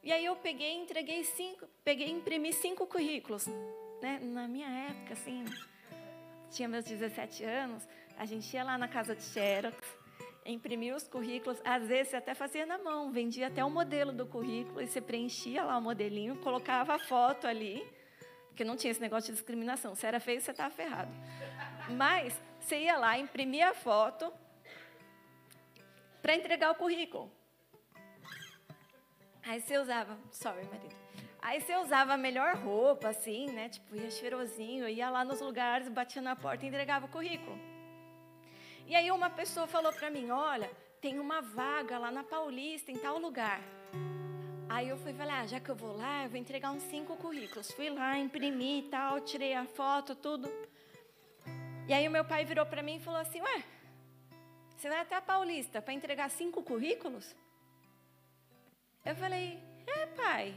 e 0.00 0.12
aí 0.12 0.24
eu 0.24 0.36
peguei 0.36 0.76
entreguei 0.76 1.24
cinco, 1.24 1.66
peguei 1.82 2.08
imprimi 2.08 2.52
cinco 2.52 2.86
currículos. 2.86 3.48
Né? 4.00 4.20
Na 4.22 4.46
minha 4.46 4.68
época, 4.68 5.14
assim, 5.14 5.44
tinha 6.52 6.68
meus 6.68 6.84
17 6.84 7.42
anos, 7.42 7.82
a 8.16 8.24
gente 8.24 8.54
ia 8.54 8.62
lá 8.62 8.78
na 8.78 8.86
casa 8.86 9.16
de 9.16 9.24
Xerox, 9.24 9.76
imprimia 10.46 10.94
os 10.94 11.08
currículos, 11.08 11.60
às 11.64 11.84
vezes 11.84 12.14
até 12.14 12.32
fazia 12.32 12.64
na 12.64 12.78
mão, 12.78 13.10
vendia 13.10 13.48
até 13.48 13.64
o 13.64 13.68
modelo 13.68 14.12
do 14.12 14.24
currículo 14.24 14.80
e 14.80 14.86
você 14.86 15.00
preenchia 15.00 15.64
lá 15.64 15.76
o 15.76 15.82
modelinho, 15.82 16.36
colocava 16.36 16.94
a 16.94 16.98
foto 17.00 17.48
ali, 17.48 17.84
porque 18.46 18.62
não 18.62 18.76
tinha 18.76 18.92
esse 18.92 19.00
negócio 19.00 19.32
de 19.32 19.36
discriminação. 19.36 19.96
Se 19.96 20.06
era 20.06 20.20
feio, 20.20 20.40
você 20.40 20.52
estava 20.52 20.72
ferrado. 20.72 21.10
Mas 21.88 22.40
você 22.60 22.82
ia 22.82 22.96
lá, 22.96 23.18
imprimia 23.18 23.70
a 23.70 23.74
foto 23.74 24.32
para 26.22 26.36
entregar 26.36 26.70
o 26.70 26.76
currículo. 26.76 27.39
Aí 29.42 29.60
você 29.60 29.78
usava, 29.78 30.18
sorry, 30.30 30.64
marido. 30.64 30.94
Aí 31.42 31.60
você 31.60 31.76
usava 31.76 32.14
a 32.14 32.16
melhor 32.18 32.56
roupa, 32.56 33.08
assim, 33.08 33.46
né? 33.46 33.68
Tipo, 33.68 33.96
ia 33.96 34.10
cheirosinho, 34.10 34.88
ia 34.88 35.08
lá 35.08 35.24
nos 35.24 35.40
lugares, 35.40 35.88
batia 35.88 36.20
na 36.20 36.36
porta 36.36 36.64
e 36.64 36.68
entregava 36.68 37.06
o 37.06 37.08
currículo. 37.08 37.58
E 38.86 38.94
aí 38.94 39.10
uma 39.10 39.30
pessoa 39.30 39.66
falou 39.66 39.92
para 39.92 40.10
mim: 40.10 40.30
Olha, 40.30 40.70
tem 41.00 41.18
uma 41.18 41.40
vaga 41.40 41.98
lá 41.98 42.10
na 42.10 42.22
Paulista, 42.22 42.92
em 42.92 42.98
tal 42.98 43.18
lugar. 43.18 43.60
Aí 44.68 44.88
eu 44.88 44.96
fui 44.98 45.12
falar, 45.12 45.40
ah, 45.40 45.46
já 45.48 45.58
que 45.58 45.68
eu 45.68 45.74
vou 45.74 45.96
lá, 45.96 46.22
eu 46.22 46.30
vou 46.30 46.38
entregar 46.38 46.70
uns 46.70 46.84
cinco 46.84 47.16
currículos. 47.16 47.72
Fui 47.72 47.90
lá, 47.90 48.16
imprimi 48.16 48.78
e 48.78 48.82
tal, 48.82 49.20
tirei 49.20 49.52
a 49.52 49.64
foto, 49.64 50.14
tudo. 50.14 50.48
E 51.88 51.92
aí 51.92 52.06
o 52.06 52.10
meu 52.10 52.24
pai 52.24 52.44
virou 52.44 52.64
para 52.64 52.80
mim 52.80 52.96
e 52.96 53.00
falou 53.00 53.18
assim, 53.18 53.40
ué, 53.40 53.64
você 54.76 54.88
vai 54.88 55.00
até 55.00 55.16
a 55.16 55.20
Paulista 55.20 55.82
para 55.82 55.92
entregar 55.92 56.30
cinco 56.30 56.62
currículos? 56.62 57.34
Eu 59.04 59.16
falei, 59.16 59.58
é 59.86 60.06
pai, 60.06 60.54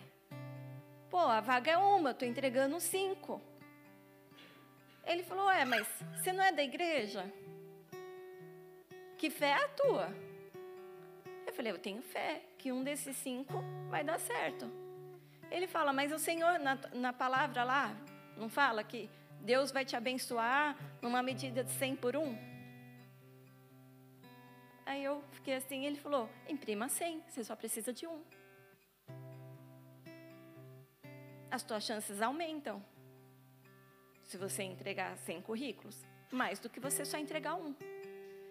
pô, 1.10 1.18
a 1.18 1.39
vaga 1.39 1.72
é 1.72 1.78
uma, 1.78 2.10
eu 2.10 2.14
estou 2.14 2.28
entregando 2.28 2.80
cinco. 2.80 3.41
Ele 5.06 5.24
falou, 5.24 5.50
é, 5.50 5.64
mas 5.64 5.88
você 6.16 6.34
não 6.34 6.44
é 6.44 6.52
da 6.52 6.64
igreja? 6.64 7.26
Que 9.18 9.30
fé 9.30 9.52
é 9.52 9.64
a 9.64 9.68
tua? 9.70 10.14
Eu 11.48 11.54
falei, 11.54 11.72
eu 11.72 11.80
tenho 11.80 12.02
fé 12.02 12.41
que 12.58 12.72
um 12.72 12.84
desses 12.84 13.16
cinco 13.16 13.64
vai 13.89 14.04
dar 14.04 14.20
certo. 14.20 14.70
Ele 15.50 15.68
fala, 15.68 15.94
mas 15.94 16.12
o 16.12 16.20
Senhor, 16.20 16.60
na, 16.60 16.78
na 16.94 17.14
palavra 17.14 17.64
lá, 17.64 17.96
não 18.36 18.50
fala 18.50 18.84
que 18.84 19.10
Deus 19.39 19.72
vai 19.72 19.86
te 19.86 19.96
abençoar 19.96 20.76
numa 21.02 21.22
medida 21.22 21.64
de 21.64 21.72
100 21.72 21.96
por 21.98 22.16
um? 22.16 22.53
Aí 24.86 25.03
eu 25.03 25.23
fiquei 25.31 25.55
assim, 25.55 25.86
ele 25.86 25.97
falou, 25.97 26.29
imprima 26.47 26.89
100, 26.89 27.23
você 27.27 27.43
só 27.43 27.55
precisa 27.55 27.93
de 27.93 28.05
um. 28.05 28.21
As 31.49 31.63
tuas 31.63 31.84
chances 31.84 32.21
aumentam 32.21 32.84
se 34.25 34.38
você 34.38 34.63
entregar 34.63 35.15
100 35.17 35.41
currículos, 35.41 36.03
mais 36.31 36.59
do 36.59 36.69
que 36.69 36.79
você 36.79 37.05
só 37.05 37.17
entregar 37.17 37.55
um. 37.55 37.75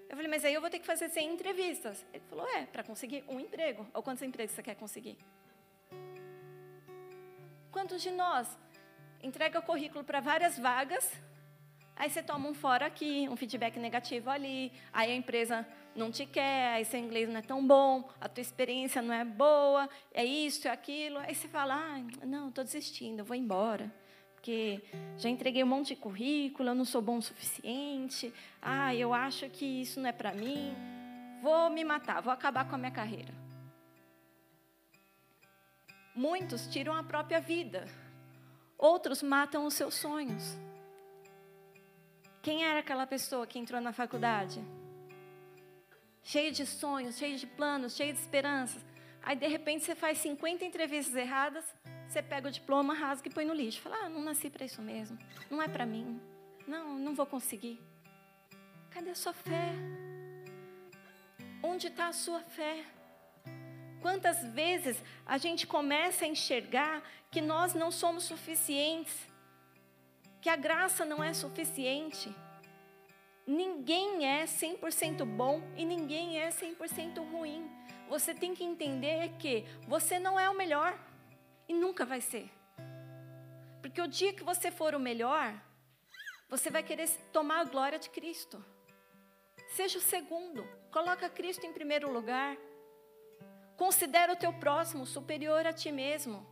Eu 0.08 0.16
falei, 0.16 0.30
mas 0.30 0.44
aí 0.44 0.54
eu 0.54 0.60
vou 0.60 0.70
ter 0.70 0.78
que 0.78 0.86
fazer 0.86 1.08
100 1.08 1.32
entrevistas. 1.32 2.04
Ele 2.12 2.22
falou, 2.28 2.46
é, 2.48 2.66
para 2.66 2.82
conseguir 2.84 3.24
um 3.28 3.40
emprego. 3.40 3.86
Ou 3.94 4.02
quantos 4.02 4.22
empregos 4.22 4.54
você 4.54 4.62
quer 4.62 4.76
conseguir? 4.76 5.18
Quantos 7.70 8.02
de 8.02 8.10
nós 8.10 8.46
entrega 9.22 9.58
o 9.58 9.62
currículo 9.62 10.04
para 10.04 10.20
várias 10.20 10.58
vagas, 10.58 11.10
aí 11.96 12.10
você 12.10 12.22
toma 12.22 12.48
um 12.48 12.54
fora 12.54 12.86
aqui, 12.86 13.26
um 13.28 13.36
feedback 13.36 13.78
negativo 13.78 14.28
ali, 14.28 14.70
aí 14.92 15.10
a 15.10 15.14
empresa 15.14 15.66
não 15.94 16.10
te 16.10 16.26
quer, 16.26 16.74
aí 16.74 16.84
seu 16.84 17.00
inglês 17.00 17.28
não 17.28 17.36
é 17.36 17.42
tão 17.42 17.66
bom, 17.66 18.08
a 18.20 18.28
tua 18.28 18.42
experiência 18.42 19.02
não 19.02 19.14
é 19.14 19.24
boa, 19.24 19.88
é 20.12 20.24
isso, 20.24 20.66
é 20.66 20.70
aquilo. 20.70 21.18
Aí 21.18 21.34
você 21.34 21.48
fala, 21.48 21.74
ah, 21.74 22.26
não, 22.26 22.48
estou 22.48 22.64
desistindo, 22.64 23.20
eu 23.20 23.24
vou 23.24 23.36
embora 23.36 23.92
porque 24.42 24.82
já 25.18 25.28
entreguei 25.28 25.62
um 25.62 25.68
monte 25.68 25.94
de 25.94 25.96
currículo, 25.96 26.70
eu 26.70 26.74
não 26.74 26.84
sou 26.84 27.00
bom 27.00 27.18
o 27.18 27.22
suficiente, 27.22 28.34
ah, 28.60 28.92
eu 28.92 29.14
acho 29.14 29.48
que 29.48 29.64
isso 29.64 30.00
não 30.00 30.08
é 30.08 30.12
para 30.12 30.32
mim, 30.32 30.74
vou 31.40 31.70
me 31.70 31.84
matar, 31.84 32.20
vou 32.20 32.32
acabar 32.32 32.68
com 32.68 32.74
a 32.74 32.78
minha 32.78 32.90
carreira. 32.90 33.32
Muitos 36.12 36.66
tiram 36.66 36.92
a 36.92 37.04
própria 37.04 37.40
vida, 37.40 37.86
outros 38.76 39.22
matam 39.22 39.64
os 39.64 39.74
seus 39.74 39.94
sonhos. 39.94 40.58
Quem 42.42 42.64
era 42.64 42.80
aquela 42.80 43.06
pessoa 43.06 43.46
que 43.46 43.60
entrou 43.60 43.80
na 43.80 43.92
faculdade? 43.92 44.60
Cheio 46.22 46.52
de 46.52 46.64
sonhos, 46.64 47.16
cheio 47.16 47.36
de 47.36 47.46
planos, 47.46 47.96
cheio 47.96 48.12
de 48.12 48.20
esperanças. 48.20 48.84
Aí, 49.22 49.36
de 49.36 49.46
repente, 49.46 49.84
você 49.84 49.94
faz 49.94 50.18
50 50.18 50.64
entrevistas 50.64 51.14
erradas, 51.14 51.64
você 52.08 52.22
pega 52.22 52.48
o 52.48 52.50
diploma, 52.50 52.94
rasga 52.94 53.28
e 53.28 53.32
põe 53.32 53.44
no 53.44 53.54
lixo. 53.54 53.80
Fala, 53.80 53.96
ah, 54.04 54.08
não 54.08 54.22
nasci 54.22 54.50
para 54.50 54.64
isso 54.64 54.82
mesmo. 54.82 55.18
Não 55.50 55.62
é 55.62 55.68
para 55.68 55.86
mim. 55.86 56.20
Não, 56.66 56.98
não 56.98 57.14
vou 57.14 57.26
conseguir. 57.26 57.80
Cadê 58.90 59.10
a 59.10 59.14
sua 59.14 59.32
fé? 59.32 59.72
Onde 61.62 61.86
está 61.86 62.08
a 62.08 62.12
sua 62.12 62.40
fé? 62.40 62.84
Quantas 64.00 64.44
vezes 64.52 65.00
a 65.24 65.38
gente 65.38 65.66
começa 65.66 66.24
a 66.24 66.28
enxergar 66.28 67.02
que 67.30 67.40
nós 67.40 67.72
não 67.72 67.90
somos 67.90 68.24
suficientes, 68.24 69.16
que 70.40 70.48
a 70.48 70.56
graça 70.56 71.04
não 71.04 71.22
é 71.22 71.32
suficiente. 71.32 72.34
Ninguém 73.46 74.26
é 74.26 74.44
100% 74.44 75.24
bom 75.24 75.60
e 75.76 75.84
ninguém 75.84 76.38
é 76.38 76.48
100% 76.48 77.18
ruim. 77.30 77.68
Você 78.08 78.34
tem 78.34 78.54
que 78.54 78.62
entender 78.62 79.30
que 79.38 79.64
você 79.88 80.18
não 80.18 80.38
é 80.38 80.48
o 80.48 80.54
melhor. 80.54 80.98
E 81.68 81.74
nunca 81.74 82.04
vai 82.04 82.20
ser. 82.20 82.50
Porque 83.80 84.00
o 84.00 84.06
dia 84.06 84.32
que 84.32 84.44
você 84.44 84.70
for 84.70 84.94
o 84.94 85.00
melhor, 85.00 85.54
você 86.48 86.70
vai 86.70 86.82
querer 86.82 87.08
tomar 87.32 87.60
a 87.60 87.64
glória 87.64 87.98
de 87.98 88.10
Cristo. 88.10 88.62
Seja 89.68 89.98
o 89.98 90.02
segundo. 90.02 90.64
Coloca 90.90 91.28
Cristo 91.28 91.64
em 91.64 91.72
primeiro 91.72 92.12
lugar. 92.12 92.56
Considera 93.76 94.32
o 94.32 94.36
teu 94.36 94.52
próximo 94.52 95.06
superior 95.06 95.66
a 95.66 95.72
ti 95.72 95.90
mesmo. 95.90 96.46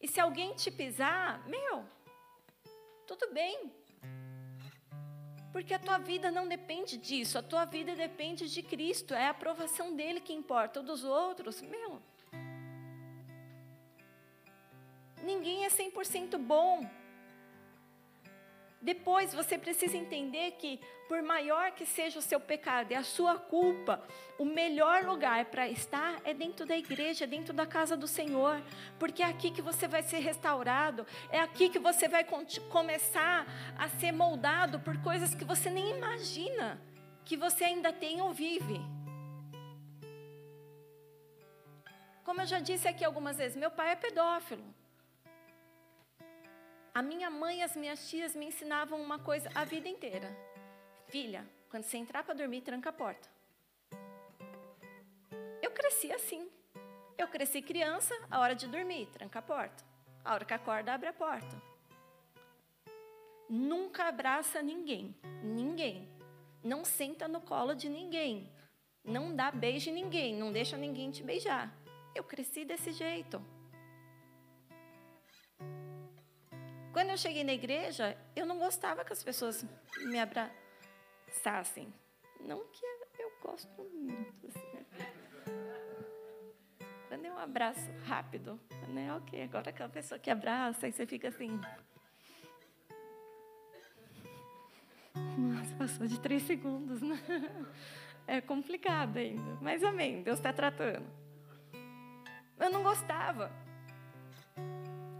E 0.00 0.08
se 0.08 0.20
alguém 0.20 0.54
te 0.54 0.70
pisar, 0.70 1.46
meu, 1.46 1.84
tudo 3.06 3.32
bem. 3.32 3.72
Porque 5.52 5.74
a 5.74 5.78
tua 5.78 5.98
vida 5.98 6.30
não 6.30 6.48
depende 6.48 6.96
disso, 6.96 7.38
a 7.38 7.42
tua 7.42 7.64
vida 7.66 7.94
depende 7.94 8.48
de 8.48 8.62
Cristo, 8.62 9.12
é 9.12 9.26
a 9.26 9.30
aprovação 9.30 9.94
dele 9.94 10.20
que 10.20 10.32
importa, 10.32 10.80
o 10.80 10.82
dos 10.82 11.04
outros, 11.04 11.60
meu, 11.60 12.00
Ninguém 15.22 15.64
é 15.64 15.68
100% 15.68 16.36
bom. 16.36 16.84
Depois 18.82 19.32
você 19.32 19.56
precisa 19.56 19.96
entender 19.96 20.52
que, 20.52 20.80
por 21.08 21.22
maior 21.22 21.70
que 21.70 21.86
seja 21.86 22.18
o 22.18 22.22
seu 22.22 22.40
pecado 22.40 22.90
e 22.90 22.96
a 22.96 23.04
sua 23.04 23.38
culpa, 23.38 24.02
o 24.36 24.44
melhor 24.44 25.04
lugar 25.04 25.44
para 25.44 25.68
estar 25.68 26.20
é 26.24 26.34
dentro 26.34 26.66
da 26.66 26.76
igreja, 26.76 27.24
dentro 27.24 27.52
da 27.52 27.64
casa 27.64 27.96
do 27.96 28.08
Senhor, 28.08 28.60
porque 28.98 29.22
é 29.22 29.26
aqui 29.26 29.52
que 29.52 29.62
você 29.62 29.86
vai 29.86 30.02
ser 30.02 30.18
restaurado, 30.18 31.06
é 31.30 31.38
aqui 31.38 31.68
que 31.68 31.78
você 31.78 32.08
vai 32.08 32.26
começar 32.70 33.46
a 33.78 33.88
ser 33.88 34.10
moldado 34.10 34.80
por 34.80 35.00
coisas 35.00 35.32
que 35.32 35.44
você 35.44 35.70
nem 35.70 35.96
imagina 35.96 36.82
que 37.24 37.36
você 37.36 37.62
ainda 37.62 37.92
tem 37.92 38.20
ou 38.20 38.32
vive. 38.32 38.80
Como 42.24 42.40
eu 42.40 42.46
já 42.46 42.58
disse 42.58 42.88
aqui 42.88 43.04
algumas 43.04 43.36
vezes, 43.36 43.56
meu 43.56 43.70
pai 43.70 43.92
é 43.92 43.96
pedófilo. 43.96 44.81
A 46.94 47.00
minha 47.00 47.30
mãe 47.30 47.60
e 47.60 47.62
as 47.62 47.74
minhas 47.74 48.06
tias 48.10 48.36
me 48.36 48.44
ensinavam 48.44 49.00
uma 49.00 49.18
coisa 49.18 49.48
a 49.54 49.64
vida 49.64 49.88
inteira. 49.88 50.28
Filha, 51.06 51.48
quando 51.70 51.84
você 51.84 51.96
entrar 51.96 52.22
para 52.22 52.34
dormir, 52.34 52.60
tranca 52.60 52.90
a 52.90 52.92
porta. 52.92 53.30
Eu 55.62 55.70
cresci 55.70 56.12
assim. 56.12 56.50
Eu 57.16 57.28
cresci 57.28 57.62
criança, 57.62 58.14
a 58.30 58.38
hora 58.40 58.54
de 58.54 58.68
dormir, 58.68 59.06
tranca 59.06 59.38
a 59.38 59.42
porta. 59.42 59.82
A 60.22 60.34
hora 60.34 60.44
que 60.44 60.52
acorda, 60.52 60.92
abre 60.92 61.08
a 61.08 61.14
porta. 61.14 61.62
Nunca 63.48 64.08
abraça 64.08 64.60
ninguém, 64.60 65.16
ninguém. 65.42 66.06
Não 66.62 66.84
senta 66.84 67.26
no 67.26 67.40
colo 67.40 67.74
de 67.74 67.88
ninguém. 67.88 68.52
Não 69.02 69.34
dá 69.34 69.50
beijo 69.50 69.88
em 69.88 69.94
ninguém, 69.94 70.36
não 70.36 70.52
deixa 70.52 70.76
ninguém 70.76 71.10
te 71.10 71.22
beijar. 71.22 71.74
Eu 72.14 72.22
cresci 72.22 72.66
desse 72.66 72.92
jeito. 72.92 73.42
Quando 76.92 77.10
eu 77.10 77.16
cheguei 77.16 77.42
na 77.42 77.54
igreja, 77.54 78.16
eu 78.36 78.44
não 78.44 78.58
gostava 78.58 79.04
que 79.04 79.12
as 79.12 79.24
pessoas 79.24 79.64
me 80.04 80.18
abraçassem. 80.18 81.92
Não 82.40 82.66
que 82.66 82.84
eu 83.18 83.32
gosto 83.42 83.82
muito. 83.82 84.46
Assim. 84.46 84.86
Quando 87.08 87.24
é 87.24 87.32
um 87.32 87.38
abraço 87.38 87.90
rápido, 88.06 88.60
né? 88.88 89.14
Ok, 89.16 89.42
agora 89.42 89.70
aquela 89.70 89.88
pessoa 89.88 90.18
que 90.18 90.30
abraça, 90.30 90.86
aí 90.86 90.92
você 90.92 91.06
fica 91.06 91.28
assim. 91.28 91.58
Nossa, 95.38 95.74
passou 95.76 96.06
de 96.06 96.20
três 96.20 96.42
segundos, 96.42 97.00
né? 97.00 97.18
É 98.26 98.40
complicado 98.40 99.16
ainda. 99.16 99.58
Mas 99.60 99.82
amém, 99.82 100.22
Deus 100.22 100.38
está 100.38 100.52
tratando. 100.52 101.06
Eu 102.58 102.70
não 102.70 102.82
gostava. 102.82 103.50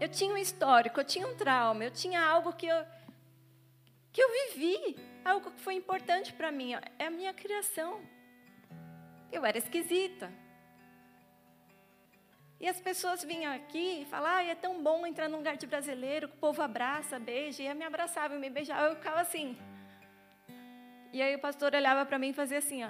Eu 0.03 0.09
tinha 0.09 0.33
um 0.33 0.37
histórico, 0.37 0.99
eu 0.99 1.05
tinha 1.05 1.25
um 1.25 1.33
trauma, 1.33 1.81
eu 1.85 1.89
tinha 1.89 2.21
algo 2.21 2.51
que 2.51 2.67
eu, 2.67 2.79
que 4.11 4.21
eu 4.21 4.29
vivi, 4.37 4.97
algo 5.23 5.49
que 5.49 5.61
foi 5.61 5.75
importante 5.75 6.33
para 6.33 6.51
mim. 6.51 6.73
É 6.99 7.05
a 7.05 7.09
minha 7.09 7.33
criação. 7.33 8.01
Eu 9.31 9.45
era 9.45 9.57
esquisita. 9.57 10.29
E 12.59 12.67
as 12.67 12.81
pessoas 12.81 13.23
vinham 13.23 13.53
aqui 13.53 14.01
e 14.01 14.05
falavam, 14.05 14.39
ah, 14.39 14.43
é 14.43 14.55
tão 14.55 14.83
bom 14.83 15.07
entrar 15.07 15.29
num 15.29 15.37
lugar 15.37 15.55
de 15.55 15.65
brasileiro, 15.65 16.27
que 16.27 16.35
o 16.35 16.39
povo 16.47 16.61
abraça, 16.61 17.17
beija, 17.17 17.63
e 17.63 17.67
eu 17.67 17.75
me 17.81 17.85
abraçava, 17.85 18.35
me 18.35 18.49
beijava, 18.49 18.87
eu 18.87 18.97
ficava 18.97 19.21
assim. 19.21 19.57
E 21.13 21.21
aí 21.21 21.33
o 21.33 21.39
pastor 21.39 21.73
olhava 21.73 22.05
para 22.05 22.19
mim 22.19 22.31
e 22.31 22.33
fazia 22.33 22.57
assim, 22.57 22.83
ó. 22.83 22.89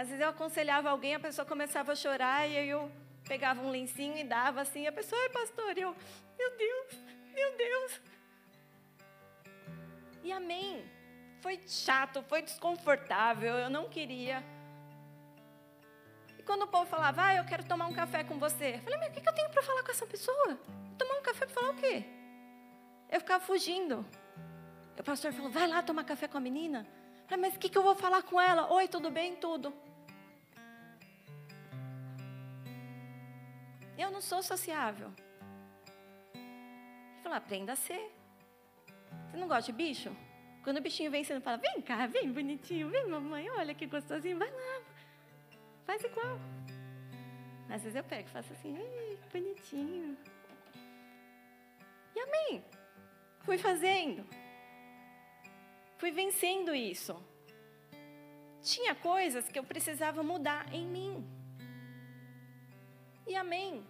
Às 0.00 0.08
vezes 0.08 0.22
eu 0.22 0.30
aconselhava 0.30 0.88
alguém, 0.88 1.14
a 1.14 1.20
pessoa 1.20 1.44
começava 1.44 1.92
a 1.92 1.94
chorar 1.94 2.48
e 2.48 2.56
eu 2.66 2.90
pegava 3.28 3.60
um 3.60 3.70
lencinho 3.70 4.16
e 4.16 4.24
dava 4.24 4.62
assim, 4.62 4.86
a 4.86 4.92
pessoa, 4.92 5.20
ai 5.20 5.28
pastor, 5.28 5.76
e 5.76 5.82
eu, 5.82 5.94
meu 6.38 6.56
Deus, 6.56 6.94
meu 7.34 7.56
Deus. 7.58 8.00
E 10.24 10.32
amém. 10.32 10.90
Foi 11.42 11.60
chato, 11.66 12.22
foi 12.22 12.40
desconfortável, 12.40 13.52
eu 13.56 13.68
não 13.68 13.90
queria. 13.90 14.42
quando 16.46 16.62
o 16.62 16.68
povo 16.68 16.86
falava, 16.86 17.26
ah, 17.26 17.34
eu 17.34 17.44
quero 17.44 17.64
tomar 17.64 17.86
um 17.86 17.92
café 17.92 18.24
com 18.24 18.38
você, 18.38 18.76
eu 18.76 18.80
falei, 18.80 18.98
mas 19.00 19.08
o 19.10 19.20
que 19.20 19.28
eu 19.28 19.34
tenho 19.34 19.50
para 19.50 19.62
falar 19.62 19.82
com 19.82 19.90
essa 19.90 20.06
pessoa? 20.06 20.58
Tomar 20.96 21.18
um 21.18 21.22
café 21.22 21.44
para 21.44 21.54
falar 21.54 21.72
o 21.72 21.76
quê? 21.76 22.04
Eu 23.10 23.20
ficava 23.20 23.44
fugindo. 23.44 24.06
O 24.98 25.02
pastor 25.02 25.30
falou, 25.34 25.50
vai 25.50 25.68
lá 25.68 25.82
tomar 25.82 26.04
café 26.04 26.26
com 26.26 26.38
a 26.38 26.40
menina. 26.40 26.86
Falei, 27.30 27.42
mas 27.46 27.54
o 27.54 27.60
que 27.60 27.78
eu 27.78 27.82
vou 27.84 27.94
falar 27.94 28.24
com 28.24 28.40
ela? 28.40 28.72
Oi, 28.72 28.88
tudo 28.88 29.08
bem? 29.08 29.36
Tudo. 29.36 29.72
Eu 33.96 34.10
não 34.10 34.20
sou 34.20 34.42
sociável. 34.42 35.12
Falou, 37.22 37.38
aprenda 37.38 37.74
a 37.74 37.76
ser. 37.76 38.12
Você 39.30 39.36
não 39.36 39.46
gosta 39.46 39.70
de 39.70 39.78
bicho? 39.78 40.10
Quando 40.64 40.78
o 40.78 40.80
bichinho 40.80 41.08
vem, 41.08 41.22
você 41.22 41.32
não 41.32 41.40
fala, 41.40 41.58
vem 41.58 41.80
cá, 41.80 42.08
vem 42.08 42.32
bonitinho, 42.32 42.90
vem 42.90 43.06
mamãe, 43.06 43.48
olha 43.50 43.76
que 43.76 43.86
gostosinho, 43.86 44.36
vai 44.36 44.50
lá. 44.50 44.82
Faz 45.86 46.02
igual. 46.02 46.36
Às 47.70 47.82
vezes 47.84 47.94
eu 47.94 48.02
pego 48.02 48.28
e 48.28 48.32
faço 48.32 48.52
assim, 48.54 48.76
ei, 48.76 49.18
bonitinho. 49.32 50.18
E 52.12 52.18
amém. 52.18 52.64
Fui 53.44 53.56
fazendo. 53.56 54.26
Fui 56.00 56.10
vencendo 56.10 56.74
isso. 56.74 57.14
Tinha 58.62 58.94
coisas 58.94 59.46
que 59.50 59.58
eu 59.58 59.62
precisava 59.62 60.22
mudar 60.22 60.72
em 60.72 60.86
mim. 60.86 61.28
E 63.26 63.36
amém. 63.36 63.84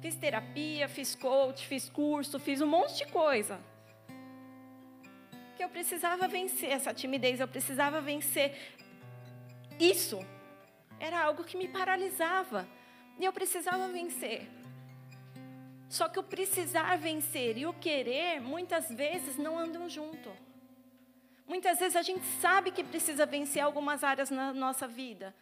Fiz 0.00 0.14
terapia, 0.14 0.88
fiz 0.88 1.14
coach, 1.14 1.66
fiz 1.66 1.86
curso, 1.90 2.40
fiz 2.40 2.62
um 2.62 2.66
monte 2.66 2.96
de 2.96 3.06
coisa. 3.12 3.60
Que 5.54 5.62
eu 5.62 5.68
precisava 5.68 6.26
vencer 6.26 6.70
essa 6.70 6.94
timidez, 6.94 7.40
eu 7.40 7.48
precisava 7.48 8.00
vencer 8.00 8.56
isso. 9.78 10.20
Era 10.98 11.22
algo 11.22 11.44
que 11.44 11.58
me 11.58 11.68
paralisava. 11.68 12.66
E 13.20 13.26
eu 13.26 13.34
precisava 13.34 13.86
vencer. 13.88 14.48
Só 15.90 16.08
que 16.08 16.18
o 16.18 16.22
precisar 16.22 16.96
vencer 16.96 17.58
e 17.58 17.66
o 17.66 17.74
querer, 17.74 18.40
muitas 18.40 18.88
vezes, 18.88 19.36
não 19.36 19.58
andam 19.58 19.90
junto. 19.90 20.47
Muitas 21.48 21.78
vezes 21.78 21.96
a 21.96 22.02
gente 22.02 22.24
sabe 22.42 22.70
que 22.70 22.84
precisa 22.84 23.24
vencer 23.24 23.62
algumas 23.62 24.04
áreas 24.04 24.30
na 24.30 24.52
nossa 24.52 24.86
vida, 24.86 25.34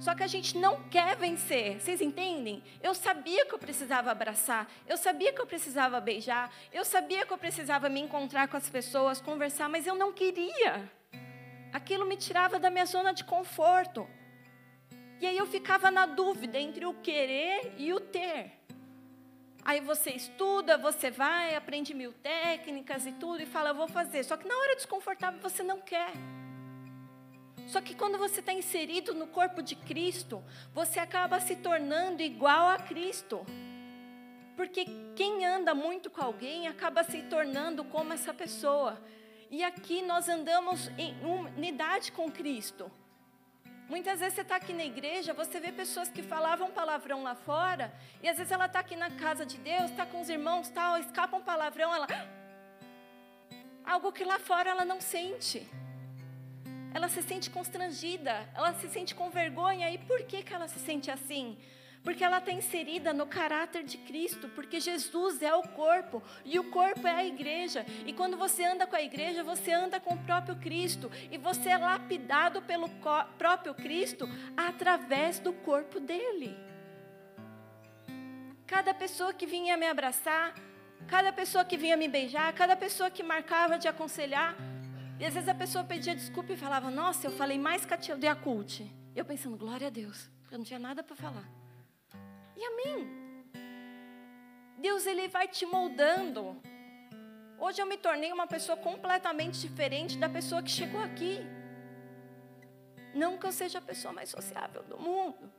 só 0.00 0.14
que 0.14 0.24
a 0.24 0.26
gente 0.26 0.58
não 0.58 0.82
quer 0.88 1.16
vencer, 1.16 1.80
vocês 1.80 2.00
entendem? 2.00 2.62
Eu 2.82 2.94
sabia 2.94 3.46
que 3.46 3.54
eu 3.54 3.58
precisava 3.58 4.10
abraçar, 4.10 4.68
eu 4.86 4.96
sabia 4.96 5.32
que 5.32 5.40
eu 5.40 5.46
precisava 5.46 6.00
beijar, 6.00 6.52
eu 6.72 6.84
sabia 6.84 7.24
que 7.24 7.32
eu 7.32 7.38
precisava 7.38 7.88
me 7.88 8.00
encontrar 8.00 8.48
com 8.48 8.56
as 8.56 8.68
pessoas, 8.68 9.20
conversar, 9.20 9.68
mas 9.68 9.86
eu 9.86 9.94
não 9.94 10.12
queria. 10.12 10.90
Aquilo 11.72 12.04
me 12.04 12.16
tirava 12.16 12.58
da 12.58 12.70
minha 12.70 12.86
zona 12.86 13.12
de 13.12 13.24
conforto. 13.24 14.08
E 15.20 15.26
aí 15.26 15.36
eu 15.36 15.46
ficava 15.46 15.90
na 15.90 16.06
dúvida 16.06 16.58
entre 16.58 16.84
o 16.84 16.94
querer 16.94 17.74
e 17.76 17.92
o 17.92 18.00
ter. 18.00 18.52
Aí 19.68 19.80
você 19.82 20.12
estuda, 20.12 20.78
você 20.78 21.10
vai, 21.10 21.54
aprende 21.54 21.92
mil 21.92 22.10
técnicas 22.10 23.04
e 23.04 23.12
tudo, 23.12 23.42
e 23.42 23.44
fala, 23.44 23.74
vou 23.74 23.86
fazer. 23.86 24.24
Só 24.24 24.34
que 24.34 24.48
na 24.48 24.56
hora 24.56 24.74
desconfortável 24.74 25.38
você 25.42 25.62
não 25.62 25.78
quer. 25.78 26.10
Só 27.66 27.78
que 27.82 27.94
quando 27.94 28.16
você 28.16 28.40
está 28.40 28.50
inserido 28.50 29.12
no 29.12 29.26
corpo 29.26 29.60
de 29.62 29.76
Cristo, 29.76 30.42
você 30.72 30.98
acaba 30.98 31.38
se 31.38 31.54
tornando 31.54 32.22
igual 32.22 32.66
a 32.70 32.78
Cristo. 32.78 33.44
Porque 34.56 34.86
quem 35.14 35.44
anda 35.44 35.74
muito 35.74 36.08
com 36.08 36.22
alguém 36.22 36.66
acaba 36.66 37.04
se 37.04 37.20
tornando 37.24 37.84
como 37.84 38.14
essa 38.14 38.32
pessoa. 38.32 38.98
E 39.50 39.62
aqui 39.62 40.00
nós 40.00 40.30
andamos 40.30 40.88
em 40.96 41.14
unidade 41.22 42.10
com 42.10 42.32
Cristo. 42.32 42.90
Muitas 43.88 44.20
vezes 44.20 44.34
você 44.34 44.42
está 44.42 44.56
aqui 44.56 44.72
na 44.72 44.84
igreja, 44.84 45.32
você 45.32 45.58
vê 45.58 45.72
pessoas 45.72 46.08
que 46.08 46.22
falavam 46.22 46.70
palavrão 46.70 47.22
lá 47.22 47.34
fora, 47.34 47.92
e 48.22 48.28
às 48.28 48.36
vezes 48.36 48.52
ela 48.52 48.66
está 48.66 48.80
aqui 48.80 48.96
na 48.96 49.10
casa 49.10 49.46
de 49.46 49.56
Deus, 49.58 49.90
está 49.90 50.04
com 50.04 50.20
os 50.20 50.28
irmãos, 50.28 50.68
tal, 50.68 50.98
escapa 50.98 51.36
um 51.36 51.42
palavrão, 51.42 51.94
ela. 51.94 52.06
Algo 53.84 54.12
que 54.12 54.24
lá 54.24 54.38
fora 54.38 54.68
ela 54.70 54.84
não 54.84 55.00
sente 55.00 55.66
ela 56.94 57.08
se 57.08 57.22
sente 57.22 57.50
constrangida, 57.50 58.48
ela 58.54 58.72
se 58.74 58.88
sente 58.88 59.14
com 59.14 59.30
vergonha. 59.30 59.90
E 59.90 59.98
por 59.98 60.22
que, 60.22 60.42
que 60.42 60.54
ela 60.54 60.68
se 60.68 60.78
sente 60.78 61.10
assim? 61.10 61.56
Porque 62.02 62.24
ela 62.24 62.38
está 62.38 62.52
inserida 62.52 63.12
no 63.12 63.26
caráter 63.26 63.82
de 63.82 63.98
Cristo, 63.98 64.48
porque 64.50 64.80
Jesus 64.80 65.42
é 65.42 65.54
o 65.54 65.62
corpo 65.62 66.22
e 66.44 66.58
o 66.58 66.70
corpo 66.70 67.06
é 67.06 67.14
a 67.14 67.24
igreja. 67.24 67.84
E 68.06 68.12
quando 68.12 68.36
você 68.36 68.64
anda 68.64 68.86
com 68.86 68.96
a 68.96 69.02
igreja, 69.02 69.42
você 69.42 69.72
anda 69.72 70.00
com 70.00 70.14
o 70.14 70.24
próprio 70.24 70.56
Cristo 70.56 71.10
e 71.30 71.36
você 71.36 71.70
é 71.70 71.78
lapidado 71.78 72.62
pelo 72.62 72.88
próprio 73.36 73.74
Cristo 73.74 74.28
através 74.56 75.38
do 75.38 75.52
corpo 75.52 76.00
dele. 76.00 76.56
Cada 78.66 78.94
pessoa 78.94 79.32
que 79.32 79.46
vinha 79.46 79.76
me 79.76 79.86
abraçar, 79.86 80.54
cada 81.06 81.32
pessoa 81.32 81.64
que 81.64 81.76
vinha 81.76 81.96
me 81.96 82.06
beijar, 82.06 82.52
cada 82.52 82.76
pessoa 82.76 83.10
que 83.10 83.22
marcava 83.22 83.78
de 83.78 83.88
aconselhar, 83.88 84.54
e 85.18 85.24
às 85.24 85.34
vezes 85.34 85.48
a 85.48 85.54
pessoa 85.54 85.82
pedia 85.82 86.14
desculpa 86.14 86.52
e 86.52 86.56
falava: 86.56 86.90
Nossa, 86.90 87.26
eu 87.26 87.32
falei 87.32 87.58
mais 87.58 87.84
que 87.84 87.92
a 87.92 87.96
tia 87.96 88.16
do 88.16 88.24
Yakult. 88.24 88.82
Eu 89.16 89.24
pensando: 89.24 89.56
Glória 89.56 89.88
a 89.88 89.90
Deus, 89.90 90.30
eu 90.50 90.58
não 90.58 90.64
tinha 90.64 90.78
nada 90.78 91.02
para 91.02 91.16
falar. 91.16 91.57
E 92.58 92.64
amém. 92.64 92.98
Deus, 94.78 95.06
Ele 95.06 95.28
vai 95.28 95.46
te 95.46 95.64
moldando. 95.64 96.60
Hoje 97.56 97.80
eu 97.80 97.86
me 97.86 97.96
tornei 97.96 98.32
uma 98.32 98.48
pessoa 98.48 98.76
completamente 98.76 99.60
diferente 99.60 100.18
da 100.18 100.28
pessoa 100.28 100.62
que 100.62 100.70
chegou 100.70 101.00
aqui. 101.00 101.38
Não 103.14 103.38
que 103.38 103.46
eu 103.46 103.52
seja 103.52 103.78
a 103.78 103.82
pessoa 103.90 104.12
mais 104.12 104.30
sociável 104.30 104.82
do 104.82 104.98
mundo, 104.98 105.50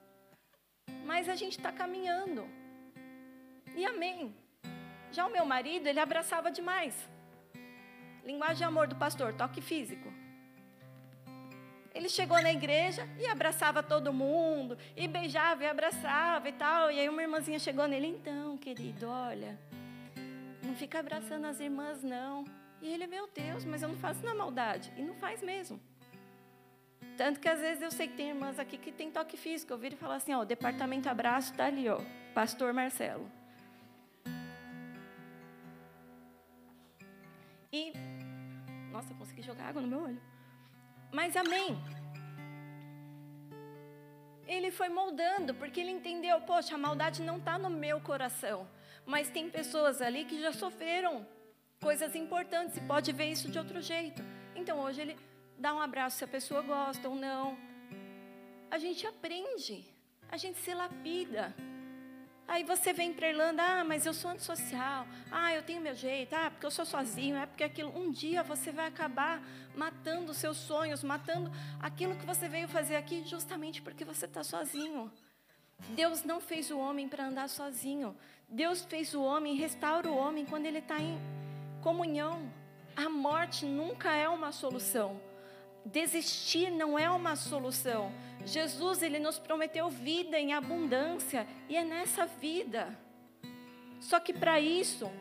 mas 1.06 1.30
a 1.30 1.36
gente 1.36 1.58
está 1.58 1.72
caminhando. 1.72 2.46
E 3.76 3.86
amém. 3.86 4.36
Já 5.12 5.26
o 5.26 5.32
meu 5.32 5.46
marido, 5.46 5.88
ele 5.88 6.00
abraçava 6.00 6.52
demais. 6.52 6.96
Linguagem 8.26 8.58
de 8.58 8.64
amor 8.66 8.88
do 8.88 8.96
pastor, 8.96 9.34
toque 9.34 9.62
físico. 9.62 10.19
Ele 12.00 12.08
chegou 12.08 12.42
na 12.42 12.50
igreja 12.50 13.06
e 13.20 13.28
abraçava 13.28 13.84
todo 13.84 14.14
mundo, 14.14 14.78
e 14.96 15.06
beijava 15.06 15.66
e 15.66 15.68
abraçava 15.68 16.48
e 16.48 16.54
tal. 16.54 16.90
E 16.90 16.98
aí 16.98 17.10
uma 17.10 17.22
irmãzinha 17.22 17.60
chegou 17.60 17.86
nele, 17.90 18.08
então, 18.08 18.58
querido, 18.58 19.10
olha, 19.10 19.60
não 20.64 20.74
fica 20.78 20.98
abraçando 20.98 21.44
as 21.44 21.60
irmãs, 21.60 22.02
não. 22.02 22.46
E 22.82 22.88
ele, 22.88 23.06
meu 23.06 23.28
Deus, 23.28 23.66
mas 23.66 23.82
eu 23.82 23.90
não 23.90 23.98
faço 23.98 24.26
na 24.26 24.34
maldade. 24.34 24.94
E 24.96 25.02
não 25.02 25.14
faz 25.16 25.44
mesmo. 25.44 25.78
Tanto 27.18 27.38
que 27.38 27.50
às 27.50 27.60
vezes 27.60 27.84
eu 27.84 27.92
sei 27.92 28.08
que 28.08 28.16
tem 28.16 28.30
irmãs 28.30 28.58
aqui 28.60 28.78
que 28.78 28.94
tem 28.94 29.12
toque 29.12 29.36
físico. 29.36 29.74
Eu 29.74 29.78
viro 29.78 29.96
e 29.96 29.98
falo 29.98 30.14
assim, 30.14 30.34
ó, 30.34 30.40
o 30.40 30.46
departamento 30.46 31.10
abraço 31.10 31.52
está 31.52 31.66
ali, 31.66 31.90
ó, 31.90 32.00
pastor 32.34 32.72
Marcelo. 32.72 33.30
E 37.74 37.92
nossa, 38.90 39.14
consegui 39.16 39.42
jogar 39.42 39.68
água 39.68 39.82
no 39.82 39.88
meu 39.90 40.02
olho. 40.02 40.39
Mas 41.12 41.36
amém. 41.36 41.78
Ele 44.48 44.72
foi 44.72 44.90
moldando, 44.90 45.54
porque 45.54 45.80
ele 45.80 45.92
entendeu, 45.92 46.42
poxa, 46.42 46.76
a 46.76 46.78
maldade 46.78 47.22
não 47.22 47.38
está 47.38 47.58
no 47.58 47.70
meu 47.70 48.00
coração. 48.02 48.68
Mas 49.06 49.30
tem 49.30 49.50
pessoas 49.50 50.02
ali 50.02 50.26
que 50.26 50.42
já 50.42 50.52
sofreram 50.52 51.26
coisas 51.82 52.16
importantes 52.16 52.78
e 52.78 52.82
pode 52.82 53.12
ver 53.12 53.32
isso 53.32 53.50
de 53.50 53.58
outro 53.58 53.82
jeito. 53.82 54.22
Então 54.56 54.80
hoje 54.80 55.02
ele 55.02 55.18
dá 55.58 55.74
um 55.74 55.80
abraço 55.80 56.18
se 56.18 56.24
a 56.24 56.28
pessoa 56.28 56.62
gosta 56.62 57.08
ou 57.08 57.16
não. 57.16 57.58
A 58.72 58.78
gente 58.78 59.06
aprende, 59.06 59.86
a 60.32 60.38
gente 60.38 60.60
se 60.60 60.74
lapida. 60.74 61.54
Aí 62.50 62.64
você 62.64 62.92
vem 62.92 63.14
para 63.14 63.30
Irlanda, 63.30 63.62
ah, 63.62 63.84
mas 63.84 64.08
eu 64.08 64.14
sou 64.14 64.32
antissocial, 64.32 65.06
ah, 65.32 65.54
eu 65.54 65.62
tenho 65.62 65.80
meu 65.80 65.94
jeito, 65.94 66.34
ah, 66.34 66.50
porque 66.50 66.66
eu 66.66 66.72
sou 66.72 66.84
sozinho, 66.84 67.38
é 67.38 67.46
porque 67.46 67.64
aquilo. 67.64 67.96
Um 67.96 68.12
dia 68.12 68.42
você 68.42 68.72
vai 68.72 68.88
acabar 68.88 69.40
matando 69.76 70.32
os 70.32 70.38
seus 70.38 70.58
sonhos, 70.58 71.04
matando 71.04 71.52
aquilo 71.80 72.16
que 72.16 72.26
você 72.26 72.50
veio 72.50 72.68
fazer 72.68 72.96
aqui, 72.96 73.24
justamente 73.24 73.84
porque 73.84 74.04
você 74.04 74.26
está 74.26 74.44
sozinho. 74.44 75.12
Deus 75.90 76.24
não 76.24 76.42
fez 76.42 76.72
o 76.72 76.80
homem 76.80 77.08
para 77.08 77.28
andar 77.28 77.48
sozinho. 77.50 78.18
Deus 78.50 78.84
fez 78.84 79.14
o 79.14 79.22
homem, 79.22 79.56
restaura 79.56 80.10
o 80.10 80.18
homem 80.18 80.44
quando 80.44 80.66
ele 80.66 80.80
está 80.80 81.00
em 81.00 81.20
comunhão. 81.84 82.52
A 82.96 83.08
morte 83.08 83.64
nunca 83.64 84.12
é 84.12 84.28
uma 84.28 84.52
solução. 84.52 85.22
Desistir 85.86 86.70
não 86.70 86.98
é 86.98 87.10
uma 87.10 87.36
solução. 87.36 88.12
Jesus, 88.46 89.02
ele 89.02 89.20
nos 89.20 89.40
prometeu 89.40 89.90
vida 89.90 90.40
em 90.40 90.54
abundância 90.54 91.48
e 91.68 91.76
é 91.76 91.84
nessa 91.84 92.26
vida. 92.26 92.98
Só 94.00 94.20
que 94.20 94.34
para 94.34 94.60
isso, 94.60 95.12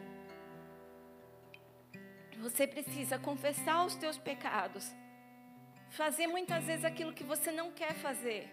você 2.38 2.66
precisa 2.66 3.18
confessar 3.18 3.84
os 3.84 3.96
teus 3.96 4.16
pecados. 4.16 4.94
Fazer 5.90 6.26
muitas 6.26 6.64
vezes 6.64 6.84
aquilo 6.84 7.12
que 7.12 7.24
você 7.24 7.50
não 7.50 7.72
quer 7.72 7.94
fazer. 7.94 8.48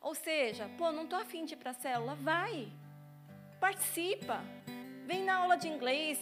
Ou 0.00 0.14
seja, 0.14 0.68
pô, 0.76 0.92
não 0.92 1.04
estou 1.04 1.18
afim 1.18 1.44
de 1.44 1.54
ir 1.54 1.56
para 1.56 1.70
a 1.70 1.74
célula. 1.74 2.14
Vai. 2.16 2.70
Participa. 3.58 4.40
Vem 5.06 5.24
na 5.24 5.36
aula 5.36 5.56
de 5.56 5.68
inglês. 5.68 6.18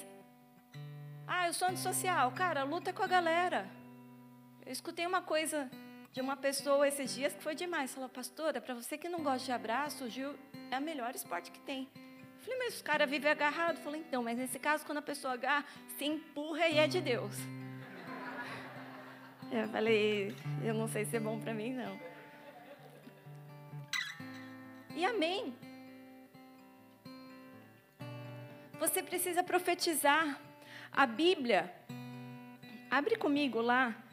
Ah, 1.26 1.46
eu 1.48 1.52
sou 1.52 1.68
antissocial. 1.68 2.30
Cara, 2.32 2.64
luta 2.64 2.92
com 2.92 3.02
a 3.02 3.06
galera. 3.06 3.66
Eu 4.66 4.72
escutei 4.72 5.06
uma 5.06 5.20
coisa 5.20 5.70
de 6.10 6.20
uma 6.22 6.36
pessoa 6.36 6.88
esses 6.88 7.14
dias 7.14 7.34
que 7.34 7.42
foi 7.42 7.54
demais. 7.54 7.92
Falou, 7.92 8.08
pastora, 8.08 8.60
para 8.62 8.74
você 8.74 8.96
que 8.96 9.10
não 9.10 9.22
gosta 9.22 9.44
de 9.44 9.52
abraço, 9.52 10.04
o 10.04 10.08
Gil 10.08 10.34
é 10.70 10.78
o 10.78 10.82
melhor 10.82 11.14
esporte 11.14 11.50
que 11.50 11.60
tem. 11.60 11.86
Falei, 12.38 12.58
mas 12.58 12.76
os 12.76 12.82
caras 12.82 13.10
vivem 13.10 13.30
agarrado. 13.30 13.78
Falei, 13.78 14.00
então, 14.00 14.22
mas 14.22 14.38
nesse 14.38 14.58
caso, 14.58 14.86
quando 14.86 14.98
a 14.98 15.02
pessoa 15.02 15.34
agarra, 15.34 15.66
se 15.98 16.04
empurra 16.06 16.66
e 16.68 16.78
é 16.78 16.86
de 16.86 17.00
Deus. 17.00 17.36
Eu 19.52 19.68
falei, 19.68 20.34
eu 20.64 20.74
não 20.74 20.88
sei 20.88 21.04
se 21.04 21.16
é 21.16 21.20
bom 21.20 21.38
para 21.38 21.54
mim, 21.54 21.74
não. 21.74 22.00
E 24.96 25.04
amém. 25.04 25.54
Você 28.80 29.02
precisa 29.02 29.44
profetizar. 29.44 30.40
A 30.90 31.06
Bíblia, 31.06 31.72
abre 32.90 33.16
comigo 33.16 33.60
lá 33.60 34.03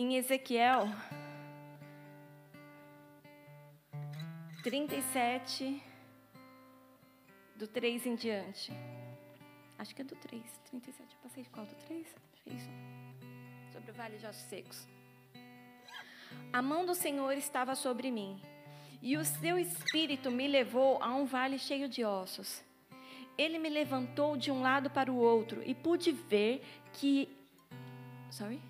em 0.00 0.16
Ezequiel 0.16 0.88
37, 4.62 5.82
do 7.54 7.68
3 7.68 8.06
em 8.06 8.14
diante. 8.14 8.72
Acho 9.78 9.94
que 9.94 10.00
é 10.00 10.04
do 10.06 10.16
3. 10.16 10.42
37, 10.70 11.14
eu 11.14 11.20
passei 11.22 11.42
de 11.42 11.50
qual? 11.50 11.66
Do 11.66 11.74
3? 11.74 12.16
É 12.46 12.50
isso. 12.50 12.70
Sobre 13.70 13.90
o 13.90 13.94
vale 13.94 14.16
de 14.16 14.24
ossos 14.24 14.42
secos. 14.44 14.88
A 16.50 16.62
mão 16.62 16.86
do 16.86 16.94
Senhor 16.94 17.32
estava 17.32 17.74
sobre 17.74 18.10
mim, 18.10 18.40
e 19.02 19.18
o 19.18 19.24
seu 19.24 19.58
espírito 19.58 20.30
me 20.30 20.48
levou 20.48 21.02
a 21.02 21.14
um 21.14 21.26
vale 21.26 21.58
cheio 21.58 21.90
de 21.90 22.06
ossos. 22.06 22.64
Ele 23.36 23.58
me 23.58 23.68
levantou 23.68 24.34
de 24.34 24.50
um 24.50 24.62
lado 24.62 24.88
para 24.88 25.12
o 25.12 25.16
outro 25.16 25.62
e 25.62 25.74
pude 25.74 26.10
ver 26.10 26.64
que. 26.94 27.28
Sorry? 28.30 28.69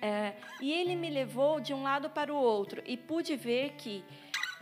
É, 0.00 0.34
e 0.60 0.72
ele 0.72 0.96
me 0.96 1.08
levou 1.08 1.60
de 1.60 1.72
um 1.72 1.82
lado 1.82 2.10
para 2.10 2.32
o 2.32 2.36
outro 2.36 2.82
e 2.84 2.96
pude 2.96 3.36
ver 3.36 3.74
que 3.74 4.04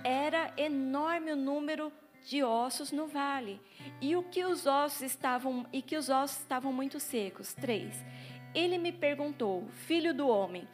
era 0.04 0.52
enorme 0.56 1.32
o 1.32 1.36
número 1.36 1.90
de 2.26 2.42
ossos 2.42 2.92
no 2.92 3.06
vale 3.06 3.58
e 4.00 4.14
o 4.14 4.22
que 4.22 4.44
os 4.44 4.66
ossos 4.66 5.00
estavam 5.00 5.66
e 5.72 5.80
que 5.80 5.96
os 5.96 6.08
ossos 6.11 6.40
estavam 6.40 6.72
muito 6.72 7.00
secos. 7.00 7.54
Três. 7.54 8.04
Ele 8.54 8.76
me 8.76 8.92
perguntou, 8.92 9.66
filho 9.86 10.12
do 10.12 10.28
homem, 10.28 10.68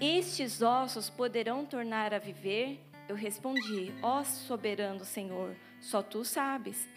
estes 0.00 0.60
ossos 0.60 1.08
poderão 1.08 1.64
tornar 1.64 2.12
a 2.12 2.18
viver? 2.18 2.80
Eu 3.08 3.16
respondi, 3.16 3.92
ó 4.02 4.22
soberano 4.24 5.04
Senhor, 5.04 5.56
só 5.80 6.02
tu 6.02 6.24
sabes. 6.24 6.88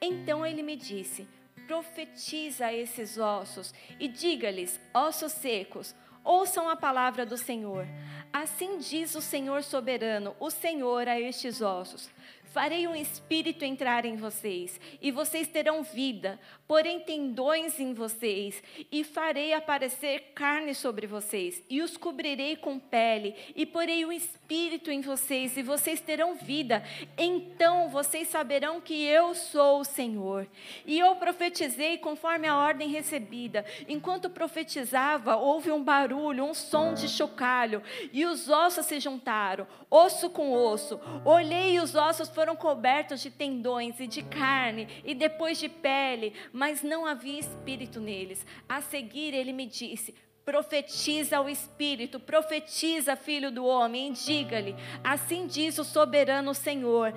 Então 0.00 0.46
ele 0.46 0.62
me 0.62 0.76
disse, 0.76 1.28
profetiza 1.68 2.66
a 2.66 2.74
esses 2.74 3.18
ossos 3.18 3.74
e 4.00 4.08
diga-lhes, 4.08 4.80
ossos 4.94 5.32
secos, 5.32 5.94
Ouçam 6.24 6.68
a 6.68 6.76
palavra 6.76 7.24
do 7.24 7.38
Senhor. 7.38 7.86
Assim 8.30 8.76
diz 8.76 9.14
o 9.14 9.22
Senhor 9.22 9.62
soberano, 9.62 10.36
o 10.38 10.50
Senhor 10.50 11.08
a 11.08 11.18
estes 11.18 11.62
ossos: 11.62 12.10
Farei 12.44 12.86
um 12.86 12.94
espírito 12.94 13.64
entrar 13.64 14.04
em 14.04 14.16
vocês, 14.16 14.78
e 15.00 15.10
vocês 15.10 15.48
terão 15.48 15.82
vida, 15.82 16.38
porém 16.68 17.00
tendões 17.00 17.80
em 17.80 17.94
vocês, 17.94 18.62
e 18.92 19.02
farei 19.02 19.54
aparecer 19.54 20.32
carne 20.34 20.74
sobre 20.74 21.06
vocês, 21.06 21.62
e 21.70 21.80
os 21.80 21.96
cobrirei 21.96 22.56
com 22.56 22.78
pele, 22.78 23.34
e 23.56 23.64
porei 23.64 24.04
um 24.04 24.12
espírito 24.12 24.90
em 24.90 25.00
vocês, 25.00 25.56
e 25.56 25.62
vocês 25.62 26.00
terão 26.00 26.36
vida. 26.36 26.84
Então 27.16 27.88
vocês 27.88 28.28
saberão 28.28 28.82
que 28.82 29.02
eu 29.06 29.34
sou 29.34 29.80
o 29.80 29.84
Senhor. 29.84 30.46
E 30.84 30.98
eu 30.98 31.16
profetizei 31.16 31.96
conforme 31.96 32.46
a 32.46 32.56
ordem 32.56 32.88
recebida. 32.88 33.64
Enquanto 33.88 34.28
profetizava, 34.28 35.36
houve 35.36 35.72
um 35.72 35.82
barulho, 35.82 36.44
um 36.44 36.52
som 36.52 36.92
de 36.92 37.08
chocalho, 37.08 37.82
e 38.12 38.26
os 38.26 38.50
ossos 38.50 38.84
se 38.84 39.00
juntaram, 39.00 39.66
osso 39.90 40.28
com 40.28 40.52
osso. 40.52 41.00
Olhei 41.24 41.76
e 41.76 41.80
os 41.80 41.94
ossos 41.94 42.28
foram 42.28 42.54
cobertos 42.54 43.22
de 43.22 43.30
tendões 43.30 43.98
e 44.00 44.06
de 44.06 44.22
carne 44.22 44.86
e 45.02 45.14
depois 45.14 45.58
de 45.58 45.68
pele, 45.68 46.34
mas 46.58 46.82
não 46.82 47.06
havia 47.06 47.38
espírito 47.38 48.00
neles. 48.00 48.44
A 48.68 48.80
seguir 48.80 49.32
ele 49.32 49.52
me 49.52 49.64
disse: 49.64 50.12
Profetiza 50.44 51.40
o 51.40 51.48
Espírito, 51.48 52.18
profetiza, 52.18 53.14
filho 53.14 53.52
do 53.52 53.64
homem, 53.64 54.08
e 54.08 54.12
diga-lhe: 54.12 54.74
Assim 55.04 55.46
diz 55.46 55.78
o 55.78 55.84
soberano 55.84 56.52
Senhor: 56.52 57.14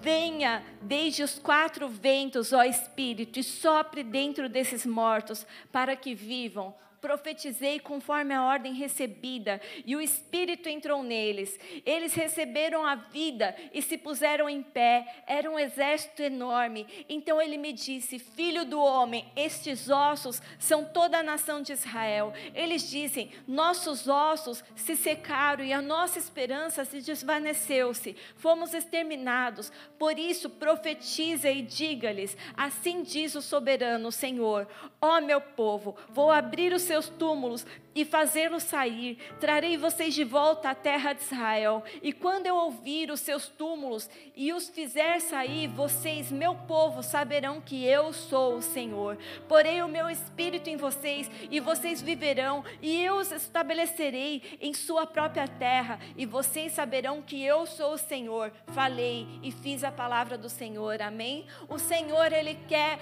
Venha 0.00 0.64
desde 0.80 1.22
os 1.22 1.38
quatro 1.38 1.86
ventos, 1.86 2.54
ó 2.54 2.62
Espírito, 2.64 3.38
e 3.38 3.42
sopre 3.42 4.02
dentro 4.02 4.48
desses 4.48 4.86
mortos, 4.86 5.46
para 5.70 5.94
que 5.94 6.14
vivam 6.14 6.74
profetizei 7.00 7.80
conforme 7.80 8.34
a 8.34 8.44
ordem 8.44 8.74
recebida, 8.74 9.60
e 9.84 9.94
o 9.96 10.00
Espírito 10.00 10.68
entrou 10.68 11.02
neles. 11.02 11.58
Eles 11.84 12.14
receberam 12.14 12.84
a 12.84 12.94
vida 12.94 13.54
e 13.72 13.80
se 13.80 13.96
puseram 13.96 14.48
em 14.48 14.62
pé. 14.62 15.22
Era 15.26 15.50
um 15.50 15.58
exército 15.58 16.22
enorme. 16.22 16.86
Então 17.08 17.40
ele 17.40 17.56
me 17.56 17.72
disse: 17.72 18.18
Filho 18.18 18.64
do 18.64 18.80
homem, 18.80 19.30
estes 19.36 19.88
ossos 19.88 20.42
são 20.58 20.84
toda 20.84 21.18
a 21.18 21.22
nação 21.22 21.62
de 21.62 21.72
Israel. 21.72 22.32
Eles 22.54 22.88
dizem: 22.88 23.30
Nossos 23.46 24.08
ossos 24.08 24.62
se 24.74 24.96
secaram 24.96 25.64
e 25.64 25.72
a 25.72 25.82
nossa 25.82 26.18
esperança 26.18 26.84
se 26.84 27.00
desvaneceu-se. 27.00 28.16
Fomos 28.36 28.74
exterminados. 28.74 29.72
Por 29.98 30.18
isso, 30.18 30.50
profetiza 30.50 31.50
e 31.50 31.62
diga-lhes: 31.62 32.36
Assim 32.56 33.02
diz 33.02 33.34
o 33.34 33.42
soberano 33.42 34.10
Senhor: 34.10 34.68
Ó 35.00 35.20
meu 35.20 35.40
povo, 35.40 35.94
vou 36.08 36.30
abrir 36.30 36.72
os 36.72 36.82
seus 36.82 37.08
túmulos 37.08 37.64
e 37.94 38.04
fazê-los 38.04 38.64
sair. 38.64 39.16
Trarei 39.40 39.76
vocês 39.76 40.12
de 40.12 40.24
volta 40.24 40.70
à 40.70 40.74
terra 40.74 41.12
de 41.12 41.22
Israel. 41.22 41.84
E 42.02 42.12
quando 42.12 42.46
eu 42.46 42.56
ouvir 42.56 43.10
os 43.10 43.20
seus 43.20 43.46
túmulos 43.46 44.08
e 44.36 44.52
os 44.52 44.68
fizer 44.68 45.20
sair, 45.20 45.68
vocês, 45.68 46.32
meu 46.32 46.54
povo, 46.54 47.02
saberão 47.02 47.60
que 47.60 47.84
eu 47.84 48.12
sou 48.12 48.56
o 48.56 48.62
Senhor. 48.62 49.16
Porei 49.48 49.82
o 49.82 49.88
meu 49.88 50.10
espírito 50.10 50.68
em 50.68 50.76
vocês 50.76 51.30
e 51.50 51.60
vocês 51.60 52.02
viverão, 52.02 52.64
e 52.82 53.02
eu 53.02 53.16
os 53.16 53.30
estabelecerei 53.32 54.58
em 54.60 54.72
sua 54.74 55.06
própria 55.06 55.46
terra, 55.46 55.98
e 56.16 56.26
vocês 56.26 56.72
saberão 56.72 57.22
que 57.22 57.42
eu 57.42 57.66
sou 57.66 57.94
o 57.94 57.98
Senhor. 57.98 58.52
Falei 58.68 59.26
e 59.42 59.50
fiz 59.50 59.82
a 59.82 59.92
palavra 59.92 60.36
do 60.36 60.48
Senhor. 60.48 61.00
Amém? 61.02 61.46
O 61.68 61.78
Senhor, 61.78 62.32
Ele 62.32 62.56
quer 62.68 62.98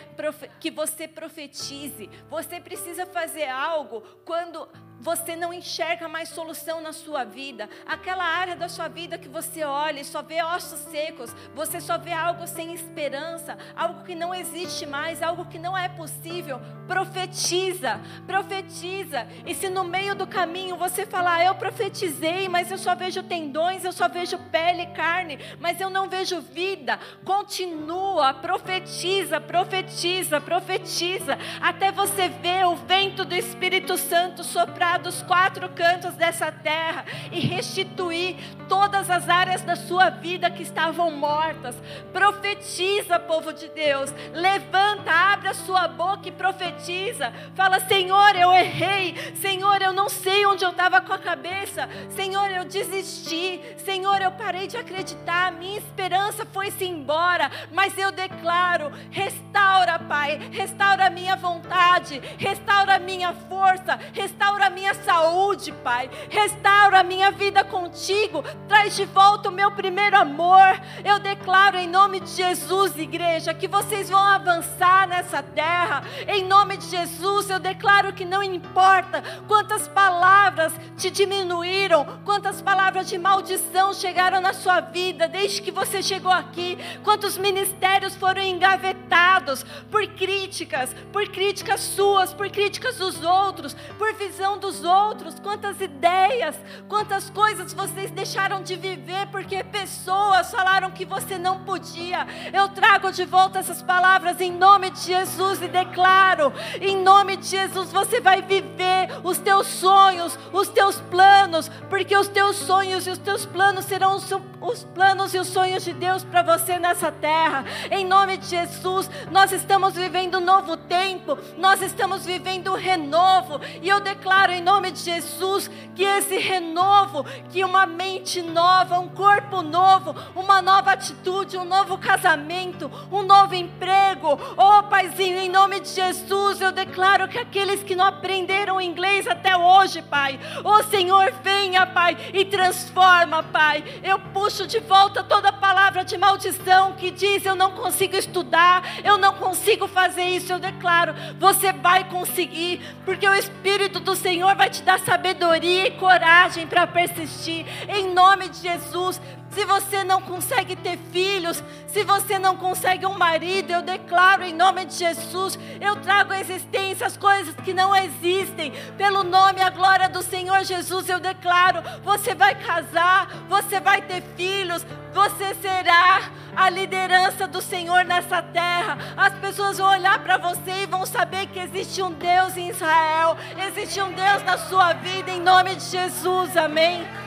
que 0.60 0.70
você 0.70 1.08
profetize. 1.08 1.85
Você 2.28 2.60
precisa 2.60 3.06
fazer 3.06 3.48
algo 3.48 4.02
quando 4.24 4.68
você 5.00 5.36
não 5.36 5.52
enxerga 5.52 6.08
mais 6.08 6.28
solução 6.28 6.80
na 6.80 6.92
sua 6.92 7.24
vida. 7.24 7.68
Aquela 7.86 8.24
área 8.24 8.56
da 8.56 8.68
sua 8.68 8.88
vida 8.88 9.18
que 9.18 9.28
você 9.28 9.62
olha 9.64 10.00
e 10.00 10.04
só 10.04 10.22
vê 10.22 10.42
ossos 10.42 10.80
secos, 10.90 11.34
você 11.54 11.80
só 11.80 11.98
vê 11.98 12.12
algo 12.12 12.46
sem 12.46 12.72
esperança, 12.72 13.58
algo 13.76 14.04
que 14.04 14.14
não 14.14 14.34
existe 14.34 14.86
mais, 14.86 15.22
algo 15.22 15.46
que 15.46 15.58
não 15.58 15.76
é 15.76 15.88
possível. 15.88 16.60
Profetiza, 16.86 18.00
profetiza. 18.26 19.26
E 19.44 19.54
se 19.54 19.68
no 19.68 19.84
meio 19.84 20.14
do 20.14 20.26
caminho 20.26 20.76
você 20.76 21.04
falar, 21.04 21.44
eu 21.44 21.54
profetizei, 21.54 22.48
mas 22.48 22.70
eu 22.70 22.78
só 22.78 22.94
vejo 22.94 23.22
tendões, 23.22 23.84
eu 23.84 23.92
só 23.92 24.08
vejo 24.08 24.38
pele 24.50 24.82
e 24.82 24.86
carne, 24.86 25.38
mas 25.60 25.80
eu 25.80 25.90
não 25.90 26.08
vejo 26.08 26.40
vida, 26.40 26.98
continua, 27.24 28.32
profetiza, 28.34 29.40
profetiza, 29.40 30.40
profetiza, 30.40 31.38
até 31.60 31.90
você 31.90 32.28
ver 32.28 32.66
o 32.66 32.76
vento 32.76 33.24
do 33.24 33.34
Espírito 33.34 33.96
Santo 33.96 34.44
soprar 34.44 34.85
dos 34.98 35.22
quatro 35.22 35.68
cantos 35.70 36.14
dessa 36.14 36.50
terra 36.50 37.04
e 37.30 37.40
restituir 37.40 38.36
todas 38.68 39.10
as 39.10 39.28
áreas 39.28 39.62
da 39.62 39.76
sua 39.76 40.10
vida 40.10 40.50
que 40.50 40.62
estavam 40.62 41.10
mortas. 41.10 41.74
Profetiza, 42.12 43.18
povo 43.18 43.52
de 43.52 43.68
Deus. 43.68 44.12
Levanta, 44.32 45.10
abre 45.10 45.48
a 45.48 45.54
sua 45.54 45.88
boca 45.88 46.28
e 46.28 46.32
profetiza. 46.32 47.32
Fala: 47.54 47.80
Senhor, 47.80 48.36
eu 48.36 48.52
errei. 48.52 49.14
Senhor, 49.36 49.80
eu 49.82 49.92
não 49.92 50.08
sei 50.08 50.46
onde 50.46 50.64
eu 50.64 50.70
estava 50.70 51.00
com 51.00 51.12
a 51.12 51.18
cabeça. 51.18 51.88
Senhor, 52.10 52.50
eu 52.50 52.64
desisti. 52.64 53.60
Senhor, 53.84 54.20
eu 54.20 54.30
parei 54.32 54.66
de 54.66 54.76
acreditar. 54.76 55.52
Minha 55.52 55.78
esperança 55.78 56.46
foi-se 56.46 56.84
embora. 56.84 57.50
Mas 57.72 57.96
eu 57.98 58.10
declaro: 58.12 58.92
restaura, 59.10 59.98
Pai. 59.98 60.38
Restaura 60.52 61.06
a 61.06 61.10
minha 61.10 61.36
vontade. 61.36 62.20
Restaura 62.38 62.96
a 62.96 62.98
minha 62.98 63.32
força. 63.32 63.98
Restaura 64.12 64.66
a 64.66 64.70
minha 64.76 64.92
saúde, 64.92 65.72
Pai. 65.72 66.10
Restaura 66.28 67.00
a 67.00 67.02
minha 67.02 67.30
vida 67.30 67.64
contigo. 67.64 68.44
Traz 68.68 68.94
de 68.94 69.06
volta 69.06 69.48
o 69.48 69.52
meu 69.52 69.70
primeiro 69.70 70.18
amor. 70.18 70.78
Eu 71.02 71.18
declaro 71.18 71.78
em 71.78 71.88
nome 71.88 72.20
de 72.20 72.28
Jesus, 72.28 72.94
igreja, 72.98 73.54
que 73.54 73.66
vocês 73.66 74.10
vão 74.10 74.22
avançar 74.22 75.08
nessa 75.08 75.42
terra. 75.42 76.04
Em 76.28 76.44
nome 76.44 76.76
de 76.76 76.88
Jesus, 76.88 77.48
eu 77.48 77.58
declaro 77.58 78.12
que 78.12 78.26
não 78.26 78.42
importa 78.42 79.22
quantas 79.48 79.88
palavras 79.88 80.74
te 80.98 81.10
diminuíram, 81.10 82.04
quantas 82.22 82.60
palavras 82.60 83.08
de 83.08 83.16
maldição 83.16 83.94
chegaram 83.94 84.42
na 84.42 84.52
sua 84.52 84.80
vida, 84.80 85.26
desde 85.26 85.62
que 85.62 85.70
você 85.70 86.02
chegou 86.02 86.32
aqui, 86.32 86.76
quantos 87.02 87.38
ministérios 87.38 88.14
foram 88.14 88.42
engavetados 88.42 89.64
por 89.90 90.06
críticas, 90.08 90.94
por 91.10 91.26
críticas 91.28 91.80
suas, 91.80 92.34
por 92.34 92.50
críticas 92.50 92.98
dos 92.98 93.22
outros, 93.24 93.74
por 93.96 94.12
visão 94.14 94.58
dos 94.66 94.82
outros, 94.82 95.38
quantas 95.38 95.80
ideias, 95.80 96.56
quantas 96.88 97.30
coisas 97.30 97.72
vocês 97.72 98.10
deixaram 98.10 98.64
de 98.64 98.74
viver 98.74 99.28
porque 99.30 99.62
pessoas 99.62 100.50
falaram 100.50 100.90
que 100.90 101.04
você 101.04 101.38
não 101.38 101.62
podia. 101.62 102.26
Eu 102.52 102.68
trago 102.70 103.12
de 103.12 103.24
volta 103.24 103.60
essas 103.60 103.80
palavras 103.80 104.40
em 104.40 104.50
nome 104.50 104.90
de 104.90 104.98
Jesus 104.98 105.62
e 105.62 105.68
declaro, 105.68 106.52
em 106.80 107.00
nome 107.00 107.36
de 107.36 107.46
Jesus, 107.46 107.92
você 107.92 108.20
vai 108.20 108.42
viver 108.42 109.08
os 109.22 109.38
teus 109.38 109.68
sonhos, 109.68 110.36
os 110.52 110.68
teus 110.68 111.00
planos, 111.02 111.68
porque 111.88 112.16
os 112.16 112.26
teus 112.26 112.56
sonhos 112.56 113.06
e 113.06 113.10
os 113.10 113.18
teus 113.18 113.46
planos 113.46 113.84
serão 113.84 114.16
os, 114.16 114.28
os 114.60 114.82
planos 114.82 115.32
e 115.32 115.38
os 115.38 115.46
sonhos 115.46 115.84
de 115.84 115.92
Deus 115.92 116.24
para 116.24 116.42
você 116.42 116.76
nessa 116.76 117.12
terra. 117.12 117.64
Em 117.88 118.04
nome 118.04 118.36
de 118.36 118.46
Jesus, 118.46 119.08
nós 119.30 119.52
estamos 119.52 119.94
vivendo 119.94 120.38
um 120.38 120.44
novo 120.44 120.76
tempo, 120.76 121.38
nós 121.56 121.80
estamos 121.82 122.26
vivendo 122.26 122.72
um 122.72 122.76
renovo, 122.76 123.60
e 123.80 123.88
eu 123.88 124.00
declaro 124.00 124.55
em 124.56 124.62
nome 124.62 124.90
de 124.90 125.00
Jesus 125.00 125.70
que 125.94 126.04
esse 126.04 126.36
renovo, 126.36 127.24
que 127.50 127.64
uma 127.64 127.86
mente 127.86 128.42
nova, 128.42 128.98
um 128.98 129.08
corpo 129.08 129.62
novo, 129.62 130.14
uma 130.34 130.60
nova 130.60 130.92
atitude, 130.92 131.56
um 131.56 131.64
novo 131.64 131.96
casamento, 131.96 132.90
um 133.10 133.22
novo 133.22 133.54
emprego. 133.54 134.38
Oh, 134.56 134.82
Paizinho, 134.84 135.38
em 135.38 135.48
nome 135.48 135.80
de 135.80 135.88
Jesus, 135.88 136.60
eu 136.60 136.70
declaro 136.70 137.26
que 137.28 137.38
aqueles 137.38 137.82
que 137.82 137.96
não 137.96 138.04
aprenderam 138.04 138.80
inglês 138.80 139.26
até 139.26 139.56
hoje, 139.56 140.02
Pai, 140.02 140.38
oh 140.62 140.82
Senhor, 140.84 141.32
venha, 141.42 141.86
Pai, 141.86 142.16
e 142.34 142.44
transforma, 142.44 143.42
Pai. 143.42 143.82
Eu 144.02 144.18
puxo 144.18 144.66
de 144.66 144.78
volta 144.80 145.24
toda 145.24 145.50
palavra 145.52 146.04
de 146.04 146.18
maldição 146.18 146.92
que 146.92 147.10
diz 147.10 147.44
eu 147.46 147.54
não 147.54 147.70
consigo 147.70 148.16
estudar, 148.16 148.82
eu 149.02 149.16
não 149.16 149.32
consigo 149.34 149.88
fazer 149.88 150.24
isso. 150.24 150.52
Eu 150.52 150.58
declaro, 150.58 151.14
você 151.38 151.72
vai 151.72 152.04
conseguir, 152.04 152.80
porque 153.04 153.26
o 153.26 153.34
Espírito 153.34 153.98
do 153.98 154.14
Senhor 154.46 154.54
vai 154.54 154.70
te 154.70 154.82
dar 154.82 155.00
sabedoria 155.00 155.88
e 155.88 155.90
coragem 155.92 156.68
para 156.68 156.86
persistir. 156.86 157.66
Em 157.88 158.14
nome 158.14 158.48
de 158.48 158.58
Jesus, 158.58 159.20
se 159.56 159.64
você 159.64 160.04
não 160.04 160.20
consegue 160.20 160.76
ter 160.76 160.98
filhos, 161.10 161.64
se 161.88 162.04
você 162.04 162.38
não 162.38 162.58
consegue 162.58 163.06
um 163.06 163.16
marido, 163.16 163.70
eu 163.72 163.80
declaro 163.80 164.44
em 164.44 164.52
nome 164.52 164.84
de 164.84 164.92
Jesus, 164.92 165.58
eu 165.80 165.96
trago 165.96 166.34
à 166.34 166.38
existência 166.38 167.06
as 167.06 167.16
coisas 167.16 167.54
que 167.64 167.72
não 167.72 167.96
existem, 167.96 168.70
pelo 168.98 169.24
nome 169.24 169.60
e 169.60 169.62
a 169.62 169.70
glória 169.70 170.10
do 170.10 170.22
Senhor 170.22 170.62
Jesus, 170.62 171.08
eu 171.08 171.18
declaro: 171.18 171.82
você 172.02 172.34
vai 172.34 172.54
casar, 172.54 173.28
você 173.48 173.80
vai 173.80 174.02
ter 174.02 174.22
filhos, 174.36 174.84
você 175.14 175.54
será 175.54 176.30
a 176.54 176.68
liderança 176.68 177.48
do 177.48 177.62
Senhor 177.62 178.04
nessa 178.04 178.42
terra. 178.42 178.98
As 179.16 179.32
pessoas 179.38 179.78
vão 179.78 179.88
olhar 179.88 180.18
para 180.18 180.36
você 180.36 180.82
e 180.82 180.86
vão 180.86 181.06
saber 181.06 181.46
que 181.46 181.58
existe 181.58 182.02
um 182.02 182.12
Deus 182.12 182.58
em 182.58 182.68
Israel, 182.68 183.38
existe 183.66 184.02
um 184.02 184.12
Deus 184.12 184.42
na 184.42 184.58
sua 184.58 184.92
vida, 184.92 185.30
em 185.30 185.40
nome 185.40 185.76
de 185.76 185.84
Jesus, 185.84 186.54
amém. 186.58 187.25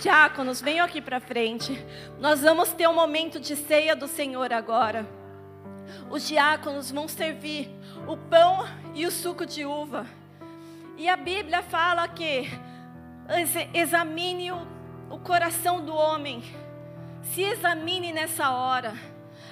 Diáconos, 0.00 0.62
venham 0.62 0.86
aqui 0.86 0.98
para 0.98 1.20
frente. 1.20 1.78
Nós 2.18 2.40
vamos 2.40 2.72
ter 2.72 2.88
um 2.88 2.94
momento 2.94 3.38
de 3.38 3.54
ceia 3.54 3.94
do 3.94 4.08
Senhor 4.08 4.50
agora. 4.50 5.06
Os 6.08 6.26
diáconos 6.26 6.90
vão 6.90 7.06
servir 7.06 7.70
o 8.08 8.16
pão 8.16 8.66
e 8.94 9.04
o 9.04 9.10
suco 9.10 9.44
de 9.44 9.66
uva. 9.66 10.06
E 10.96 11.06
a 11.06 11.18
Bíblia 11.18 11.62
fala 11.62 12.08
que 12.08 12.48
examine 13.74 14.50
o, 14.50 14.66
o 15.10 15.18
coração 15.18 15.84
do 15.84 15.94
homem. 15.94 16.42
Se 17.22 17.42
examine 17.42 18.10
nessa 18.10 18.52
hora. 18.52 18.94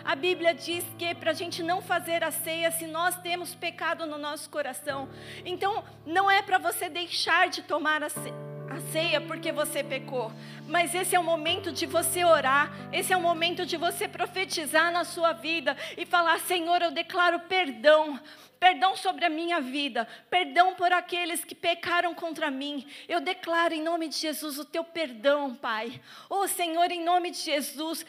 A 0.02 0.14
Bíblia 0.14 0.54
diz 0.54 0.82
que 0.96 1.14
para 1.14 1.32
a 1.32 1.34
gente 1.34 1.62
não 1.62 1.82
fazer 1.82 2.24
a 2.24 2.30
ceia 2.30 2.70
se 2.70 2.86
nós 2.86 3.14
temos 3.16 3.54
pecado 3.54 4.06
no 4.06 4.16
nosso 4.16 4.48
coração. 4.48 5.10
Então, 5.44 5.84
não 6.06 6.30
é 6.30 6.40
para 6.40 6.56
você 6.56 6.88
deixar 6.88 7.50
de 7.50 7.60
tomar 7.60 8.02
a 8.02 8.08
ceia 8.08 8.48
a 8.70 8.80
ceia 8.92 9.20
porque 9.20 9.50
você 9.50 9.82
pecou, 9.82 10.30
mas 10.66 10.94
esse 10.94 11.16
é 11.16 11.18
o 11.18 11.24
momento 11.24 11.72
de 11.72 11.86
você 11.86 12.24
orar, 12.24 12.72
esse 12.92 13.12
é 13.12 13.16
o 13.16 13.20
momento 13.20 13.64
de 13.64 13.76
você 13.76 14.06
profetizar 14.06 14.92
na 14.92 15.04
sua 15.04 15.32
vida 15.32 15.76
e 15.96 16.04
falar: 16.04 16.38
Senhor, 16.40 16.82
eu 16.82 16.90
declaro 16.90 17.40
perdão 17.40 18.20
perdão 18.58 18.96
sobre 18.96 19.24
a 19.24 19.30
minha 19.30 19.60
vida, 19.60 20.06
perdão 20.28 20.74
por 20.74 20.92
aqueles 20.92 21.44
que 21.44 21.54
pecaram 21.54 22.14
contra 22.14 22.50
mim. 22.50 22.86
Eu 23.08 23.20
declaro 23.20 23.72
em 23.72 23.82
nome 23.82 24.08
de 24.08 24.16
Jesus 24.16 24.58
o 24.58 24.64
teu 24.64 24.84
perdão, 24.84 25.54
Pai. 25.54 26.00
Oh 26.28 26.46
Senhor, 26.46 26.90
em 26.90 27.04
nome 27.04 27.30
de 27.30 27.38
Jesus, 27.38 28.02